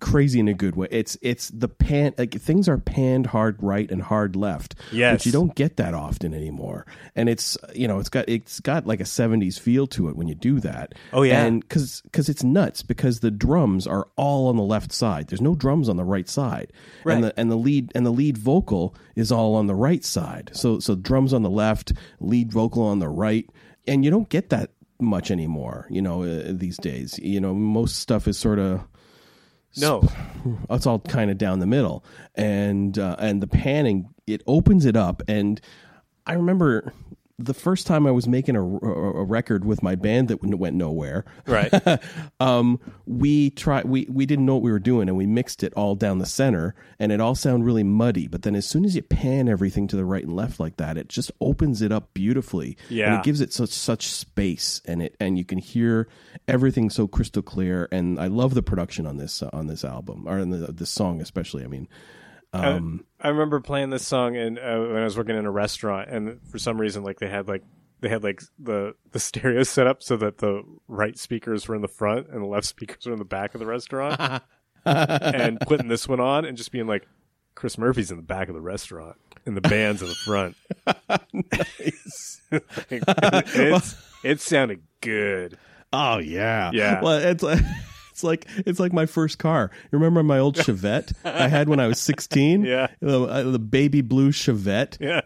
Crazy 0.00 0.40
in 0.40 0.48
a 0.48 0.54
good 0.54 0.76
way. 0.76 0.88
It's 0.90 1.16
it's 1.22 1.48
the 1.48 1.68
pan 1.68 2.14
like 2.18 2.34
things 2.34 2.68
are 2.68 2.78
panned 2.78 3.26
hard 3.26 3.62
right 3.62 3.90
and 3.90 4.02
hard 4.02 4.36
left. 4.36 4.74
Yes. 4.92 5.18
But 5.18 5.26
you 5.26 5.32
don't 5.32 5.54
get 5.54 5.76
that 5.76 5.94
often 5.94 6.34
anymore. 6.34 6.86
And 7.14 7.28
it's 7.28 7.56
you 7.74 7.88
know, 7.88 7.98
it's 7.98 8.08
got 8.08 8.28
it's 8.28 8.60
got 8.60 8.86
like 8.86 9.00
a 9.00 9.04
70s 9.04 9.58
feel 9.58 9.86
to 9.88 10.08
it 10.08 10.16
when 10.16 10.28
you 10.28 10.34
do 10.34 10.60
that. 10.60 10.94
Oh, 11.12 11.22
yeah. 11.22 11.44
And 11.44 11.68
cuz 11.68 12.02
cuz 12.12 12.28
it's 12.28 12.44
nuts 12.44 12.82
because 12.82 13.20
the 13.20 13.30
drums 13.30 13.86
are 13.86 14.08
all 14.16 14.48
on 14.48 14.56
the 14.56 14.62
left 14.62 14.92
side. 14.92 15.28
There's 15.28 15.40
no 15.40 15.54
drums 15.54 15.88
on 15.88 15.96
the 15.96 16.04
right 16.04 16.28
side. 16.28 16.72
Right. 17.04 17.14
And 17.14 17.24
the 17.24 17.38
and 17.38 17.50
the 17.50 17.56
lead 17.56 17.92
and 17.94 18.04
the 18.04 18.12
lead 18.12 18.38
vocal 18.38 18.94
is 19.16 19.32
all 19.32 19.54
on 19.54 19.66
the 19.66 19.74
right 19.74 20.04
side. 20.04 20.50
So 20.52 20.78
so 20.78 20.94
drums 20.94 21.32
on 21.32 21.42
the 21.42 21.50
left, 21.50 21.92
lead 22.20 22.52
vocal 22.52 22.82
on 22.84 22.98
the 22.98 23.08
right, 23.08 23.48
and 23.86 24.04
you 24.04 24.10
don't 24.10 24.28
get 24.28 24.50
that 24.50 24.70
much 25.00 25.30
anymore, 25.30 25.86
you 25.90 26.02
know, 26.02 26.22
uh, 26.22 26.42
these 26.48 26.76
days. 26.76 27.18
You 27.20 27.40
know, 27.40 27.54
most 27.54 27.96
stuff 27.96 28.26
is 28.26 28.38
sort 28.38 28.58
of 28.58 28.82
No. 29.76 30.02
it's 30.70 30.86
all 30.86 30.98
kind 31.00 31.30
of 31.30 31.38
down 31.38 31.58
the 31.58 31.66
middle 31.66 32.04
and 32.34 32.98
uh, 32.98 33.16
and 33.18 33.42
the 33.42 33.46
panning 33.46 34.08
it 34.26 34.42
opens 34.46 34.84
it 34.84 34.96
up 34.96 35.22
and 35.28 35.60
i 36.26 36.32
remember 36.32 36.92
the 37.40 37.54
first 37.54 37.86
time 37.86 38.06
i 38.06 38.10
was 38.10 38.26
making 38.26 38.56
a, 38.56 38.60
a, 38.60 39.24
record 39.24 39.64
with 39.64 39.82
my 39.82 39.94
band 39.94 40.28
that 40.28 40.42
went 40.42 40.74
nowhere 40.74 41.24
Right. 41.46 41.72
um, 42.40 42.80
we 43.06 43.50
tried 43.50 43.84
we, 43.84 44.06
we 44.10 44.26
didn't 44.26 44.44
know 44.44 44.54
what 44.54 44.62
we 44.62 44.72
were 44.72 44.78
doing 44.80 45.08
and 45.08 45.16
we 45.16 45.26
mixed 45.26 45.62
it 45.62 45.72
all 45.74 45.94
down 45.94 46.18
the 46.18 46.26
center 46.26 46.74
and 46.98 47.12
it 47.12 47.20
all 47.20 47.34
sounded 47.34 47.64
really 47.64 47.84
muddy 47.84 48.26
but 48.26 48.42
then 48.42 48.54
as 48.56 48.66
soon 48.66 48.84
as 48.84 48.96
you 48.96 49.02
pan 49.02 49.48
everything 49.48 49.86
to 49.86 49.96
the 49.96 50.04
right 50.04 50.24
and 50.24 50.34
left 50.34 50.58
like 50.58 50.76
that 50.78 50.96
it 50.98 51.08
just 51.08 51.30
opens 51.40 51.80
it 51.80 51.92
up 51.92 52.12
beautifully 52.12 52.76
and 52.88 52.98
Yeah. 52.98 53.18
it 53.18 53.24
gives 53.24 53.40
it 53.40 53.52
such 53.52 53.70
such 53.70 54.06
space 54.08 54.82
and 54.84 55.02
it 55.02 55.14
and 55.20 55.38
you 55.38 55.44
can 55.44 55.58
hear 55.58 56.08
everything 56.48 56.90
so 56.90 57.06
crystal 57.06 57.42
clear 57.42 57.88
and 57.92 58.18
i 58.18 58.26
love 58.26 58.54
the 58.54 58.62
production 58.62 59.06
on 59.06 59.16
this 59.16 59.42
uh, 59.42 59.50
on 59.52 59.68
this 59.68 59.84
album 59.84 60.26
or 60.26 60.38
in 60.38 60.50
the, 60.50 60.72
this 60.72 60.90
song 60.90 61.20
especially 61.20 61.62
i 61.62 61.66
mean 61.68 61.86
um, 62.52 63.04
I 63.20 63.28
remember 63.28 63.60
playing 63.60 63.90
this 63.90 64.06
song 64.06 64.34
in 64.34 64.58
uh, 64.58 64.78
when 64.78 64.96
I 64.96 65.04
was 65.04 65.16
working 65.16 65.36
in 65.36 65.46
a 65.46 65.50
restaurant, 65.50 66.10
and 66.10 66.40
for 66.50 66.58
some 66.58 66.80
reason, 66.80 67.02
like 67.02 67.18
they 67.18 67.28
had 67.28 67.48
like 67.48 67.62
they 68.00 68.08
had 68.08 68.22
like 68.22 68.42
the 68.58 68.94
the 69.12 69.20
stereo 69.20 69.62
set 69.62 69.86
up 69.86 70.02
so 70.02 70.16
that 70.16 70.38
the 70.38 70.62
right 70.86 71.18
speakers 71.18 71.68
were 71.68 71.74
in 71.74 71.82
the 71.82 71.88
front 71.88 72.28
and 72.28 72.42
the 72.42 72.46
left 72.46 72.66
speakers 72.66 73.06
were 73.06 73.12
in 73.12 73.18
the 73.18 73.24
back 73.24 73.54
of 73.54 73.60
the 73.60 73.66
restaurant, 73.66 74.42
and 74.84 75.60
putting 75.60 75.88
this 75.88 76.08
one 76.08 76.20
on 76.20 76.44
and 76.44 76.56
just 76.56 76.72
being 76.72 76.86
like, 76.86 77.06
Chris 77.54 77.76
Murphy's 77.76 78.10
in 78.10 78.16
the 78.16 78.22
back 78.22 78.48
of 78.48 78.54
the 78.54 78.60
restaurant 78.60 79.16
and 79.44 79.56
the 79.56 79.60
band's 79.60 80.02
in 80.02 80.08
the 80.08 80.14
front. 80.14 80.56
it's 82.50 83.96
it 84.24 84.40
sounded 84.40 84.82
good. 85.00 85.58
Oh 85.92 86.18
yeah, 86.18 86.70
Yeah. 86.72 87.02
Well, 87.02 87.18
it's 87.18 87.42
like 87.42 87.60
it's 88.18 88.24
like 88.24 88.46
it's 88.66 88.80
like 88.80 88.92
my 88.92 89.06
first 89.06 89.38
car. 89.38 89.70
You 89.72 89.98
remember 89.98 90.24
my 90.24 90.40
old 90.40 90.56
Chevette 90.56 91.12
I 91.24 91.46
had 91.46 91.68
when 91.68 91.78
I 91.78 91.86
was 91.86 92.00
sixteen? 92.00 92.64
Yeah. 92.64 92.88
the, 93.00 93.22
uh, 93.22 93.42
the 93.44 93.60
baby 93.60 94.00
blue 94.00 94.32
Chevette. 94.32 94.96
Yeah. 94.98 95.20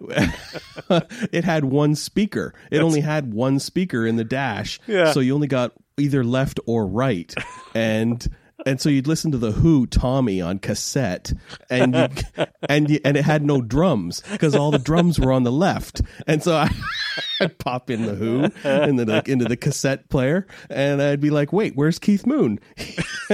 it 1.32 1.44
had 1.44 1.64
one 1.64 1.94
speaker. 1.94 2.52
It 2.70 2.80
only 2.80 3.00
had 3.00 3.32
one 3.32 3.60
speaker 3.60 4.06
in 4.06 4.16
the 4.16 4.24
dash. 4.24 4.78
Yeah. 4.86 5.12
So 5.12 5.20
you 5.20 5.34
only 5.34 5.46
got 5.46 5.72
either 5.96 6.22
left 6.22 6.60
or 6.66 6.86
right, 6.86 7.34
and. 7.74 8.26
And 8.64 8.80
so 8.80 8.88
you'd 8.90 9.08
listen 9.08 9.32
to 9.32 9.38
the 9.38 9.50
Who 9.50 9.88
Tommy 9.88 10.40
on 10.40 10.60
cassette, 10.60 11.32
and 11.68 11.96
you, 11.96 12.44
and 12.68 12.88
you, 12.88 13.00
and 13.04 13.16
it 13.16 13.24
had 13.24 13.42
no 13.42 13.60
drums 13.60 14.22
because 14.30 14.54
all 14.54 14.70
the 14.70 14.78
drums 14.78 15.18
were 15.18 15.32
on 15.32 15.42
the 15.42 15.50
left. 15.50 16.00
And 16.28 16.40
so 16.44 16.54
I, 16.54 16.70
I'd 17.40 17.58
pop 17.58 17.90
in 17.90 18.06
the 18.06 18.14
Who 18.14 18.44
into 18.68 19.04
the 19.04 19.22
into 19.26 19.44
the 19.46 19.56
cassette 19.56 20.08
player, 20.08 20.46
and 20.70 21.02
I'd 21.02 21.20
be 21.20 21.30
like, 21.30 21.52
"Wait, 21.52 21.74
where's 21.76 21.98
Keith 21.98 22.26
Moon?" 22.26 22.58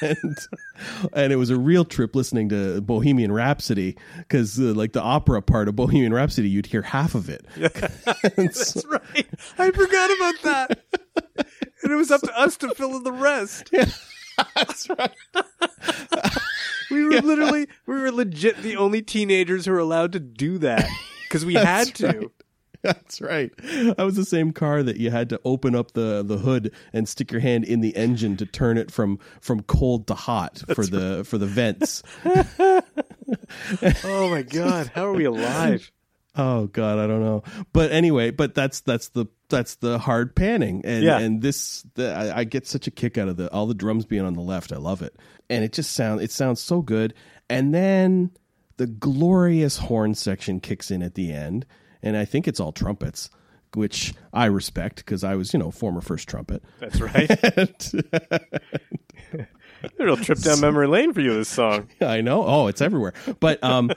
and, 0.00 0.36
and 1.12 1.32
it 1.32 1.36
was 1.36 1.50
a 1.50 1.58
real 1.58 1.84
trip 1.84 2.14
listening 2.14 2.48
to 2.50 2.80
Bohemian 2.80 3.32
Rhapsody 3.32 3.96
because, 4.18 4.58
uh, 4.58 4.74
like 4.74 4.92
the 4.92 5.02
opera 5.02 5.42
part 5.42 5.68
of 5.68 5.76
Bohemian 5.76 6.12
Rhapsody, 6.12 6.48
you'd 6.48 6.66
hear 6.66 6.82
half 6.82 7.14
of 7.14 7.28
it. 7.28 7.44
And 8.36 8.54
so- 8.54 8.80
That's 8.80 8.86
right. 8.86 9.26
I 9.58 9.70
forgot 9.70 10.10
about 10.16 10.42
that. 10.42 10.78
and 11.82 11.92
it 11.92 11.96
was 11.96 12.10
up 12.10 12.20
to 12.22 12.38
us 12.38 12.56
to 12.58 12.74
fill 12.74 12.96
in 12.96 13.02
the 13.02 13.12
rest. 13.12 13.70
that's 14.54 14.88
right. 14.90 15.10
We 16.90 17.04
were 17.04 17.20
literally, 17.20 17.66
we 17.86 17.96
were 18.00 18.10
legit 18.12 18.62
the 18.62 18.76
only 18.76 19.02
teenagers 19.02 19.66
who 19.66 19.72
were 19.72 19.78
allowed 19.78 20.12
to 20.12 20.20
do 20.20 20.58
that 20.58 20.88
because 21.24 21.44
we 21.44 21.54
had 21.54 21.94
to. 21.96 22.30
Right. 22.84 22.94
That's 22.94 23.20
right. 23.20 23.50
That 23.56 23.98
was 24.04 24.16
the 24.16 24.24
same 24.24 24.52
car 24.52 24.82
that 24.82 24.96
you 24.96 25.10
had 25.10 25.28
to 25.30 25.40
open 25.44 25.74
up 25.74 25.92
the, 25.92 26.22
the 26.22 26.38
hood 26.38 26.72
and 26.92 27.08
stick 27.08 27.32
your 27.32 27.40
hand 27.40 27.64
in 27.64 27.80
the 27.80 27.96
engine 27.96 28.36
to 28.38 28.46
turn 28.46 28.78
it 28.78 28.90
from 28.90 29.18
from 29.40 29.62
cold 29.62 30.06
to 30.08 30.14
hot 30.14 30.62
for 30.74 30.84
the 30.86 31.24
for 31.24 31.38
the 31.38 31.46
vents. 31.46 32.02
Oh 34.04 34.30
my 34.30 34.42
god, 34.42 34.90
how 34.94 35.04
are 35.06 35.12
we 35.12 35.24
alive? 35.24 35.90
Oh 36.34 36.66
God, 36.68 36.98
I 36.98 37.06
don't 37.06 37.20
know. 37.22 37.42
But 37.72 37.90
anyway, 37.90 38.30
but 38.30 38.54
that's 38.54 38.80
that's 38.80 39.08
the 39.10 39.26
that's 39.50 39.76
the 39.76 39.98
hard 39.98 40.34
panning, 40.34 40.82
and 40.84 41.02
Yeah. 41.04 41.18
and 41.18 41.42
this 41.42 41.84
the, 41.94 42.14
I, 42.14 42.38
I 42.40 42.44
get 42.44 42.66
such 42.66 42.86
a 42.86 42.90
kick 42.90 43.18
out 43.18 43.28
of 43.28 43.36
the 43.36 43.52
all 43.52 43.66
the 43.66 43.74
drums 43.74 44.06
being 44.06 44.24
on 44.24 44.34
the 44.34 44.40
left. 44.40 44.72
I 44.72 44.76
love 44.76 45.02
it, 45.02 45.14
and 45.50 45.64
it 45.64 45.72
just 45.72 45.92
sound 45.92 46.22
it 46.22 46.30
sounds 46.30 46.60
so 46.60 46.80
good. 46.80 47.12
And 47.50 47.74
then 47.74 48.30
the 48.76 48.86
glorious 48.86 49.78
horn 49.78 50.14
section 50.14 50.60
kicks 50.60 50.90
in 50.90 51.02
at 51.02 51.14
the 51.14 51.32
end, 51.32 51.66
and 52.02 52.16
I 52.16 52.24
think 52.24 52.48
it's 52.48 52.60
all 52.60 52.72
trumpets, 52.72 53.30
which 53.74 54.14
I 54.32 54.46
respect 54.46 54.96
because 54.96 55.24
I 55.24 55.34
was 55.34 55.52
you 55.52 55.58
know 55.58 55.70
former 55.70 56.00
first 56.00 56.28
trumpet. 56.28 56.62
That's 56.80 57.00
right. 57.00 57.30
A 60.00 60.04
real 60.04 60.16
trip 60.16 60.38
down 60.38 60.60
memory 60.60 60.88
lane 60.88 61.12
for 61.12 61.20
you. 61.20 61.34
This 61.34 61.48
song. 61.48 61.88
I 62.00 62.20
know. 62.20 62.44
Oh, 62.44 62.66
it's 62.66 62.80
everywhere. 62.80 63.14
But 63.40 63.62
um 63.62 63.90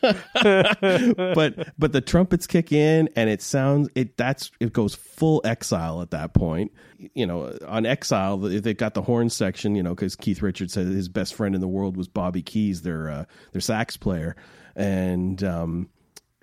but 0.00 1.72
but 1.78 1.92
the 1.92 2.02
trumpets 2.04 2.46
kick 2.46 2.72
in 2.72 3.08
and 3.16 3.28
it 3.28 3.42
sounds 3.42 3.88
it 3.94 4.16
that's 4.16 4.50
it 4.60 4.72
goes 4.72 4.94
full 4.94 5.40
exile 5.44 6.00
at 6.00 6.10
that 6.12 6.32
point. 6.32 6.72
You 7.14 7.26
know, 7.26 7.56
on 7.66 7.86
exile 7.86 8.38
they 8.38 8.74
got 8.74 8.94
the 8.94 9.02
horn 9.02 9.30
section, 9.30 9.74
you 9.74 9.82
know, 9.82 9.94
cuz 9.94 10.16
Keith 10.16 10.42
Richards 10.42 10.74
said 10.74 10.86
his 10.86 11.08
best 11.08 11.34
friend 11.34 11.54
in 11.54 11.60
the 11.60 11.68
world 11.68 11.96
was 11.96 12.08
Bobby 12.08 12.42
Keys, 12.42 12.82
their 12.82 13.10
uh, 13.10 13.24
their 13.52 13.60
sax 13.60 13.96
player. 13.96 14.36
And 14.76 15.42
um 15.42 15.88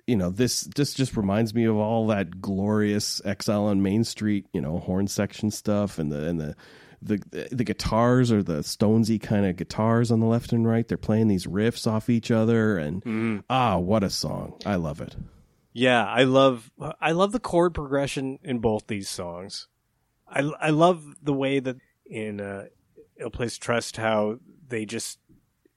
you 0.08 0.16
know 0.16 0.30
this 0.30 0.62
this 0.62 0.94
just 0.94 1.16
reminds 1.16 1.54
me 1.54 1.64
of 1.64 1.76
all 1.76 2.06
that 2.08 2.40
glorious 2.40 3.20
exile 3.24 3.66
on 3.66 3.82
main 3.82 4.02
street 4.04 4.46
you 4.52 4.60
know 4.60 4.78
horn 4.78 5.06
section 5.06 5.50
stuff 5.50 5.98
and 5.98 6.10
the 6.10 6.26
and 6.26 6.40
the 6.40 6.56
the 7.00 7.20
the 7.52 7.64
guitars 7.64 8.32
are 8.32 8.42
the 8.42 8.60
stonesy 8.60 9.20
kind 9.20 9.46
of 9.46 9.56
guitars 9.56 10.10
on 10.10 10.20
the 10.20 10.26
left 10.26 10.52
and 10.52 10.66
right. 10.66 10.88
They're 10.88 10.98
playing 10.98 11.28
these 11.28 11.46
riffs 11.46 11.86
off 11.86 12.10
each 12.10 12.30
other 12.30 12.76
and 12.76 13.44
ah 13.48 13.78
what 13.78 14.02
a 14.02 14.10
song. 14.10 14.54
I 14.66 14.74
love 14.76 15.00
it. 15.00 15.16
Yeah, 15.72 16.04
I 16.04 16.24
love 16.24 16.70
I 17.00 17.12
love 17.12 17.32
the 17.32 17.38
chord 17.38 17.74
progression 17.74 18.38
in 18.42 18.58
both 18.58 18.86
these 18.88 19.08
songs. 19.08 19.68
I 20.28 20.40
I 20.60 20.70
love 20.70 21.04
the 21.22 21.32
way 21.32 21.60
that 21.60 21.76
in 22.06 22.40
uh, 22.40 22.64
Ill 23.20 23.30
Placed 23.30 23.62
Trust 23.62 23.96
how 23.96 24.38
they 24.66 24.84
just 24.84 25.18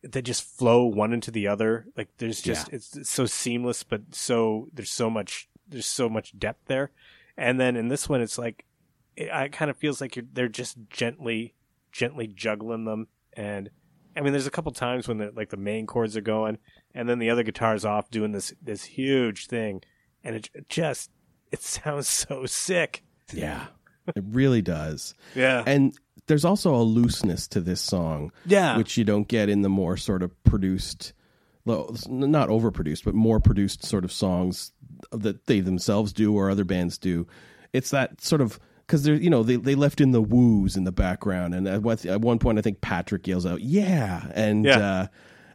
they 0.04 0.22
just 0.22 0.44
flow 0.44 0.86
one 0.86 1.14
into 1.14 1.32
the 1.32 1.48
other. 1.48 1.88
Like 1.96 2.10
there's 2.18 2.42
just 2.42 2.70
it's, 2.70 2.96
it's 2.96 3.10
so 3.10 3.26
seamless, 3.26 3.84
but 3.84 4.02
so 4.12 4.68
there's 4.74 4.92
so 4.92 5.10
much 5.10 5.50
there's 5.68 5.86
so 5.86 6.10
much 6.10 6.38
depth 6.38 6.66
there. 6.66 6.92
And 7.38 7.60
then 7.60 7.76
in 7.76 7.88
this 7.88 8.10
one, 8.10 8.22
it's 8.22 8.38
like 8.38 8.66
it, 9.16 9.30
it 9.32 9.52
kind 9.52 9.72
of 9.72 9.78
feels 9.78 10.02
like 10.02 10.16
you're, 10.16 10.26
they're 10.32 10.48
just 10.48 10.78
gently 10.90 11.54
gently 11.92 12.28
juggling 12.28 12.86
them. 12.86 13.08
And 13.34 13.70
I 14.16 14.22
mean, 14.22 14.34
there's 14.34 14.48
a 14.48 14.52
couple 14.52 14.72
times 14.72 15.08
when 15.08 15.18
the 15.18 15.32
like 15.36 15.50
the 15.50 15.58
main 15.58 15.86
chords 15.86 16.18
are 16.18 16.22
going, 16.22 16.58
and 16.94 17.08
then 17.08 17.20
the 17.20 17.30
other 17.30 17.44
guitar's 17.44 17.86
off 17.86 18.10
doing 18.10 18.32
this 18.32 18.54
this 18.62 18.84
huge 18.84 19.48
thing, 19.48 19.82
and 20.24 20.36
it 20.36 20.50
just 20.68 21.12
it 21.52 21.62
sounds 21.62 22.08
so 22.08 22.46
sick. 22.46 23.04
yeah 23.34 23.68
it 24.16 24.24
really 24.28 24.62
does. 24.62 25.14
Yeah, 25.36 25.64
and 25.66 25.98
there's 26.28 26.46
also 26.46 26.76
a 26.76 26.84
looseness 26.84 27.48
to 27.50 27.62
this 27.62 27.82
song 27.82 28.32
yeah, 28.46 28.78
which 28.78 28.98
you 28.98 29.04
don't 29.04 29.28
get 29.28 29.50
in 29.50 29.62
the 29.64 29.70
more 29.70 29.98
sort 29.98 30.24
of 30.24 30.32
produced 30.44 31.14
not 31.66 32.50
overproduced 32.50 33.04
but 33.04 33.14
more 33.14 33.40
produced 33.40 33.86
sort 33.86 34.04
of 34.04 34.12
songs 34.12 34.72
that 35.12 35.46
they 35.46 35.60
themselves 35.60 36.12
do 36.14 36.36
or 36.36 36.50
other 36.50 36.64
bands 36.64 36.98
do. 36.98 37.28
It's 37.74 37.92
that 37.92 38.22
sort 38.22 38.42
of 38.42 38.60
because 38.88 39.04
they're 39.04 39.16
you 39.16 39.30
know 39.30 39.44
they, 39.44 39.56
they 39.58 39.76
left 39.76 40.02
in 40.02 40.12
the 40.12 40.22
woos 40.22 40.76
in 40.76 40.84
the 40.86 40.92
background. 40.92 41.54
And 41.54 41.68
at, 41.68 42.06
at 42.06 42.22
one 42.22 42.40
point 42.40 42.58
i 42.58 42.62
think 42.62 42.82
patrick 42.82 43.28
yells 43.28 43.46
out 43.46 43.62
yeah! 43.62 44.26
And 44.34 44.66
Yeah. 44.66 44.78
uh 44.80 45.08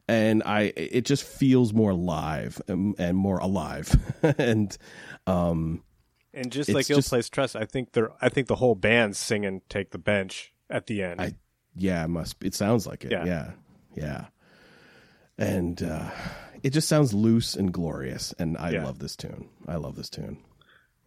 and 0.08 0.42
i 0.44 0.72
it 0.76 1.04
just 1.04 1.24
feels 1.24 1.72
more 1.74 1.92
live 1.92 2.60
and, 2.68 2.94
and 2.98 3.16
more 3.16 3.38
alive. 3.38 3.90
And 4.38 4.76
um 5.26 5.82
and 6.36 6.52
just 6.52 6.68
like 6.68 6.88
Ill 6.90 7.02
Placed 7.02 7.32
Trust, 7.32 7.56
I 7.56 7.64
think 7.64 7.92
they're 7.92 8.12
I 8.20 8.28
think 8.28 8.46
the 8.46 8.56
whole 8.56 8.74
band's 8.74 9.18
singing 9.18 9.62
"Take 9.68 9.90
the 9.90 9.98
Bench" 9.98 10.52
at 10.70 10.86
the 10.86 11.02
end. 11.02 11.20
I, 11.20 11.34
yeah, 11.74 12.04
it 12.04 12.08
must. 12.08 12.42
It 12.44 12.54
sounds 12.54 12.86
like 12.86 13.04
it. 13.04 13.10
Yeah, 13.10 13.24
yeah, 13.24 13.50
yeah. 13.94 14.26
and 15.38 15.82
uh, 15.82 16.10
it 16.62 16.70
just 16.70 16.88
sounds 16.88 17.14
loose 17.14 17.56
and 17.56 17.72
glorious. 17.72 18.34
And 18.38 18.56
I 18.58 18.70
yeah. 18.70 18.84
love 18.84 18.98
this 18.98 19.16
tune. 19.16 19.48
I 19.66 19.76
love 19.76 19.96
this 19.96 20.10
tune. 20.10 20.38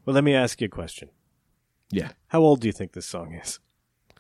Well, 0.05 0.13
let 0.13 0.23
me 0.23 0.33
ask 0.33 0.59
you 0.59 0.65
a 0.65 0.69
question. 0.69 1.09
Yeah, 1.91 2.09
how 2.27 2.41
old 2.41 2.61
do 2.61 2.67
you 2.67 2.73
think 2.73 2.93
this 2.93 3.05
song 3.05 3.33
is? 3.33 3.59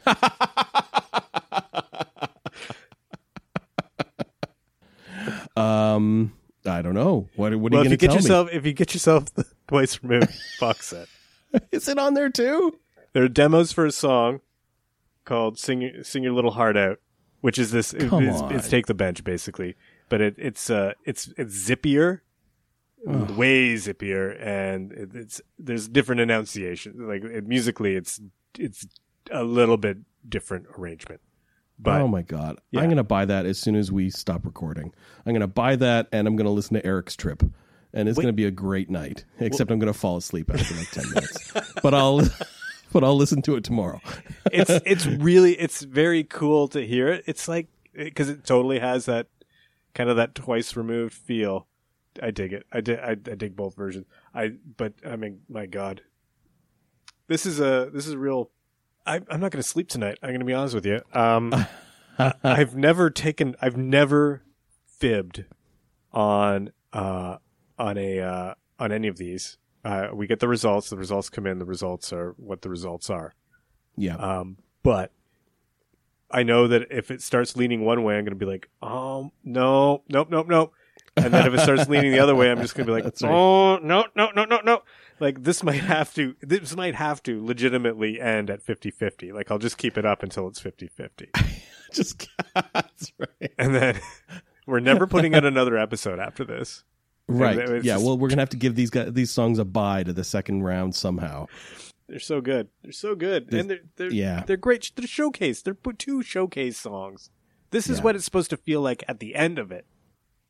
um, 5.57 6.33
I 6.65 6.81
don't 6.81 6.93
know. 6.93 7.27
What 7.35 7.53
What 7.55 7.73
are 7.73 7.77
well, 7.77 7.85
you 7.85 7.91
if 7.91 7.91
going 7.91 7.91
you 7.91 7.97
to 7.97 7.97
get 7.97 8.07
tell 8.07 8.15
yourself 8.15 8.49
if 8.51 8.65
you 8.65 8.73
get 8.73 8.93
yourself 8.93 9.33
the 9.33 9.45
twice 9.67 9.99
removed 10.03 10.33
box 10.59 10.87
set. 10.87 11.07
Is 11.71 11.87
it 11.87 11.97
on 11.97 12.13
there 12.13 12.29
too? 12.29 12.77
there 13.13 13.23
are 13.23 13.27
demos 13.29 13.71
for 13.71 13.85
a 13.85 13.91
song 13.91 14.41
called 15.25 15.57
"Sing 15.57 15.81
Your, 15.81 16.03
Sing 16.03 16.21
Your 16.23 16.33
Little 16.33 16.51
Heart 16.51 16.77
Out," 16.77 16.99
which 17.41 17.57
is 17.57 17.71
this. 17.71 17.93
it- 17.93 18.09
Come 18.09 18.27
it's, 18.27 18.41
on. 18.41 18.53
it's 18.53 18.69
take 18.69 18.85
the 18.87 18.93
bench 18.93 19.23
basically, 19.23 19.75
but 20.09 20.21
it, 20.21 20.35
it's 20.37 20.69
uh 20.69 20.93
it's 21.05 21.31
it's 21.37 21.55
zippier, 21.55 22.19
way 23.05 23.73
zippier, 23.75 24.37
and 24.39 24.91
it, 24.91 25.09
it's 25.15 25.41
there's 25.57 25.87
different 25.87 26.21
enunciation. 26.21 27.07
Like 27.07 27.23
it, 27.23 27.47
musically, 27.47 27.95
it's 27.95 28.19
it's 28.57 28.85
a 29.31 29.43
little 29.43 29.77
bit 29.77 29.97
different 30.27 30.65
arrangement. 30.77 31.21
But 31.79 32.01
oh 32.01 32.07
my 32.07 32.21
god! 32.21 32.59
Yeah. 32.71 32.81
I'm 32.81 32.87
going 32.87 32.97
to 32.97 33.03
buy 33.03 33.25
that 33.25 33.45
as 33.45 33.57
soon 33.57 33.75
as 33.75 33.91
we 33.91 34.09
stop 34.09 34.45
recording. 34.45 34.93
I'm 35.25 35.31
going 35.31 35.41
to 35.41 35.47
buy 35.47 35.77
that, 35.77 36.07
and 36.11 36.27
I'm 36.27 36.35
going 36.35 36.45
to 36.45 36.51
listen 36.51 36.73
to 36.73 36.85
Eric's 36.85 37.15
Trip, 37.15 37.41
and 37.93 38.09
it's 38.09 38.17
Wait. 38.17 38.23
going 38.23 38.33
to 38.33 38.35
be 38.35 38.45
a 38.45 38.51
great 38.51 38.89
night. 38.89 39.23
Except 39.39 39.71
I'm 39.71 39.79
going 39.79 39.91
to 39.91 39.97
fall 39.97 40.17
asleep 40.17 40.51
after 40.53 40.75
like 40.75 40.91
ten 40.91 41.09
minutes, 41.09 41.53
but 41.81 41.93
I'll 41.93 42.21
but 42.91 43.03
I'll 43.03 43.15
listen 43.15 43.41
to 43.43 43.55
it 43.55 43.63
tomorrow. 43.63 44.01
it's 44.51 44.69
it's 44.85 45.05
really 45.05 45.53
it's 45.53 45.81
very 45.81 46.23
cool 46.23 46.67
to 46.69 46.85
hear 46.85 47.07
it. 47.07 47.23
It's 47.27 47.47
like 47.47 47.67
because 47.93 48.29
it 48.29 48.43
totally 48.43 48.79
has 48.79 49.05
that 49.05 49.27
kind 49.93 50.09
of 50.09 50.17
that 50.17 50.35
twice 50.35 50.75
removed 50.75 51.13
feel. 51.13 51.67
I 52.21 52.31
dig 52.31 52.51
it. 52.51 52.65
I 52.73 52.81
dig. 52.81 52.99
I, 52.99 53.11
I 53.11 53.13
dig 53.13 53.55
both 53.55 53.75
versions. 53.75 54.05
I 54.33 54.53
but 54.75 54.93
I 55.05 55.15
mean, 55.15 55.41
my 55.47 55.65
God, 55.65 56.01
this 57.27 57.45
is 57.45 57.59
a 57.59 57.89
this 57.93 58.05
is 58.05 58.13
a 58.13 58.17
real. 58.17 58.51
I, 59.09 59.21
I'm 59.29 59.39
not 59.39 59.51
going 59.51 59.61
to 59.61 59.67
sleep 59.67 59.89
tonight. 59.89 60.19
I'm 60.21 60.29
going 60.29 60.39
to 60.39 60.45
be 60.45 60.53
honest 60.53 60.75
with 60.75 60.85
you. 60.85 61.01
Um, 61.13 61.53
I've 62.43 62.75
never 62.75 63.09
taken. 63.09 63.55
I've 63.61 63.77
never 63.77 64.43
fibbed 64.85 65.45
on 66.11 66.71
uh 66.91 67.37
on 67.77 67.97
a 67.97 68.19
uh 68.19 68.53
on 68.77 68.91
any 68.91 69.07
of 69.07 69.17
these. 69.17 69.57
Uh, 69.83 70.09
we 70.13 70.27
get 70.27 70.39
the 70.39 70.47
results. 70.47 70.89
The 70.89 70.97
results 70.97 71.29
come 71.29 71.47
in. 71.47 71.57
The 71.57 71.65
results 71.65 72.11
are 72.13 72.35
what 72.37 72.61
the 72.61 72.69
results 72.69 73.09
are. 73.09 73.33
Yeah, 73.95 74.15
Um, 74.15 74.57
but 74.83 75.11
I 76.31 76.43
know 76.43 76.67
that 76.67 76.87
if 76.91 77.09
it 77.11 77.21
starts 77.21 77.57
leaning 77.57 77.83
one 77.83 78.03
way, 78.03 78.17
I'm 78.17 78.23
going 78.23 78.37
to 78.37 78.45
be 78.45 78.45
like, 78.45 78.69
oh 78.81 79.31
no, 79.43 80.03
nope, 80.07 80.29
nope, 80.29 80.47
nope. 80.47 80.73
And 81.17 81.33
then 81.33 81.47
if 81.47 81.53
it 81.53 81.61
starts 81.61 81.89
leaning 81.89 82.11
the 82.11 82.19
other 82.19 82.35
way, 82.35 82.51
I'm 82.51 82.61
just 82.61 82.75
going 82.75 82.85
to 82.85 82.93
be 82.93 83.01
like, 83.01 83.03
right. 83.21 83.31
oh, 83.31 83.77
no, 83.77 84.05
no, 84.15 84.29
no, 84.35 84.45
no, 84.45 84.59
no. 84.63 84.81
Like 85.19 85.43
this 85.43 85.63
might 85.63 85.81
have 85.81 86.13
to, 86.15 86.35
this 86.41 86.75
might 86.75 86.95
have 86.95 87.21
to 87.23 87.43
legitimately 87.45 88.19
end 88.19 88.49
at 88.49 88.65
50-50. 88.65 89.33
Like 89.33 89.51
I'll 89.51 89.57
just 89.59 89.77
keep 89.77 89.97
it 89.97 90.05
up 90.05 90.23
until 90.23 90.47
it's 90.47 90.61
50-50. 90.61 91.29
just 91.93 92.27
that's 92.53 93.11
right. 93.17 93.51
And 93.57 93.75
then 93.75 93.99
we're 94.65 94.79
never 94.79 95.07
putting 95.07 95.35
out 95.35 95.45
another 95.45 95.77
episode 95.77 96.19
after 96.19 96.43
this. 96.43 96.83
Right. 97.27 97.57
Yeah. 97.57 97.95
just- 97.95 98.05
Well, 98.05 98.17
we're 98.17 98.29
gonna 98.29 98.41
have 98.41 98.49
to 98.49 98.57
give 98.57 98.75
these 98.75 98.89
guys 98.89 99.13
these 99.13 99.31
songs 99.31 99.59
a 99.59 99.65
bye 99.65 100.03
to 100.03 100.13
the 100.13 100.23
second 100.23 100.63
round 100.63 100.95
somehow. 100.95 101.47
They're 102.07 102.19
so 102.19 102.41
good. 102.41 102.69
They're 102.81 102.91
so 102.91 103.13
good. 103.15 103.49
This- 103.51 103.61
and 103.61 103.69
they're, 103.69 103.79
they're, 103.97 104.11
yeah. 104.11 104.43
they're 104.47 104.57
great. 104.57 104.91
They're 104.95 105.05
showcase. 105.07 105.61
They're 105.61 105.75
put 105.75 105.99
two 105.99 106.23
showcase 106.23 106.77
songs. 106.77 107.29
This 107.71 107.87
is 107.87 107.97
Yeah. 107.99 108.03
what 108.05 108.15
it's 108.15 108.25
supposed 108.25 108.49
to 108.49 108.57
feel 108.57 108.81
like 108.81 109.03
at 109.07 109.19
the 109.19 109.35
end 109.35 109.59
of 109.59 109.71
it, 109.71 109.85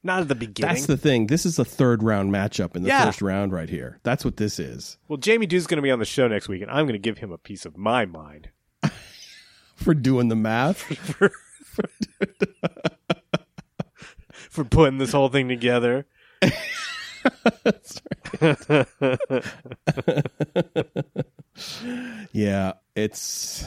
not 0.04 0.22
at 0.22 0.28
the 0.28 0.36
beginning. 0.36 0.76
That's 0.76 0.86
the 0.88 0.98
thing. 0.98 1.28
This 1.28 1.46
is 1.46 1.60
a 1.60 1.66
third 1.66 2.02
round 2.04 2.32
matchup 2.32 2.76
in 2.76 2.84
the 2.84 2.90
Yeah. 2.90 3.06
first 3.06 3.22
round 3.22 3.52
right 3.52 3.70
here. 3.70 4.00
That's 4.04 4.24
what 4.26 4.38
this 4.38 4.60
is 4.60 4.98
well, 5.08 5.18
Jamie 5.18 5.46
Dew's 5.46 5.68
going 5.68 5.78
to 5.78 5.82
be 5.82 5.92
on 5.92 6.00
the 6.00 6.06
show 6.06 6.28
next 6.28 6.48
week, 6.48 6.62
and 6.62 6.72
I'm 6.72 6.86
going 6.86 6.94
to 6.94 7.00
give 7.00 7.18
him 7.20 7.32
a 7.32 7.38
piece 7.38 7.66
of 7.66 7.78
my 7.78 8.06
mind. 8.06 8.50
for 9.76 9.94
doing 9.94 10.28
the 10.30 10.36
math. 10.36 10.82
for 14.50 14.64
putting 14.66 14.98
this 14.98 15.12
whole 15.12 15.30
thing 15.30 15.48
together. 15.48 16.06
Yeah, 22.32 22.74
it's 22.96 23.66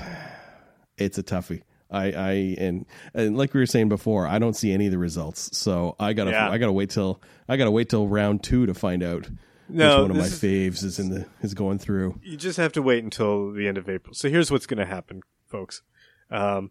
it's 0.96 1.18
a 1.18 1.22
toughie. 1.22 1.62
I, 1.92 2.04
I 2.12 2.32
and 2.58 2.86
and 3.14 3.36
like 3.36 3.52
we 3.54 3.60
were 3.60 3.66
saying 3.66 3.88
before, 3.88 4.26
I 4.26 4.38
don't 4.38 4.54
see 4.54 4.72
any 4.72 4.86
of 4.86 4.92
the 4.92 4.98
results. 4.98 5.56
So 5.56 5.94
I 6.00 6.12
gotta 6.14 6.30
Yeah. 6.32 6.50
I 6.50 6.58
gotta 6.58 6.72
wait 6.72 6.90
till 6.90 7.20
I 7.48 7.56
gotta 7.56 7.70
wait 7.70 7.88
till 7.90 8.08
round 8.08 8.42
two 8.42 8.66
to 8.66 8.74
find 8.74 9.02
out 9.02 9.28
No, 9.68 9.88
which 9.98 10.02
one 10.02 10.10
of 10.12 10.16
my 10.16 10.24
is- 10.24 10.40
faves 10.40 10.82
is 10.84 10.98
in 10.98 11.10
the 11.10 11.26
is 11.42 11.54
going 11.54 11.78
through. 11.78 12.18
You 12.22 12.36
just 12.36 12.56
have 12.56 12.72
to 12.72 12.82
wait 12.82 13.04
until 13.04 13.52
the 13.52 13.68
end 13.68 13.78
of 13.78 13.88
April. 13.88 14.14
So 14.14 14.28
here's 14.28 14.50
what's 14.50 14.66
going 14.66 14.78
to 14.78 14.86
happen, 14.86 15.20
folks. 15.48 15.82
Um, 16.30 16.70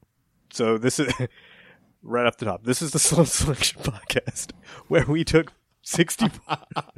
so 0.51 0.77
this 0.77 0.99
is 0.99 1.13
right 2.03 2.25
off 2.25 2.37
the 2.37 2.45
top. 2.45 2.63
This 2.63 2.81
is 2.81 2.91
the 2.91 2.99
Sloan 3.07 3.25
Selection 3.27 3.81
Podcast 3.81 4.51
where 4.87 5.05
we 5.05 5.23
took 5.23 5.53
60. 5.83 6.27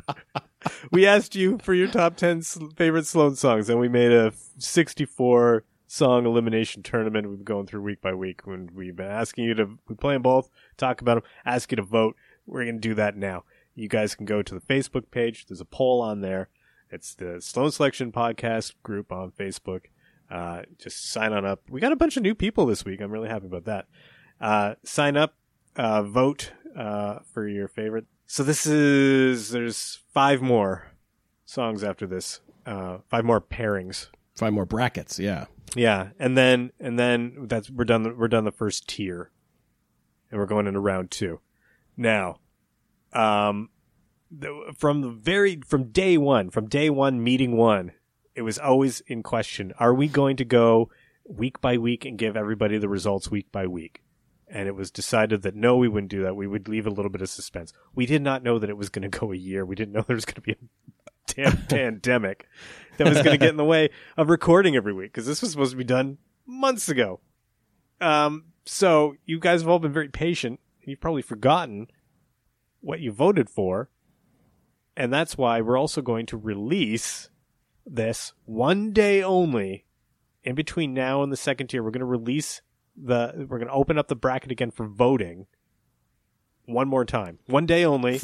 we 0.91 1.05
asked 1.05 1.35
you 1.35 1.57
for 1.61 1.73
your 1.73 1.87
top 1.87 2.15
ten 2.17 2.41
favorite 2.41 3.05
Sloan 3.05 3.35
songs, 3.35 3.69
and 3.69 3.79
we 3.79 3.87
made 3.89 4.11
a 4.11 4.31
64 4.57 5.63
song 5.93 6.25
elimination 6.25 6.81
tournament. 6.81 7.29
We've 7.29 7.37
been 7.37 7.45
going 7.45 7.67
through 7.67 7.83
week 7.83 8.01
by 8.01 8.15
week, 8.15 8.47
when 8.47 8.71
we've 8.73 8.95
been 8.95 9.05
asking 9.05 9.43
you 9.43 9.53
to 9.53 9.77
we 9.87 9.93
play 9.93 10.15
them 10.15 10.23
both, 10.23 10.49
talk 10.75 11.01
about 11.01 11.15
them, 11.15 11.31
ask 11.45 11.71
you 11.71 11.75
to 11.75 11.83
vote. 11.83 12.15
We're 12.47 12.63
going 12.63 12.81
to 12.81 12.87
do 12.87 12.95
that 12.95 13.15
now. 13.15 13.43
You 13.75 13.87
guys 13.87 14.15
can 14.15 14.25
go 14.25 14.41
to 14.41 14.55
the 14.55 14.61
Facebook 14.61 15.11
page. 15.11 15.45
There's 15.45 15.61
a 15.61 15.65
poll 15.65 16.01
on 16.01 16.21
there. 16.21 16.49
It's 16.89 17.13
the 17.13 17.39
Sloan 17.41 17.71
Selection 17.71 18.11
Podcast 18.11 18.73
group 18.81 19.11
on 19.11 19.31
Facebook. 19.31 19.81
Uh, 20.31 20.63
just 20.79 21.11
sign 21.11 21.31
on 21.31 21.45
up. 21.45 21.61
We 21.69 21.79
got 21.79 21.91
a 21.91 21.95
bunch 21.95 22.17
of 22.17 22.23
new 22.23 22.33
people 22.33 22.65
this 22.65 22.83
week. 22.83 22.99
I'm 22.99 23.11
really 23.11 23.29
happy 23.29 23.45
about 23.45 23.65
that. 23.65 23.85
Uh, 24.41 24.73
sign 24.83 25.15
up, 25.15 25.35
uh, 25.75 26.01
vote 26.01 26.53
uh, 26.75 27.19
for 27.31 27.47
your 27.47 27.67
favorite. 27.67 28.05
So 28.25 28.41
this 28.41 28.65
is 28.65 29.51
there's 29.51 29.99
five 30.11 30.41
more 30.41 30.91
songs 31.45 31.83
after 31.83 32.07
this. 32.07 32.41
Uh, 32.65 32.97
five 33.09 33.25
more 33.25 33.39
pairings. 33.41 34.07
five 34.35 34.53
more 34.53 34.65
brackets. 34.65 35.19
Yeah, 35.19 35.45
Yeah, 35.75 36.09
and 36.19 36.37
then 36.37 36.71
and 36.79 36.97
then 36.99 37.47
that's 37.47 37.69
we're 37.69 37.85
done. 37.85 38.03
The, 38.03 38.13
we're 38.13 38.27
done 38.27 38.45
the 38.45 38.51
first 38.51 38.87
tier, 38.87 39.31
and 40.29 40.39
we're 40.39 40.45
going 40.45 40.67
into 40.67 40.79
round 40.79 41.11
two. 41.11 41.39
Now, 41.97 42.39
um, 43.11 43.69
the, 44.31 44.73
from 44.77 45.01
the 45.01 45.09
very 45.09 45.61
from 45.65 45.85
day 45.85 46.17
one, 46.17 46.49
from 46.49 46.67
day 46.67 46.89
one, 46.89 47.23
meeting 47.23 47.57
one, 47.57 47.91
it 48.35 48.43
was 48.43 48.59
always 48.59 49.01
in 49.01 49.23
question: 49.23 49.73
Are 49.79 49.93
we 49.93 50.07
going 50.07 50.37
to 50.37 50.45
go 50.45 50.89
week 51.25 51.59
by 51.61 51.77
week 51.77 52.05
and 52.05 52.17
give 52.17 52.37
everybody 52.37 52.77
the 52.77 52.89
results 52.89 53.31
week 53.31 53.51
by 53.51 53.67
week? 53.67 54.03
And 54.47 54.67
it 54.67 54.75
was 54.75 54.91
decided 54.91 55.41
that 55.41 55.55
no, 55.55 55.77
we 55.77 55.87
wouldn't 55.87 56.11
do 56.11 56.21
that. 56.23 56.35
We 56.35 56.45
would 56.45 56.67
leave 56.67 56.85
a 56.85 56.91
little 56.91 57.09
bit 57.09 57.21
of 57.21 57.29
suspense. 57.29 57.73
We 57.95 58.05
did 58.05 58.21
not 58.21 58.43
know 58.43 58.59
that 58.59 58.69
it 58.69 58.77
was 58.77 58.89
going 58.89 59.09
to 59.09 59.19
go 59.19 59.31
a 59.31 59.35
year. 59.35 59.65
We 59.65 59.75
didn't 59.75 59.93
know 59.93 60.03
there 60.05 60.15
was 60.15 60.25
going 60.25 60.35
to 60.35 60.41
be 60.41 60.51
a 60.51 60.55
damn 61.27 61.57
pandemic 61.67 62.47
that 62.97 63.07
was 63.07 63.21
going 63.21 63.33
to 63.33 63.37
get 63.37 63.49
in 63.49 63.57
the 63.57 63.65
way 63.65 63.89
of 64.17 64.29
recording 64.29 64.75
every 64.75 64.93
week 64.93 65.11
because 65.11 65.25
this 65.25 65.41
was 65.41 65.51
supposed 65.51 65.71
to 65.71 65.77
be 65.77 65.83
done 65.83 66.17
months 66.45 66.89
ago. 66.89 67.19
Um, 68.01 68.45
so 68.65 69.15
you 69.25 69.39
guys 69.39 69.61
have 69.61 69.69
all 69.69 69.79
been 69.79 69.93
very 69.93 70.09
patient. 70.09 70.59
and 70.81 70.89
You've 70.89 70.99
probably 71.01 71.21
forgotten 71.21 71.87
what 72.81 72.99
you 72.99 73.11
voted 73.11 73.49
for, 73.49 73.89
and 74.95 75.11
that's 75.11 75.37
why 75.37 75.61
we're 75.61 75.77
also 75.77 76.01
going 76.01 76.25
to 76.27 76.37
release 76.37 77.29
this 77.85 78.33
one 78.45 78.91
day 78.91 79.23
only. 79.23 79.85
In 80.43 80.55
between 80.55 80.93
now 80.93 81.23
and 81.23 81.31
the 81.31 81.37
second 81.37 81.67
tier, 81.67 81.81
we're 81.81 81.91
going 81.91 82.01
to 82.01 82.05
release 82.05 82.61
the. 83.01 83.33
We're 83.49 83.59
going 83.59 83.69
to 83.69 83.73
open 83.73 83.97
up 83.97 84.09
the 84.09 84.15
bracket 84.15 84.51
again 84.51 84.71
for 84.71 84.85
voting. 84.85 85.47
One 86.65 86.89
more 86.89 87.05
time, 87.05 87.39
one 87.47 87.65
day 87.65 87.85
only 87.85 88.19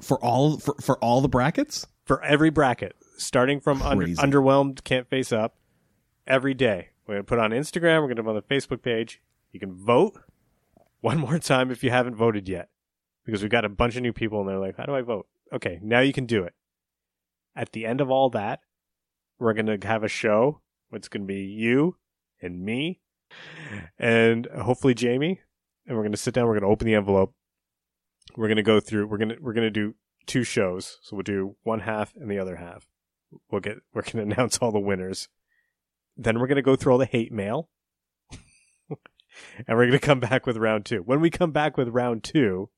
for 0.00 0.18
all 0.24 0.58
for, 0.58 0.74
for 0.80 0.98
all 1.04 1.20
the 1.20 1.28
brackets. 1.28 1.86
for 2.04 2.22
every 2.22 2.48
bracket, 2.50 2.96
starting 3.18 3.60
from 3.60 3.82
under, 3.82 4.06
underwhelmed, 4.06 4.84
can't 4.84 5.08
face 5.08 5.32
up, 5.32 5.56
every 6.26 6.54
day. 6.54 6.90
We're 7.06 7.14
gonna 7.16 7.24
put 7.24 7.38
on 7.38 7.50
Instagram. 7.50 8.02
We're 8.02 8.08
gonna 8.08 8.22
put 8.22 8.36
on 8.36 8.42
the 8.48 8.54
Facebook 8.54 8.82
page. 8.82 9.20
You 9.52 9.60
can 9.60 9.72
vote 9.74 10.18
one 11.00 11.18
more 11.18 11.38
time 11.38 11.70
if 11.70 11.82
you 11.82 11.90
haven't 11.90 12.16
voted 12.16 12.48
yet, 12.48 12.68
because 13.24 13.42
we've 13.42 13.50
got 13.50 13.64
a 13.64 13.68
bunch 13.68 13.96
of 13.96 14.02
new 14.02 14.12
people 14.12 14.40
and 14.40 14.48
they're 14.48 14.58
like, 14.58 14.76
"How 14.76 14.84
do 14.84 14.94
I 14.94 15.02
vote?" 15.02 15.26
Okay, 15.52 15.78
now 15.82 16.00
you 16.00 16.12
can 16.12 16.26
do 16.26 16.44
it. 16.44 16.54
At 17.56 17.72
the 17.72 17.86
end 17.86 18.00
of 18.00 18.10
all 18.10 18.30
that, 18.30 18.60
we're 19.38 19.54
gonna 19.54 19.78
have 19.82 20.04
a 20.04 20.08
show. 20.08 20.60
It's 20.92 21.08
gonna 21.08 21.24
be 21.24 21.42
you 21.42 21.96
and 22.40 22.62
me, 22.62 23.00
and 23.98 24.46
hopefully 24.46 24.94
Jamie, 24.94 25.40
and 25.86 25.96
we're 25.96 26.02
gonna 26.04 26.16
sit 26.16 26.34
down. 26.34 26.46
We're 26.46 26.58
gonna 26.58 26.72
open 26.72 26.86
the 26.86 26.94
envelope. 26.94 27.34
We're 28.36 28.48
gonna 28.48 28.62
go 28.62 28.80
through. 28.80 29.06
We're 29.06 29.18
gonna 29.18 29.36
we're 29.40 29.54
gonna 29.54 29.70
do 29.70 29.94
two 30.26 30.44
shows. 30.44 30.98
So 31.02 31.16
we'll 31.16 31.22
do 31.22 31.56
one 31.62 31.80
half 31.80 32.14
and 32.16 32.30
the 32.30 32.38
other 32.38 32.56
half. 32.56 32.86
We'll 33.50 33.60
get 33.60 33.78
we're 33.92 34.02
gonna 34.02 34.22
announce 34.34 34.58
all 34.58 34.72
the 34.72 34.78
winners. 34.80 35.28
Then 36.16 36.38
we're 36.38 36.46
gonna 36.46 36.62
go 36.62 36.76
through 36.76 36.92
all 36.92 36.98
the 36.98 37.06
hate 37.06 37.32
mail. 37.32 37.68
and 39.66 39.76
we're 39.76 39.86
gonna 39.86 39.98
come 39.98 40.20
back 40.20 40.46
with 40.46 40.56
round 40.56 40.84
two. 40.86 40.98
When 41.02 41.20
we 41.20 41.30
come 41.30 41.52
back 41.52 41.76
with 41.76 41.88
round 41.88 42.24
two, 42.24 42.70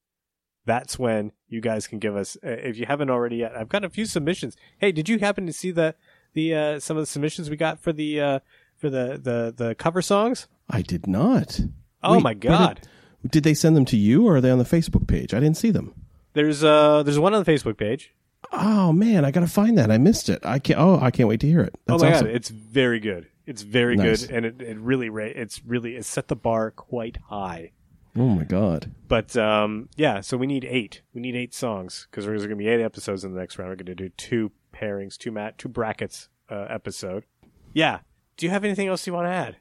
that's 0.66 0.98
when 0.98 1.32
you 1.48 1.60
guys 1.60 1.86
can 1.86 1.98
give 1.98 2.16
us 2.16 2.36
uh, 2.44 2.50
if 2.50 2.76
you 2.78 2.86
haven't 2.86 3.10
already 3.10 3.36
yet. 3.36 3.56
I've 3.56 3.68
got 3.68 3.84
a 3.84 3.90
few 3.90 4.04
submissions. 4.06 4.56
Hey, 4.78 4.92
did 4.92 5.08
you 5.08 5.18
happen 5.18 5.46
to 5.46 5.52
see 5.52 5.70
the 5.70 5.94
the 6.34 6.54
uh, 6.54 6.80
some 6.80 6.96
of 6.96 7.02
the 7.02 7.06
submissions 7.06 7.48
we 7.50 7.56
got 7.56 7.80
for 7.80 7.92
the 7.92 8.20
uh, 8.20 8.38
for 8.76 8.90
the, 8.90 9.18
the 9.22 9.54
the 9.56 9.74
cover 9.76 10.02
songs? 10.02 10.48
I 10.68 10.82
did 10.82 11.06
not. 11.06 11.60
Oh 12.02 12.14
Wait, 12.14 12.22
my 12.22 12.30
where 12.30 12.34
did- 12.34 12.48
god. 12.48 12.80
Did 13.28 13.42
they 13.44 13.52
send 13.52 13.76
them 13.76 13.84
to 13.86 13.98
you 13.98 14.26
or 14.26 14.36
are 14.36 14.40
they 14.40 14.50
on 14.50 14.56
the 14.56 14.64
Facebook 14.64 15.06
page? 15.06 15.34
I 15.34 15.40
didn't 15.40 15.58
see 15.58 15.70
them. 15.70 15.94
There's 16.32 16.64
uh 16.64 17.02
there's 17.02 17.18
one 17.18 17.34
on 17.34 17.44
the 17.44 17.50
Facebook 17.52 17.76
page. 17.76 18.14
Oh 18.52 18.92
man, 18.92 19.24
I 19.24 19.30
gotta 19.30 19.46
find 19.46 19.78
that. 19.78 19.90
I 19.90 19.98
missed 19.98 20.28
it. 20.28 20.44
I 20.44 20.58
can't. 20.58 20.78
Oh, 20.80 20.98
I 21.00 21.10
can't 21.10 21.28
wait 21.28 21.40
to 21.40 21.46
hear 21.46 21.60
it. 21.60 21.74
That's 21.86 22.02
oh 22.02 22.06
my 22.06 22.12
awesome. 22.14 22.26
god, 22.26 22.34
it's 22.36 22.48
very 22.48 23.00
good. 23.00 23.26
It's 23.46 23.62
very 23.62 23.96
Nice. 23.96 24.26
good, 24.26 24.30
and 24.36 24.46
it, 24.46 24.60
it 24.62 24.78
really 24.78 25.08
ra- 25.08 25.24
it's 25.24 25.64
really 25.64 25.96
it 25.96 26.04
set 26.04 26.28
the 26.28 26.36
bar 26.36 26.70
quite 26.70 27.16
high. 27.28 27.72
Oh 28.16 28.28
my 28.28 28.44
god. 28.44 28.90
But 29.08 29.36
um, 29.36 29.88
yeah, 29.96 30.20
so 30.20 30.36
we 30.36 30.46
need 30.46 30.64
eight. 30.64 31.02
We 31.14 31.20
need 31.20 31.36
eight 31.36 31.54
songs 31.54 32.06
because 32.10 32.26
there's 32.26 32.40
going 32.42 32.50
to 32.50 32.56
be 32.56 32.68
eight 32.68 32.80
episodes 32.82 33.24
in 33.24 33.32
the 33.34 33.38
next 33.40 33.58
round. 33.58 33.70
We're 33.70 33.76
going 33.76 33.86
to 33.86 33.94
do 33.94 34.08
two 34.10 34.50
pairings, 34.74 35.16
two 35.16 35.30
mat, 35.30 35.58
two 35.58 35.68
brackets 35.68 36.28
uh, 36.48 36.66
episode. 36.68 37.24
Yeah. 37.72 38.00
Do 38.36 38.46
you 38.46 38.50
have 38.50 38.64
anything 38.64 38.88
else 38.88 39.06
you 39.06 39.12
want 39.12 39.26
to 39.26 39.30
add? 39.32 39.56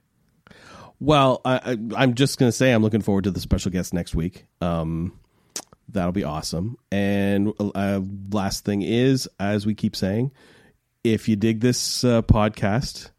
Well, 1.00 1.42
I, 1.46 1.56
I, 1.74 1.78
I'm 1.96 2.14
just 2.16 2.38
gonna 2.40 2.52
say 2.52 2.74
I'm 2.74 2.82
looking 2.82 3.02
forward 3.02 3.24
to 3.26 3.32
the 3.32 3.40
special 3.40 3.72
guest 3.72 3.94
next 3.94 4.16
week. 4.16 4.46
Um, 4.62 5.18
that'll 5.92 6.12
be 6.12 6.24
awesome. 6.24 6.78
And 6.92 7.54
uh, 7.60 8.02
last 8.32 8.66
thing 8.66 8.82
is, 8.82 9.28
as 9.40 9.66
we 9.66 9.76
keep 9.76 9.96
saying, 9.96 10.32
if 11.04 11.28
you 11.30 11.36
dig 11.36 11.62
this 11.62 12.04
uh, 12.04 12.22
podcast, 12.24 13.12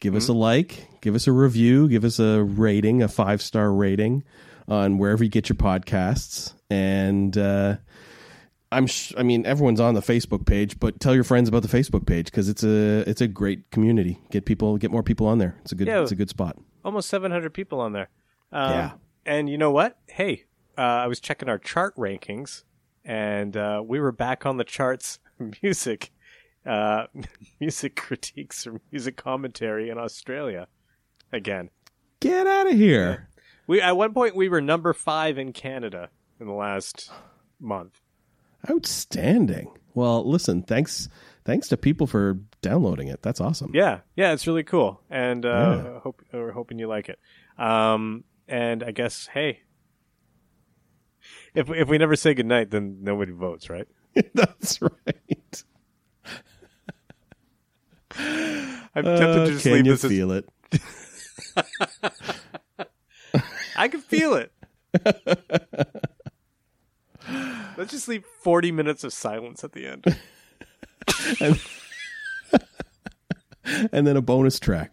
give 0.00 0.14
us 0.14 0.28
a 0.28 0.32
like, 0.32 0.88
give 1.00 1.14
us 1.14 1.26
a 1.26 1.32
review, 1.32 1.88
give 1.88 2.04
us 2.04 2.18
a 2.18 2.42
rating, 2.42 3.02
a 3.02 3.08
five 3.08 3.40
star 3.42 3.72
rating 3.72 4.24
on 4.68 4.98
wherever 4.98 5.24
you 5.24 5.30
get 5.30 5.48
your 5.48 5.56
podcasts. 5.56 6.52
And 6.70 7.36
uh, 7.36 7.76
I'm, 8.70 8.86
sh- 8.86 9.12
I 9.16 9.22
mean, 9.22 9.44
everyone's 9.46 9.80
on 9.80 9.94
the 9.94 10.00
Facebook 10.00 10.46
page, 10.46 10.78
but 10.80 11.00
tell 11.00 11.14
your 11.14 11.24
friends 11.24 11.48
about 11.48 11.62
the 11.62 11.68
Facebook 11.68 12.06
page 12.06 12.26
because 12.26 12.48
it's 12.48 12.62
a 12.64 13.04
it's 13.08 13.20
a 13.20 13.28
great 13.28 13.70
community. 13.70 14.18
Get 14.30 14.44
people, 14.46 14.76
get 14.78 14.90
more 14.90 15.02
people 15.02 15.26
on 15.26 15.38
there. 15.38 15.56
It's 15.62 15.72
a 15.72 15.74
good, 15.74 15.88
Yeah. 15.88 16.00
it's 16.02 16.12
a 16.12 16.16
good 16.16 16.30
spot. 16.30 16.56
Almost 16.84 17.08
700 17.10 17.52
people 17.52 17.80
on 17.80 17.92
there. 17.92 18.08
Um, 18.52 18.70
Yeah. 18.72 18.90
And 19.24 19.48
you 19.48 19.56
know 19.56 19.70
what? 19.70 19.98
Hey, 20.08 20.44
uh, 20.78 20.80
I 20.80 21.06
was 21.06 21.20
checking 21.20 21.48
our 21.48 21.58
chart 21.58 21.94
rankings, 21.96 22.64
and 23.04 23.56
uh, 23.56 23.82
we 23.84 24.00
were 24.00 24.12
back 24.12 24.46
on 24.46 24.56
the 24.56 24.64
charts. 24.64 25.18
Music, 25.62 26.12
uh, 26.64 27.06
music 27.60 27.96
critiques 27.96 28.66
or 28.66 28.80
music 28.92 29.16
commentary 29.16 29.90
in 29.90 29.98
Australia 29.98 30.68
again. 31.32 31.70
Get 32.20 32.46
out 32.46 32.68
of 32.68 32.74
here. 32.74 33.28
We 33.66 33.80
at 33.80 33.96
one 33.96 34.12
point 34.14 34.36
we 34.36 34.48
were 34.48 34.60
number 34.60 34.92
five 34.92 35.38
in 35.38 35.52
Canada 35.52 36.10
in 36.38 36.46
the 36.46 36.52
last 36.52 37.10
month. 37.58 38.00
Outstanding. 38.70 39.72
Well, 39.94 40.28
listen, 40.28 40.62
thanks 40.62 41.08
thanks 41.44 41.68
to 41.68 41.76
people 41.76 42.06
for 42.06 42.38
downloading 42.60 43.08
it. 43.08 43.22
That's 43.22 43.40
awesome. 43.40 43.72
Yeah, 43.74 44.00
yeah, 44.16 44.32
it's 44.32 44.46
really 44.46 44.62
cool, 44.62 45.00
and 45.10 45.44
uh, 45.44 45.48
Yeah. 45.84 46.00
hope 46.00 46.22
we're 46.32 46.52
hoping 46.52 46.78
you 46.78 46.86
like 46.86 47.08
it. 47.08 47.18
Um, 47.58 48.24
and 48.48 48.82
I 48.84 48.92
guess 48.92 49.26
hey, 49.32 49.60
if 51.54 51.70
if 51.70 51.88
we 51.88 51.96
never 51.98 52.16
say 52.16 52.34
goodnight, 52.34 52.70
then 52.70 52.98
nobody 53.02 53.32
votes, 53.32 53.70
right? 53.70 53.86
That's 54.34 54.80
right. 54.82 55.64
I'm 58.94 59.04
tempted 59.04 59.22
Uh, 59.22 59.44
to 59.46 59.50
just 59.52 59.62
can 59.62 59.72
leave 59.72 59.86
you 59.86 59.92
this. 59.92 60.04
As, 60.04 60.10
feel 60.10 60.32
it? 60.32 60.46
I 63.76 63.88
can 63.88 64.00
feel 64.00 64.34
it. 64.34 64.52
Let's 67.78 67.90
just 67.90 68.06
leave 68.08 68.24
40 68.42 68.70
minutes 68.72 69.02
of 69.04 69.12
silence 69.14 69.64
at 69.64 69.72
the 69.72 69.86
end. 69.86 70.04
And 73.92 74.06
then 74.06 74.16
a 74.18 74.22
bonus 74.22 74.60
track. 74.60 74.92